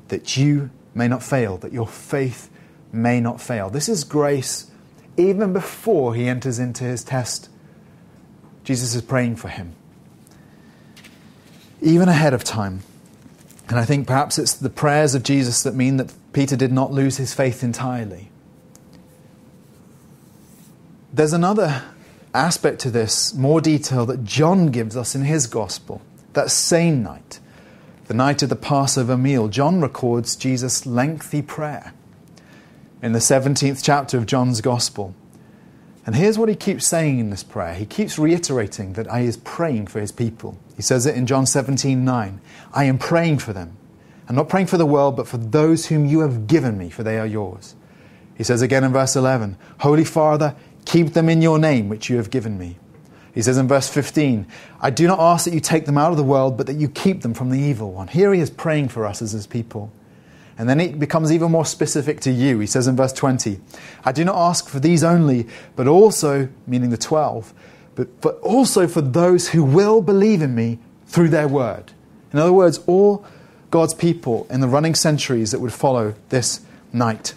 that 0.09 0.37
you 0.37 0.68
may 0.95 1.09
not 1.09 1.22
fail, 1.22 1.57
that 1.59 1.72
your 1.72 1.86
faith 1.86 2.51
may 2.93 3.20
not 3.20 3.40
fail. 3.40 3.70
This 3.70 3.88
is 3.88 4.05
grace 4.05 4.70
even 5.16 5.53
before 5.53 6.14
he 6.14 6.28
enters 6.28 6.59
into 6.59 6.84
his 6.84 7.05
test. 7.05 7.49
Jesus 8.64 8.95
is 8.95 9.03
praying 9.03 9.36
for 9.36 9.49
him, 9.49 9.74
even 11.80 12.09
ahead 12.09 12.32
of 12.32 12.45
time. 12.45 12.82
And 13.68 13.78
I 13.78 13.84
think 13.84 14.07
perhaps 14.07 14.38
it's 14.38 14.55
the 14.55 14.70
prayers 14.70 15.14
of 15.14 15.22
Jesus 15.22 15.62
that 15.62 15.74
mean 15.74 15.97
that 15.97 16.12
Peter 16.32 16.57
did 16.57 16.72
not 16.72 16.93
lose 16.93 17.16
his 17.16 17.34
faith 17.34 17.62
entirely. 17.62 18.30
There's 21.12 21.32
another 21.32 21.82
aspect 22.34 22.80
to 22.80 22.90
this, 22.90 23.34
more 23.34 23.61
detail, 23.61 24.07
that 24.07 24.24
John 24.24 24.68
gives 24.68 24.97
us 24.97 25.14
in 25.14 25.22
his 25.22 25.47
gospel. 25.47 26.01
That 26.32 26.51
same 26.51 27.03
night, 27.03 27.40
the 28.13 28.19
night 28.19 28.43
of 28.43 28.51
the 28.51 28.57
Passover 28.57 29.17
meal, 29.17 29.49
John 29.49 29.81
records 29.81 30.37
Jesus' 30.37 30.85
lengthy 30.85 31.41
prayer 31.41 31.95
in 33.01 33.13
the 33.13 33.21
17th 33.21 33.83
chapter 33.83 34.19
of 34.19 34.27
John's 34.27 34.61
gospel. 34.61 35.15
And 36.05 36.15
here's 36.15 36.39
what 36.39 36.51
he 36.51 36.55
keeps 36.55 36.87
saying 36.87 37.21
in 37.21 37.31
this 37.31 37.43
prayer. 37.43 37.73
He 37.73 37.87
keeps 37.87 38.19
reiterating 38.19 38.93
that 38.93 39.11
he 39.11 39.25
is 39.25 39.39
praying 39.39 39.87
for 39.87 39.99
his 39.99 40.13
people. 40.13 40.59
He 40.77 40.83
says 40.83 41.07
it 41.07 41.17
in 41.17 41.27
John 41.27 41.47
17 41.47 42.05
9. 42.05 42.41
I 42.75 42.85
am 42.85 42.99
praying 42.99 43.39
for 43.39 43.55
them. 43.55 43.79
I'm 44.29 44.37
not 44.37 44.51
praying 44.51 44.67
for 44.67 44.77
the 44.77 44.85
world, 44.85 45.17
but 45.17 45.27
for 45.27 45.39
those 45.39 45.87
whom 45.87 46.05
you 46.05 46.21
have 46.21 46.47
given 46.47 46.77
me, 46.77 46.91
for 46.91 47.03
they 47.03 47.19
are 47.19 47.27
yours. 47.27 47.75
He 48.37 48.45
says 48.45 48.61
again 48.61 48.85
in 48.85 48.93
verse 48.93 49.17
11 49.17 49.57
Holy 49.79 50.05
Father, 50.05 50.55
Keep 50.85 51.15
them 51.15 51.31
in 51.31 51.41
your 51.41 51.59
name, 51.59 51.89
which 51.89 52.11
you 52.11 52.19
have 52.19 52.29
given 52.29 52.59
me. 52.59 52.77
He 53.35 53.41
says 53.41 53.57
in 53.57 53.66
verse 53.66 53.89
15, 53.89 54.47
I 54.80 54.91
do 54.91 55.07
not 55.07 55.18
ask 55.18 55.47
that 55.47 55.55
you 55.55 55.61
take 55.61 55.87
them 55.87 55.97
out 55.97 56.11
of 56.11 56.18
the 56.18 56.24
world, 56.24 56.57
but 56.57 56.66
that 56.66 56.76
you 56.76 56.89
keep 56.89 57.22
them 57.22 57.33
from 57.33 57.51
the 57.51 57.59
evil 57.59 57.93
one. 57.93 58.09
Here 58.09 58.33
he 58.35 58.41
is 58.41 58.51
praying 58.51 58.89
for 58.89 59.07
us 59.07 59.22
as 59.22 59.33
his 59.33 59.47
people. 59.47 59.91
And 60.59 60.68
then 60.68 60.80
it 60.80 60.99
becomes 60.99 61.33
even 61.33 61.51
more 61.51 61.64
specific 61.64 62.20
to 62.20 62.30
you. 62.30 62.59
He 62.59 62.66
says 62.66 62.87
in 62.87 62.95
verse 62.95 63.12
20, 63.12 63.59
I 64.05 64.12
do 64.12 64.24
not 64.24 64.37
ask 64.37 64.68
for 64.68 64.80
these 64.80 65.03
only, 65.03 65.47
but 65.76 65.89
also, 65.89 66.49
meaning 66.66 66.91
the 66.91 66.99
12, 66.99 67.55
but, 67.95 68.20
but 68.20 68.39
also 68.41 68.87
for 68.87 69.01
those 69.01 69.49
who 69.49 69.64
will 69.64 70.03
believe 70.03 70.43
in 70.43 70.55
me 70.55 70.78
through 71.07 71.30
their 71.30 71.49
word. 71.49 71.93
In 72.33 72.39
other 72.39 72.53
words, 72.53 72.80
all 72.87 73.24
God's 73.70 73.95
people 73.95 74.47
in 74.51 74.61
the 74.61 74.68
running 74.68 74.95
centuries 74.95 75.51
that 75.53 75.61
would 75.61 75.72
follow 75.72 76.14
this 76.28 76.61
night, 76.93 77.35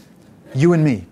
you 0.53 0.73
and 0.73 0.83
me, 0.83 1.05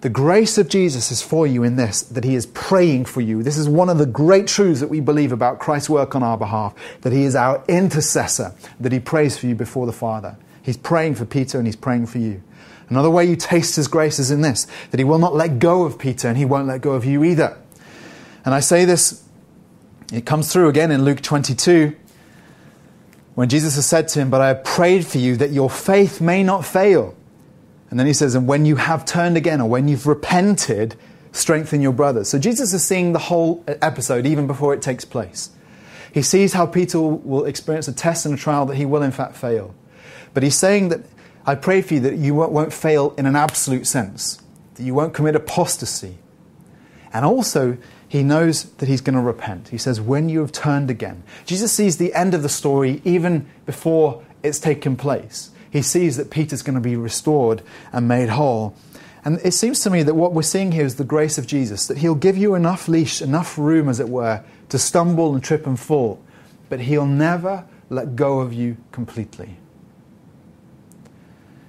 the 0.00 0.08
grace 0.08 0.56
of 0.56 0.68
Jesus 0.68 1.10
is 1.10 1.20
for 1.20 1.46
you 1.46 1.62
in 1.62 1.76
this, 1.76 2.02
that 2.02 2.24
He 2.24 2.34
is 2.34 2.46
praying 2.46 3.04
for 3.04 3.20
you. 3.20 3.42
This 3.42 3.58
is 3.58 3.68
one 3.68 3.88
of 3.88 3.98
the 3.98 4.06
great 4.06 4.46
truths 4.46 4.80
that 4.80 4.88
we 4.88 5.00
believe 5.00 5.32
about 5.32 5.58
Christ's 5.58 5.90
work 5.90 6.14
on 6.14 6.22
our 6.22 6.38
behalf, 6.38 6.74
that 7.02 7.12
He 7.12 7.24
is 7.24 7.34
our 7.34 7.62
intercessor, 7.68 8.54
that 8.78 8.92
He 8.92 9.00
prays 9.00 9.36
for 9.36 9.46
you 9.46 9.54
before 9.54 9.86
the 9.86 9.92
Father. 9.92 10.36
He's 10.62 10.76
praying 10.76 11.16
for 11.16 11.24
Peter 11.24 11.58
and 11.58 11.66
He's 11.66 11.76
praying 11.76 12.06
for 12.06 12.18
you. 12.18 12.42
Another 12.88 13.10
way 13.10 13.24
you 13.24 13.36
taste 13.36 13.76
His 13.76 13.88
grace 13.88 14.18
is 14.18 14.30
in 14.30 14.40
this, 14.40 14.66
that 14.90 14.98
He 14.98 15.04
will 15.04 15.18
not 15.18 15.34
let 15.34 15.58
go 15.58 15.84
of 15.84 15.98
Peter 15.98 16.28
and 16.28 16.38
He 16.38 16.44
won't 16.44 16.66
let 16.66 16.80
go 16.80 16.92
of 16.92 17.04
you 17.04 17.22
either. 17.22 17.58
And 18.44 18.54
I 18.54 18.60
say 18.60 18.86
this, 18.86 19.22
it 20.12 20.24
comes 20.24 20.52
through 20.52 20.68
again 20.68 20.90
in 20.90 21.04
Luke 21.04 21.20
22, 21.20 21.94
when 23.34 23.48
Jesus 23.48 23.76
has 23.76 23.86
said 23.86 24.08
to 24.08 24.20
him, 24.20 24.30
But 24.30 24.40
I 24.40 24.48
have 24.48 24.64
prayed 24.64 25.06
for 25.06 25.18
you 25.18 25.36
that 25.36 25.50
your 25.50 25.70
faith 25.70 26.20
may 26.20 26.42
not 26.42 26.64
fail. 26.64 27.14
And 27.90 27.98
then 27.98 28.06
he 28.06 28.12
says, 28.12 28.34
and 28.34 28.46
when 28.46 28.64
you 28.64 28.76
have 28.76 29.04
turned 29.04 29.36
again 29.36 29.60
or 29.60 29.68
when 29.68 29.88
you've 29.88 30.06
repented, 30.06 30.94
strengthen 31.32 31.82
your 31.82 31.92
brothers. 31.92 32.28
So 32.28 32.38
Jesus 32.38 32.72
is 32.72 32.84
seeing 32.84 33.12
the 33.12 33.18
whole 33.18 33.64
episode 33.66 34.26
even 34.26 34.46
before 34.46 34.72
it 34.72 34.80
takes 34.80 35.04
place. 35.04 35.50
He 36.12 36.22
sees 36.22 36.52
how 36.52 36.66
Peter 36.66 37.00
will 37.00 37.44
experience 37.44 37.88
a 37.88 37.92
test 37.92 38.26
and 38.26 38.34
a 38.34 38.38
trial 38.38 38.66
that 38.66 38.76
he 38.76 38.86
will 38.86 39.02
in 39.02 39.12
fact 39.12 39.36
fail. 39.36 39.74
But 40.34 40.42
he's 40.42 40.56
saying 40.56 40.88
that 40.90 41.00
I 41.44 41.54
pray 41.54 41.82
for 41.82 41.94
you 41.94 42.00
that 42.00 42.16
you 42.16 42.34
won't 42.34 42.72
fail 42.72 43.14
in 43.16 43.26
an 43.26 43.36
absolute 43.36 43.86
sense, 43.86 44.40
that 44.74 44.82
you 44.82 44.94
won't 44.94 45.14
commit 45.14 45.34
apostasy. 45.34 46.18
And 47.12 47.24
also, 47.24 47.76
he 48.06 48.22
knows 48.22 48.64
that 48.64 48.88
he's 48.88 49.00
going 49.00 49.16
to 49.16 49.22
repent. 49.22 49.68
He 49.68 49.78
says, 49.78 50.00
when 50.00 50.28
you 50.28 50.40
have 50.40 50.52
turned 50.52 50.90
again. 50.90 51.22
Jesus 51.44 51.72
sees 51.72 51.96
the 51.96 52.14
end 52.14 52.34
of 52.34 52.42
the 52.42 52.48
story 52.48 53.00
even 53.04 53.48
before 53.66 54.24
it's 54.42 54.58
taken 54.58 54.96
place 54.96 55.49
he 55.70 55.82
sees 55.82 56.16
that 56.16 56.30
Peter's 56.30 56.62
going 56.62 56.74
to 56.74 56.80
be 56.80 56.96
restored 56.96 57.62
and 57.92 58.08
made 58.08 58.28
whole. 58.28 58.74
And 59.24 59.38
it 59.44 59.52
seems 59.52 59.80
to 59.80 59.90
me 59.90 60.02
that 60.02 60.14
what 60.14 60.32
we're 60.32 60.42
seeing 60.42 60.72
here 60.72 60.84
is 60.84 60.96
the 60.96 61.04
grace 61.04 61.38
of 61.38 61.46
Jesus, 61.46 61.86
that 61.86 61.98
he'll 61.98 62.14
give 62.14 62.36
you 62.36 62.54
enough 62.54 62.88
leash, 62.88 63.20
enough 63.20 63.58
room, 63.58 63.88
as 63.88 64.00
it 64.00 64.08
were, 64.08 64.42
to 64.70 64.78
stumble 64.78 65.34
and 65.34 65.44
trip 65.44 65.66
and 65.66 65.78
fall, 65.78 66.22
but 66.68 66.80
he'll 66.80 67.06
never 67.06 67.66
let 67.90 68.16
go 68.16 68.40
of 68.40 68.52
you 68.52 68.76
completely. 68.92 69.56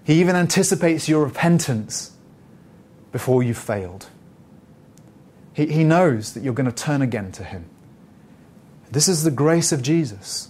He 0.03 0.19
even 0.19 0.35
anticipates 0.35 1.07
your 1.09 1.25
repentance 1.25 2.11
before 3.11 3.43
you've 3.43 3.57
failed. 3.57 4.07
He, 5.53 5.67
he 5.67 5.83
knows 5.83 6.33
that 6.33 6.43
you're 6.43 6.53
going 6.53 6.71
to 6.71 6.83
turn 6.83 7.01
again 7.01 7.31
to 7.33 7.43
him. 7.43 7.65
This 8.91 9.07
is 9.07 9.23
the 9.23 9.31
grace 9.31 9.71
of 9.71 9.81
Jesus. 9.81 10.49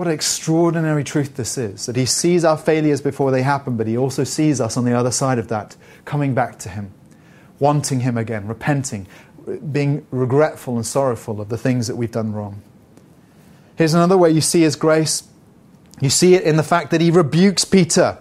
What 0.00 0.06
an 0.06 0.14
extraordinary 0.14 1.04
truth 1.04 1.36
this 1.36 1.58
is 1.58 1.84
that 1.84 1.94
He 1.94 2.06
sees 2.06 2.42
our 2.42 2.56
failures 2.56 3.02
before 3.02 3.30
they 3.30 3.42
happen, 3.42 3.76
but 3.76 3.86
He 3.86 3.98
also 3.98 4.24
sees 4.24 4.58
us 4.58 4.78
on 4.78 4.86
the 4.86 4.94
other 4.94 5.10
side 5.10 5.38
of 5.38 5.48
that, 5.48 5.76
coming 6.06 6.32
back 6.32 6.58
to 6.60 6.70
Him, 6.70 6.90
wanting 7.58 8.00
Him 8.00 8.16
again, 8.16 8.48
repenting, 8.48 9.06
being 9.70 10.06
regretful 10.10 10.76
and 10.76 10.86
sorrowful 10.86 11.38
of 11.38 11.50
the 11.50 11.58
things 11.58 11.86
that 11.86 11.96
we've 11.96 12.10
done 12.10 12.32
wrong. 12.32 12.62
Here's 13.76 13.92
another 13.92 14.16
way 14.16 14.30
you 14.30 14.40
see 14.40 14.62
His 14.62 14.74
grace 14.74 15.24
you 16.00 16.08
see 16.08 16.32
it 16.32 16.44
in 16.44 16.56
the 16.56 16.62
fact 16.62 16.92
that 16.92 17.02
He 17.02 17.10
rebukes 17.10 17.66
Peter. 17.66 18.16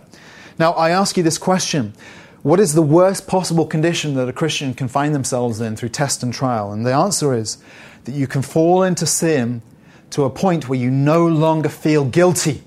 Now, 0.57 0.73
I 0.73 0.89
ask 0.89 1.15
you 1.15 1.23
this 1.23 1.37
question 1.37 1.93
What 2.41 2.59
is 2.59 2.73
the 2.73 2.81
worst 2.81 3.25
possible 3.25 3.65
condition 3.65 4.15
that 4.15 4.27
a 4.27 4.33
Christian 4.33 4.73
can 4.73 4.89
find 4.89 5.15
themselves 5.15 5.61
in 5.61 5.77
through 5.77 5.87
test 5.87 6.23
and 6.23 6.33
trial? 6.33 6.73
And 6.73 6.85
the 6.85 6.93
answer 6.93 7.33
is 7.33 7.57
that 8.03 8.11
you 8.11 8.27
can 8.27 8.41
fall 8.41 8.83
into 8.83 9.05
sin 9.05 9.61
to 10.11 10.23
a 10.23 10.29
point 10.29 10.67
where 10.67 10.79
you 10.79 10.89
no 10.89 11.27
longer 11.27 11.69
feel 11.69 12.05
guilty. 12.05 12.63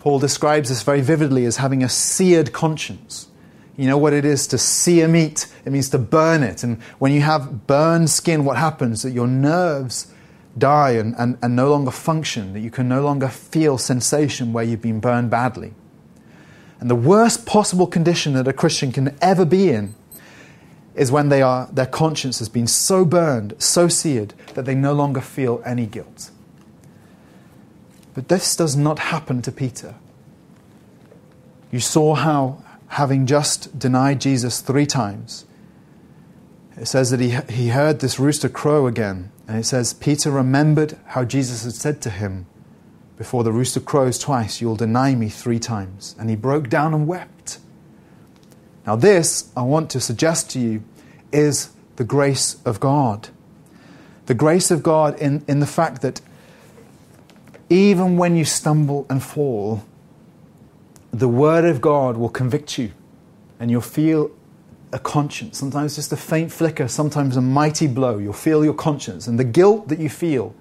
Paul 0.00 0.18
describes 0.18 0.68
this 0.68 0.82
very 0.82 1.00
vividly 1.00 1.44
as 1.44 1.58
having 1.58 1.82
a 1.82 1.88
seared 1.88 2.52
conscience. 2.52 3.28
You 3.76 3.86
know 3.86 3.96
what 3.96 4.12
it 4.12 4.24
is 4.24 4.46
to 4.48 4.58
sear 4.58 5.08
meat? 5.08 5.46
It 5.64 5.72
means 5.72 5.88
to 5.90 5.98
burn 5.98 6.42
it. 6.42 6.62
And 6.62 6.82
when 6.98 7.12
you 7.12 7.22
have 7.22 7.66
burned 7.66 8.10
skin, 8.10 8.44
what 8.44 8.56
happens? 8.56 9.02
That 9.02 9.12
your 9.12 9.26
nerves 9.26 10.12
die 10.58 10.90
and, 10.90 11.14
and, 11.18 11.38
and 11.42 11.56
no 11.56 11.70
longer 11.70 11.90
function, 11.90 12.52
that 12.52 12.60
you 12.60 12.70
can 12.70 12.88
no 12.88 13.02
longer 13.02 13.28
feel 13.28 13.78
sensation 13.78 14.52
where 14.52 14.64
you've 14.64 14.82
been 14.82 15.00
burned 15.00 15.30
badly. 15.30 15.72
And 16.80 16.90
the 16.90 16.96
worst 16.96 17.46
possible 17.46 17.86
condition 17.86 18.34
that 18.34 18.48
a 18.48 18.52
Christian 18.52 18.92
can 18.92 19.16
ever 19.22 19.44
be 19.44 19.70
in 19.70 19.94
is 20.94 21.10
when 21.10 21.28
they 21.28 21.42
are, 21.42 21.68
their 21.72 21.86
conscience 21.86 22.38
has 22.38 22.48
been 22.48 22.66
so 22.66 23.04
burned, 23.04 23.54
so 23.58 23.88
seared, 23.88 24.34
that 24.54 24.64
they 24.64 24.74
no 24.74 24.92
longer 24.92 25.20
feel 25.20 25.62
any 25.64 25.86
guilt. 25.86 26.30
But 28.14 28.28
this 28.28 28.54
does 28.54 28.76
not 28.76 28.98
happen 28.98 29.40
to 29.42 29.52
Peter. 29.52 29.94
You 31.70 31.80
saw 31.80 32.14
how, 32.14 32.62
having 32.88 33.26
just 33.26 33.78
denied 33.78 34.20
Jesus 34.20 34.60
three 34.60 34.84
times, 34.84 35.46
it 36.76 36.86
says 36.86 37.10
that 37.10 37.20
he, 37.20 37.30
he 37.52 37.68
heard 37.68 38.00
this 38.00 38.18
rooster 38.18 38.48
crow 38.48 38.86
again. 38.86 39.30
And 39.48 39.58
it 39.58 39.64
says, 39.64 39.94
Peter 39.94 40.30
remembered 40.30 40.98
how 41.06 41.24
Jesus 41.24 41.64
had 41.64 41.74
said 41.74 42.02
to 42.02 42.10
him, 42.10 42.46
Before 43.16 43.44
the 43.44 43.52
rooster 43.52 43.80
crows 43.80 44.18
twice, 44.18 44.60
you'll 44.60 44.76
deny 44.76 45.14
me 45.14 45.28
three 45.28 45.58
times. 45.58 46.14
And 46.18 46.30
he 46.30 46.36
broke 46.36 46.68
down 46.68 46.94
and 46.94 47.06
wept. 47.06 47.58
Now, 48.86 48.96
this, 48.96 49.50
I 49.56 49.62
want 49.62 49.90
to 49.90 50.00
suggest 50.00 50.50
to 50.50 50.60
you, 50.60 50.82
is 51.32 51.70
the 51.96 52.04
grace 52.04 52.60
of 52.64 52.80
God. 52.80 53.28
The 54.26 54.34
grace 54.34 54.70
of 54.70 54.82
God 54.82 55.18
in, 55.18 55.44
in 55.48 55.60
the 55.60 55.66
fact 55.66 56.02
that 56.02 56.20
even 57.70 58.16
when 58.16 58.36
you 58.36 58.44
stumble 58.44 59.06
and 59.08 59.22
fall, 59.22 59.84
the 61.10 61.28
Word 61.28 61.64
of 61.64 61.80
God 61.80 62.16
will 62.16 62.28
convict 62.28 62.78
you 62.78 62.92
and 63.60 63.70
you'll 63.70 63.80
feel 63.80 64.30
a 64.92 64.98
conscience, 64.98 65.58
sometimes 65.58 65.96
just 65.96 66.12
a 66.12 66.16
faint 66.16 66.52
flicker, 66.52 66.86
sometimes 66.86 67.36
a 67.36 67.40
mighty 67.40 67.86
blow. 67.86 68.18
You'll 68.18 68.32
feel 68.32 68.64
your 68.64 68.74
conscience. 68.74 69.26
And 69.26 69.38
the 69.38 69.44
guilt 69.44 69.88
that 69.88 69.98
you 69.98 70.08
feel 70.08 70.54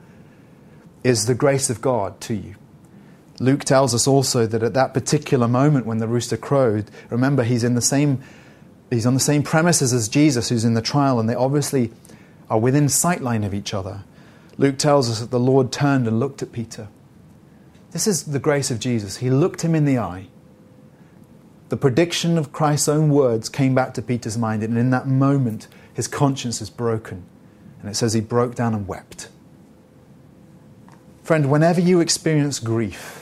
is 1.04 1.26
the 1.26 1.36
grace 1.36 1.70
of 1.70 1.82
God 1.82 2.20
to 2.22 2.34
you. 2.34 2.56
Luke 3.42 3.64
tells 3.64 3.94
us 3.94 4.08
also 4.08 4.46
that 4.46 4.64
at 4.64 4.74
that 4.74 4.94
particular 4.94 5.48
moment 5.48 5.86
when 5.86 5.98
the 5.98 6.08
rooster 6.08 6.38
crowed, 6.38 6.89
remember 7.10 7.44
he's 7.44 7.64
in 7.64 7.76
the 7.76 7.82
same 7.82 8.22
he's 8.89 9.06
on 9.06 9.14
the 9.14 9.20
same 9.20 9.42
premises 9.42 9.94
as 9.94 10.10
Jesus 10.10 10.50
who's 10.50 10.66
in 10.66 10.74
the 10.74 10.82
trial 10.82 11.20
and 11.20 11.30
they 11.30 11.36
obviously 11.36 11.92
are 12.50 12.60
within 12.60 12.86
sightline 12.86 13.46
of 13.46 13.54
each 13.54 13.74
other. 13.74 14.04
Luke 14.58 14.78
tells 14.78 15.10
us 15.10 15.20
that 15.22 15.32
the 15.32 15.39
Lord 15.39 15.72
turned 15.72 16.08
and 16.08 16.20
looked 16.20 16.42
at 16.42 16.52
Peter. 16.52 16.88
This 17.92 18.06
is 18.06 18.24
the 18.26 18.39
grace 18.39 18.70
of 18.70 18.80
Jesus. 18.80 19.18
He 19.18 19.30
looked 19.30 19.62
him 19.62 19.76
in 19.76 19.86
the 19.86 19.98
eye 19.98 20.28
the 21.72 21.78
prediction 21.78 22.38
of 22.38 22.52
Christ's 22.52 22.89
own 22.89 23.10
words 23.10 23.48
came 23.48 23.74
back 23.74 23.94
to 23.94 24.02
Peter's 24.02 24.38
mind, 24.38 24.62
and 24.62 24.78
in 24.78 24.89
that 24.89 25.08
moment, 25.08 25.70
his 25.94 26.06
conscience 26.06 26.62
is 26.62 26.70
broken. 26.70 27.24
And 27.80 27.89
it 27.89 27.96
says 27.96 28.12
he 28.12 28.20
broke 28.20 28.56
down 28.56 28.74
and 28.74 28.86
wept. 28.89 29.30
Friend, 31.24 31.50
whenever 31.50 31.80
you 31.80 32.02
experience 32.02 32.60
grief 32.60 33.21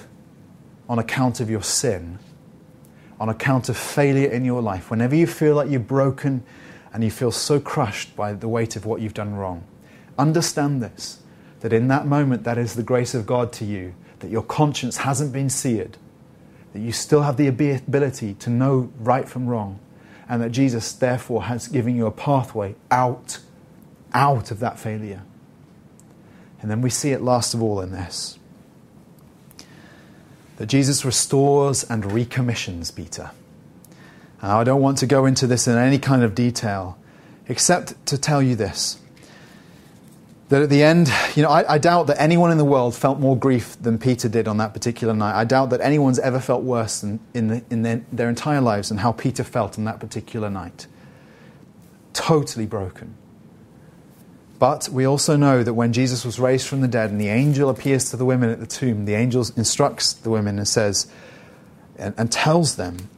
on 0.90 1.00
account 1.00 1.40
of 1.40 1.50
your 1.50 1.64
sin, 1.64 2.20
on 3.20 3.30
account 3.30 3.70
of 3.70 3.78
failure 3.78 4.30
in 4.30 4.44
your 4.44 4.62
life, 4.62 4.92
whenever 4.92 5.16
you 5.16 5.28
feel 5.28 5.56
like 5.56 5.70
you're 5.70 5.80
broken 5.80 6.44
and 6.92 7.04
you 7.04 7.12
feel 7.12 7.32
so 7.32 7.60
crushed 7.60 8.14
by 8.16 8.34
the 8.34 8.50
weight 8.50 8.76
of 8.76 8.86
what 8.86 9.00
you've 9.00 9.14
done 9.14 9.36
wrong, 9.36 9.64
understand 10.18 10.84
this 10.84 11.20
that 11.62 11.72
in 11.72 11.88
that 11.90 12.06
moment, 12.06 12.44
that 12.44 12.58
is 12.58 12.76
the 12.76 12.84
grace 12.84 13.14
of 13.14 13.26
God 13.26 13.54
to 13.54 13.66
you, 13.66 13.94
that 14.20 14.30
your 14.32 14.44
conscience 14.44 14.98
hasn't 14.98 15.32
been 15.32 15.50
seared 15.50 15.98
that 16.74 16.80
you 16.80 16.92
still 16.92 17.24
have 17.24 17.38
the 17.38 17.48
ability 17.48 18.36
to 18.36 18.50
know 18.50 18.92
right 19.00 19.28
from 19.28 19.48
wrong, 19.48 19.80
and 20.28 20.42
that 20.42 20.52
Jesus, 20.52 20.92
therefore, 20.92 21.44
has 21.44 21.68
given 21.68 21.96
you 21.96 22.06
a 22.06 22.12
pathway 22.12 22.76
out, 22.92 23.40
out 24.14 24.52
of 24.52 24.60
that 24.60 24.80
failure. 24.80 25.24
And 26.62 26.70
then 26.70 26.82
we 26.82 26.90
see 26.90 27.12
it 27.12 27.22
last 27.22 27.54
of 27.54 27.64
all 27.64 27.82
in 27.82 27.92
this 27.92 28.39
that 30.60 30.68
Jesus 30.68 31.06
restores 31.06 31.86
and 31.86 32.12
recommissions 32.12 32.92
Peter. 32.92 33.32
And 34.42 34.52
I 34.52 34.64
don't 34.66 34.82
want 34.82 34.98
to 35.00 35.08
go 35.08 35.26
into 35.26 35.48
this 35.48 35.68
in 35.68 35.78
any 35.78 35.98
kind 35.98 36.22
of 36.22 36.36
detail, 36.36 36.98
except 37.48 38.06
to 38.08 38.18
tell 38.18 38.42
you 38.42 38.56
this 38.56 39.00
that 40.50 40.64
at 40.64 40.70
the 40.70 40.84
end, 40.84 41.12
you 41.36 41.44
know, 41.44 41.50
I, 41.50 41.76
I, 41.76 41.78
doubt 41.78 42.08
that 42.08 42.20
anyone 42.20 42.52
in 42.52 42.58
the 42.58 42.66
world 42.66 42.96
felt 42.96 43.20
more 43.20 43.38
grief 43.38 43.78
than 43.80 44.00
Peter 44.00 44.28
did 44.28 44.48
on 44.48 44.58
that 44.58 44.74
particular 44.74 45.14
night. 45.14 45.40
I 45.40 45.44
doubt 45.44 45.70
that 45.70 45.80
anyone's 45.80 46.18
ever 46.18 46.40
felt 46.40 46.64
worse 46.64 47.02
than 47.02 47.20
in, 47.36 47.48
the, 47.50 47.64
in 47.70 47.84
their, 47.84 48.04
their 48.12 48.30
entire 48.30 48.60
lives 48.60 48.90
than 48.90 48.98
how 48.98 49.12
Peter 49.12 49.44
felt 49.44 49.78
on 49.78 49.86
that 49.86 50.00
particular 50.00 50.50
night. 50.50 50.88
Totally 52.14 52.66
broken. 52.66 53.14
But 54.60 54.90
we 54.90 55.06
also 55.06 55.38
know 55.38 55.64
that 55.64 55.74
when 55.74 55.94
Jesus 55.94 56.26
was 56.26 56.40
raised 56.40 56.68
from 56.68 56.82
the 56.82 56.88
dead 56.88 57.10
and 57.10 57.20
the 57.20 57.30
angel 57.30 57.70
appears 57.70 58.10
to 58.12 58.18
the 58.18 58.26
women 58.26 58.50
at 58.50 58.60
the 58.60 58.68
tomb, 58.68 59.06
the 59.06 59.16
angel 59.16 59.46
instructs 59.56 60.14
the 60.14 60.30
women 60.30 60.58
and 60.58 60.68
says, 60.68 61.10
and, 61.98 62.14
and 62.18 62.32
tells 62.32 62.76
them, 62.76 63.10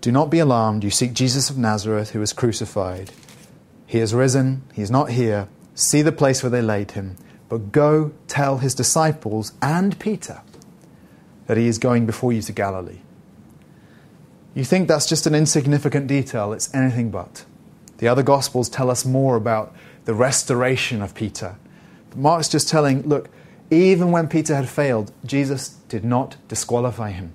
Do 0.00 0.12
not 0.12 0.30
be 0.30 0.38
alarmed. 0.38 0.84
You 0.84 0.90
seek 0.90 1.12
Jesus 1.12 1.50
of 1.50 1.58
Nazareth 1.58 2.10
who 2.10 2.20
was 2.20 2.32
crucified. 2.32 3.10
He 3.86 3.98
has 3.98 4.14
risen, 4.14 4.62
he 4.72 4.82
is 4.82 4.90
not 4.90 5.10
here 5.10 5.48
see 5.80 6.02
the 6.02 6.12
place 6.12 6.42
where 6.42 6.50
they 6.50 6.62
laid 6.62 6.92
him, 6.92 7.16
but 7.48 7.72
go 7.72 8.12
tell 8.28 8.58
his 8.58 8.74
disciples 8.74 9.52
and 9.62 9.98
Peter 9.98 10.42
that 11.46 11.56
he 11.56 11.66
is 11.66 11.78
going 11.78 12.06
before 12.06 12.32
you 12.32 12.42
to 12.42 12.52
Galilee. 12.52 13.00
You 14.54 14.64
think 14.64 14.88
that's 14.88 15.08
just 15.08 15.26
an 15.26 15.34
insignificant 15.34 16.06
detail, 16.06 16.52
it's 16.52 16.72
anything 16.74 17.10
but. 17.10 17.44
The 17.98 18.08
other 18.08 18.22
Gospels 18.22 18.68
tell 18.68 18.90
us 18.90 19.04
more 19.04 19.36
about 19.36 19.74
the 20.04 20.14
restoration 20.14 21.02
of 21.02 21.14
Peter. 21.14 21.56
But 22.10 22.18
Mark's 22.18 22.48
just 22.48 22.68
telling, 22.68 23.02
look, 23.02 23.28
even 23.70 24.10
when 24.10 24.28
Peter 24.28 24.56
had 24.56 24.68
failed, 24.68 25.12
Jesus 25.24 25.68
did 25.88 26.04
not 26.04 26.36
disqualify 26.48 27.10
him. 27.10 27.34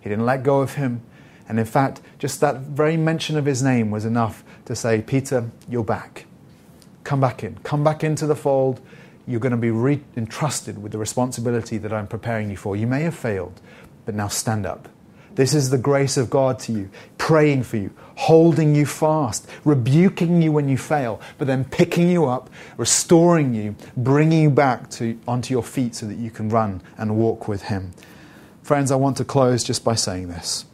He 0.00 0.08
didn't 0.08 0.26
let 0.26 0.42
go 0.42 0.60
of 0.60 0.74
him. 0.74 1.02
And 1.48 1.58
in 1.58 1.64
fact, 1.64 2.00
just 2.18 2.40
that 2.40 2.60
very 2.60 2.96
mention 2.96 3.36
of 3.36 3.44
his 3.44 3.62
name 3.62 3.90
was 3.90 4.04
enough 4.04 4.42
to 4.64 4.74
say, 4.74 5.02
Peter, 5.02 5.50
you're 5.68 5.84
back. 5.84 6.26
Come 7.04 7.20
back 7.20 7.44
in. 7.44 7.56
Come 7.62 7.84
back 7.84 8.02
into 8.02 8.26
the 8.26 8.36
fold. 8.36 8.80
You're 9.26 9.40
going 9.40 9.52
to 9.52 9.56
be 9.56 9.70
re- 9.70 10.02
entrusted 10.16 10.82
with 10.82 10.92
the 10.92 10.98
responsibility 10.98 11.78
that 11.78 11.92
I'm 11.92 12.08
preparing 12.08 12.50
you 12.50 12.56
for. 12.56 12.74
You 12.74 12.86
may 12.86 13.02
have 13.02 13.14
failed, 13.14 13.60
but 14.04 14.14
now 14.14 14.28
stand 14.28 14.66
up. 14.66 14.88
This 15.34 15.54
is 15.54 15.70
the 15.70 15.78
grace 15.78 16.16
of 16.16 16.28
God 16.28 16.58
to 16.60 16.72
you, 16.72 16.90
praying 17.18 17.62
for 17.62 17.76
you, 17.76 17.90
holding 18.22 18.72
you 18.72 18.86
fast, 18.86 19.48
rebuking 19.64 20.40
you 20.40 20.52
when 20.52 20.68
you 20.68 20.78
fail, 20.78 21.20
but 21.38 21.48
then 21.48 21.64
picking 21.64 22.08
you 22.08 22.24
up, 22.24 22.48
restoring 22.76 23.52
you, 23.52 23.74
bringing 23.96 24.42
you 24.42 24.50
back 24.50 24.88
to, 24.90 25.18
onto 25.26 25.52
your 25.52 25.62
feet 25.62 25.94
so 25.94 26.06
that 26.06 26.16
you 26.16 26.30
can 26.30 26.48
run 26.48 26.80
and 26.96 27.16
walk 27.16 27.48
with 27.48 27.62
Him. 27.62 27.90
Friends, 28.62 28.92
I 28.92 28.96
want 28.96 29.16
to 29.16 29.24
close 29.24 29.64
just 29.64 29.84
by 29.84 29.96
saying 29.96 30.28
this. 30.28 30.64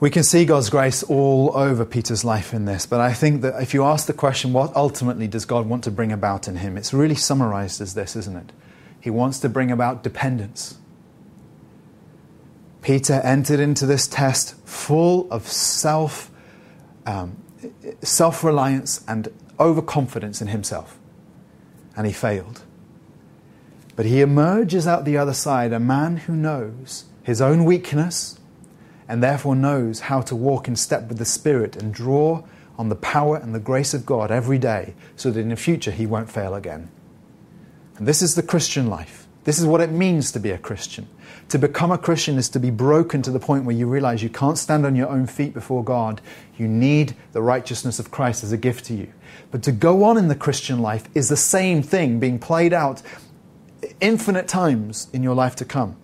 We 0.00 0.08
can 0.08 0.22
see 0.22 0.46
God's 0.46 0.70
grace 0.70 1.02
all 1.02 1.54
over 1.54 1.84
Peter's 1.84 2.24
life 2.24 2.54
in 2.54 2.64
this, 2.64 2.86
but 2.86 3.00
I 3.00 3.12
think 3.12 3.42
that 3.42 3.60
if 3.60 3.74
you 3.74 3.84
ask 3.84 4.06
the 4.06 4.14
question, 4.14 4.54
what 4.54 4.74
ultimately 4.74 5.28
does 5.28 5.44
God 5.44 5.66
want 5.66 5.84
to 5.84 5.90
bring 5.90 6.12
about 6.12 6.48
in 6.48 6.56
him? 6.56 6.78
It's 6.78 6.94
really 6.94 7.16
summarized 7.16 7.82
as 7.82 7.92
this, 7.92 8.16
isn't 8.16 8.36
it? 8.36 8.52
He 9.00 9.10
wants 9.10 9.38
to 9.40 9.50
bring 9.50 9.70
about 9.70 10.02
dependence. 10.02 10.78
Peter 12.88 13.20
entered 13.22 13.60
into 13.60 13.84
this 13.84 14.06
test 14.06 14.54
full 14.66 15.30
of 15.30 15.46
self, 15.46 16.30
um, 17.04 17.36
self 18.00 18.42
reliance 18.42 19.04
and 19.06 19.28
overconfidence 19.60 20.40
in 20.40 20.48
himself, 20.48 20.98
and 21.94 22.06
he 22.06 22.14
failed. 22.14 22.62
But 23.94 24.06
he 24.06 24.22
emerges 24.22 24.86
out 24.86 25.04
the 25.04 25.18
other 25.18 25.34
side 25.34 25.74
a 25.74 25.78
man 25.78 26.16
who 26.16 26.34
knows 26.34 27.04
his 27.22 27.42
own 27.42 27.66
weakness 27.66 28.38
and 29.06 29.22
therefore 29.22 29.54
knows 29.54 30.00
how 30.00 30.22
to 30.22 30.34
walk 30.34 30.66
in 30.66 30.74
step 30.74 31.08
with 31.08 31.18
the 31.18 31.26
Spirit 31.26 31.76
and 31.76 31.92
draw 31.92 32.42
on 32.78 32.88
the 32.88 32.96
power 32.96 33.36
and 33.36 33.54
the 33.54 33.60
grace 33.60 33.92
of 33.92 34.06
God 34.06 34.30
every 34.30 34.56
day 34.56 34.94
so 35.14 35.30
that 35.30 35.40
in 35.40 35.50
the 35.50 35.56
future 35.56 35.90
he 35.90 36.06
won't 36.06 36.30
fail 36.30 36.54
again. 36.54 36.90
And 37.98 38.08
this 38.08 38.22
is 38.22 38.34
the 38.34 38.42
Christian 38.42 38.86
life. 38.86 39.26
This 39.44 39.58
is 39.58 39.66
what 39.66 39.82
it 39.82 39.90
means 39.90 40.32
to 40.32 40.40
be 40.40 40.52
a 40.52 40.58
Christian. 40.58 41.06
To 41.48 41.58
become 41.58 41.90
a 41.90 41.96
Christian 41.96 42.36
is 42.36 42.50
to 42.50 42.60
be 42.60 42.70
broken 42.70 43.22
to 43.22 43.30
the 43.30 43.40
point 43.40 43.64
where 43.64 43.74
you 43.74 43.86
realize 43.86 44.22
you 44.22 44.28
can't 44.28 44.58
stand 44.58 44.84
on 44.84 44.94
your 44.94 45.08
own 45.08 45.26
feet 45.26 45.54
before 45.54 45.82
God. 45.82 46.20
You 46.58 46.68
need 46.68 47.16
the 47.32 47.40
righteousness 47.40 47.98
of 47.98 48.10
Christ 48.10 48.44
as 48.44 48.52
a 48.52 48.58
gift 48.58 48.84
to 48.86 48.94
you. 48.94 49.10
But 49.50 49.62
to 49.62 49.72
go 49.72 50.04
on 50.04 50.18
in 50.18 50.28
the 50.28 50.34
Christian 50.34 50.80
life 50.80 51.08
is 51.14 51.30
the 51.30 51.38
same 51.38 51.82
thing 51.82 52.20
being 52.20 52.38
played 52.38 52.74
out 52.74 53.00
infinite 54.00 54.46
times 54.46 55.08
in 55.14 55.22
your 55.22 55.34
life 55.34 55.56
to 55.56 55.64
come. 55.64 55.96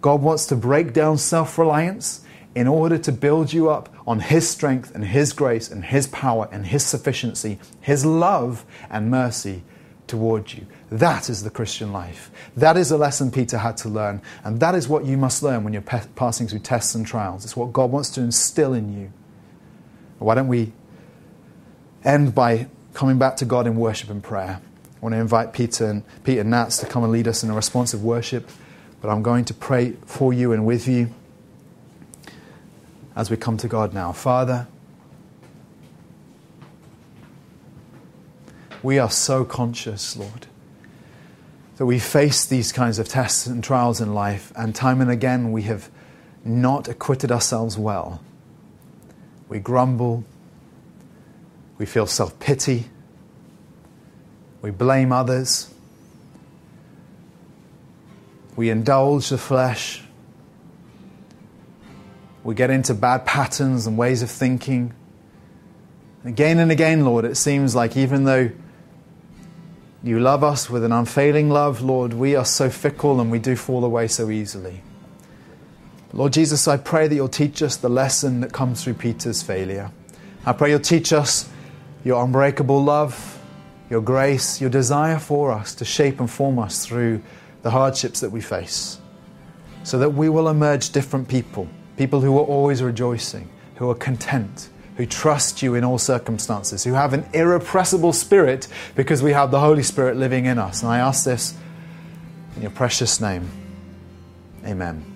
God 0.00 0.22
wants 0.22 0.46
to 0.46 0.56
break 0.56 0.92
down 0.92 1.18
self 1.18 1.58
reliance 1.58 2.24
in 2.54 2.68
order 2.68 2.98
to 2.98 3.12
build 3.12 3.52
you 3.52 3.70
up 3.70 3.92
on 4.06 4.20
His 4.20 4.48
strength 4.48 4.94
and 4.94 5.04
His 5.04 5.32
grace 5.32 5.68
and 5.68 5.84
His 5.84 6.06
power 6.06 6.48
and 6.52 6.66
His 6.66 6.84
sufficiency, 6.84 7.58
His 7.80 8.06
love 8.06 8.64
and 8.88 9.10
mercy 9.10 9.64
towards 10.06 10.54
you. 10.54 10.66
That 10.90 11.30
is 11.30 11.44
the 11.44 11.50
Christian 11.50 11.92
life. 11.92 12.30
That 12.56 12.76
is 12.76 12.90
a 12.90 12.96
lesson 12.98 13.30
Peter 13.30 13.58
had 13.58 13.76
to 13.78 13.88
learn. 13.88 14.20
And 14.42 14.58
that 14.58 14.74
is 14.74 14.88
what 14.88 15.04
you 15.04 15.16
must 15.16 15.42
learn 15.42 15.62
when 15.62 15.72
you're 15.72 15.82
pe- 15.82 16.06
passing 16.16 16.48
through 16.48 16.58
tests 16.60 16.94
and 16.94 17.06
trials. 17.06 17.44
It's 17.44 17.56
what 17.56 17.72
God 17.72 17.92
wants 17.92 18.10
to 18.10 18.20
instill 18.20 18.74
in 18.74 18.92
you. 18.98 19.12
Why 20.18 20.34
don't 20.34 20.48
we 20.48 20.72
end 22.04 22.34
by 22.34 22.66
coming 22.92 23.18
back 23.18 23.36
to 23.36 23.44
God 23.44 23.68
in 23.68 23.76
worship 23.76 24.10
and 24.10 24.22
prayer? 24.22 24.60
I 24.60 24.98
want 25.00 25.14
to 25.14 25.20
invite 25.20 25.52
Peter 25.52 25.86
and 25.86 26.02
Peter 26.24 26.44
Nats 26.44 26.78
to 26.78 26.86
come 26.86 27.04
and 27.04 27.12
lead 27.12 27.28
us 27.28 27.44
in 27.44 27.50
a 27.50 27.54
responsive 27.54 28.02
worship. 28.02 28.50
But 29.00 29.10
I'm 29.10 29.22
going 29.22 29.44
to 29.46 29.54
pray 29.54 29.92
for 30.04 30.32
you 30.32 30.52
and 30.52 30.66
with 30.66 30.86
you 30.88 31.14
as 33.16 33.30
we 33.30 33.36
come 33.36 33.56
to 33.58 33.68
God 33.68 33.94
now. 33.94 34.12
Father, 34.12 34.66
we 38.82 38.98
are 38.98 39.10
so 39.10 39.44
conscious, 39.44 40.16
Lord, 40.16 40.46
that 41.80 41.86
we 41.86 41.98
face 41.98 42.44
these 42.44 42.72
kinds 42.72 42.98
of 42.98 43.08
tests 43.08 43.46
and 43.46 43.64
trials 43.64 44.02
in 44.02 44.12
life, 44.12 44.52
and 44.54 44.74
time 44.74 45.00
and 45.00 45.10
again 45.10 45.50
we 45.50 45.62
have 45.62 45.88
not 46.44 46.88
acquitted 46.88 47.32
ourselves 47.32 47.78
well. 47.78 48.20
We 49.48 49.60
grumble, 49.60 50.24
we 51.78 51.86
feel 51.86 52.06
self 52.06 52.38
pity, 52.38 52.84
we 54.60 54.70
blame 54.70 55.10
others, 55.10 55.72
we 58.56 58.68
indulge 58.68 59.30
the 59.30 59.38
flesh, 59.38 60.02
we 62.44 62.54
get 62.54 62.68
into 62.68 62.92
bad 62.92 63.24
patterns 63.24 63.86
and 63.86 63.96
ways 63.96 64.20
of 64.20 64.30
thinking. 64.30 64.92
Again 66.26 66.58
and 66.58 66.70
again, 66.70 67.06
Lord, 67.06 67.24
it 67.24 67.38
seems 67.38 67.74
like 67.74 67.96
even 67.96 68.24
though 68.24 68.50
you 70.02 70.18
love 70.18 70.42
us 70.42 70.70
with 70.70 70.82
an 70.82 70.92
unfailing 70.92 71.50
love, 71.50 71.82
Lord. 71.82 72.14
We 72.14 72.34
are 72.34 72.44
so 72.44 72.70
fickle 72.70 73.20
and 73.20 73.30
we 73.30 73.38
do 73.38 73.54
fall 73.54 73.84
away 73.84 74.08
so 74.08 74.30
easily. 74.30 74.82
Lord 76.12 76.32
Jesus, 76.32 76.66
I 76.66 76.76
pray 76.78 77.06
that 77.06 77.14
you'll 77.14 77.28
teach 77.28 77.62
us 77.62 77.76
the 77.76 77.90
lesson 77.90 78.40
that 78.40 78.52
comes 78.52 78.82
through 78.82 78.94
Peter's 78.94 79.42
failure. 79.42 79.90
I 80.44 80.54
pray 80.54 80.70
you'll 80.70 80.80
teach 80.80 81.12
us 81.12 81.48
your 82.02 82.24
unbreakable 82.24 82.82
love, 82.82 83.38
your 83.90 84.00
grace, 84.00 84.60
your 84.60 84.70
desire 84.70 85.18
for 85.18 85.52
us 85.52 85.74
to 85.76 85.84
shape 85.84 86.18
and 86.18 86.30
form 86.30 86.58
us 86.58 86.84
through 86.84 87.22
the 87.62 87.70
hardships 87.70 88.20
that 88.20 88.30
we 88.30 88.40
face, 88.40 88.98
so 89.84 89.98
that 89.98 90.10
we 90.10 90.30
will 90.30 90.48
emerge 90.48 90.90
different 90.90 91.28
people, 91.28 91.68
people 91.98 92.22
who 92.22 92.38
are 92.38 92.44
always 92.44 92.82
rejoicing, 92.82 93.48
who 93.76 93.90
are 93.90 93.94
content, 93.94 94.70
who 95.00 95.06
trust 95.06 95.62
you 95.62 95.74
in 95.74 95.82
all 95.82 95.96
circumstances, 95.96 96.84
who 96.84 96.92
have 96.92 97.14
an 97.14 97.24
irrepressible 97.32 98.12
spirit 98.12 98.68
because 98.94 99.22
we 99.22 99.32
have 99.32 99.50
the 99.50 99.58
Holy 99.58 99.82
Spirit 99.82 100.18
living 100.18 100.44
in 100.44 100.58
us. 100.58 100.82
And 100.82 100.92
I 100.92 100.98
ask 100.98 101.24
this 101.24 101.54
in 102.54 102.60
your 102.60 102.70
precious 102.70 103.18
name. 103.18 103.48
Amen. 104.66 105.09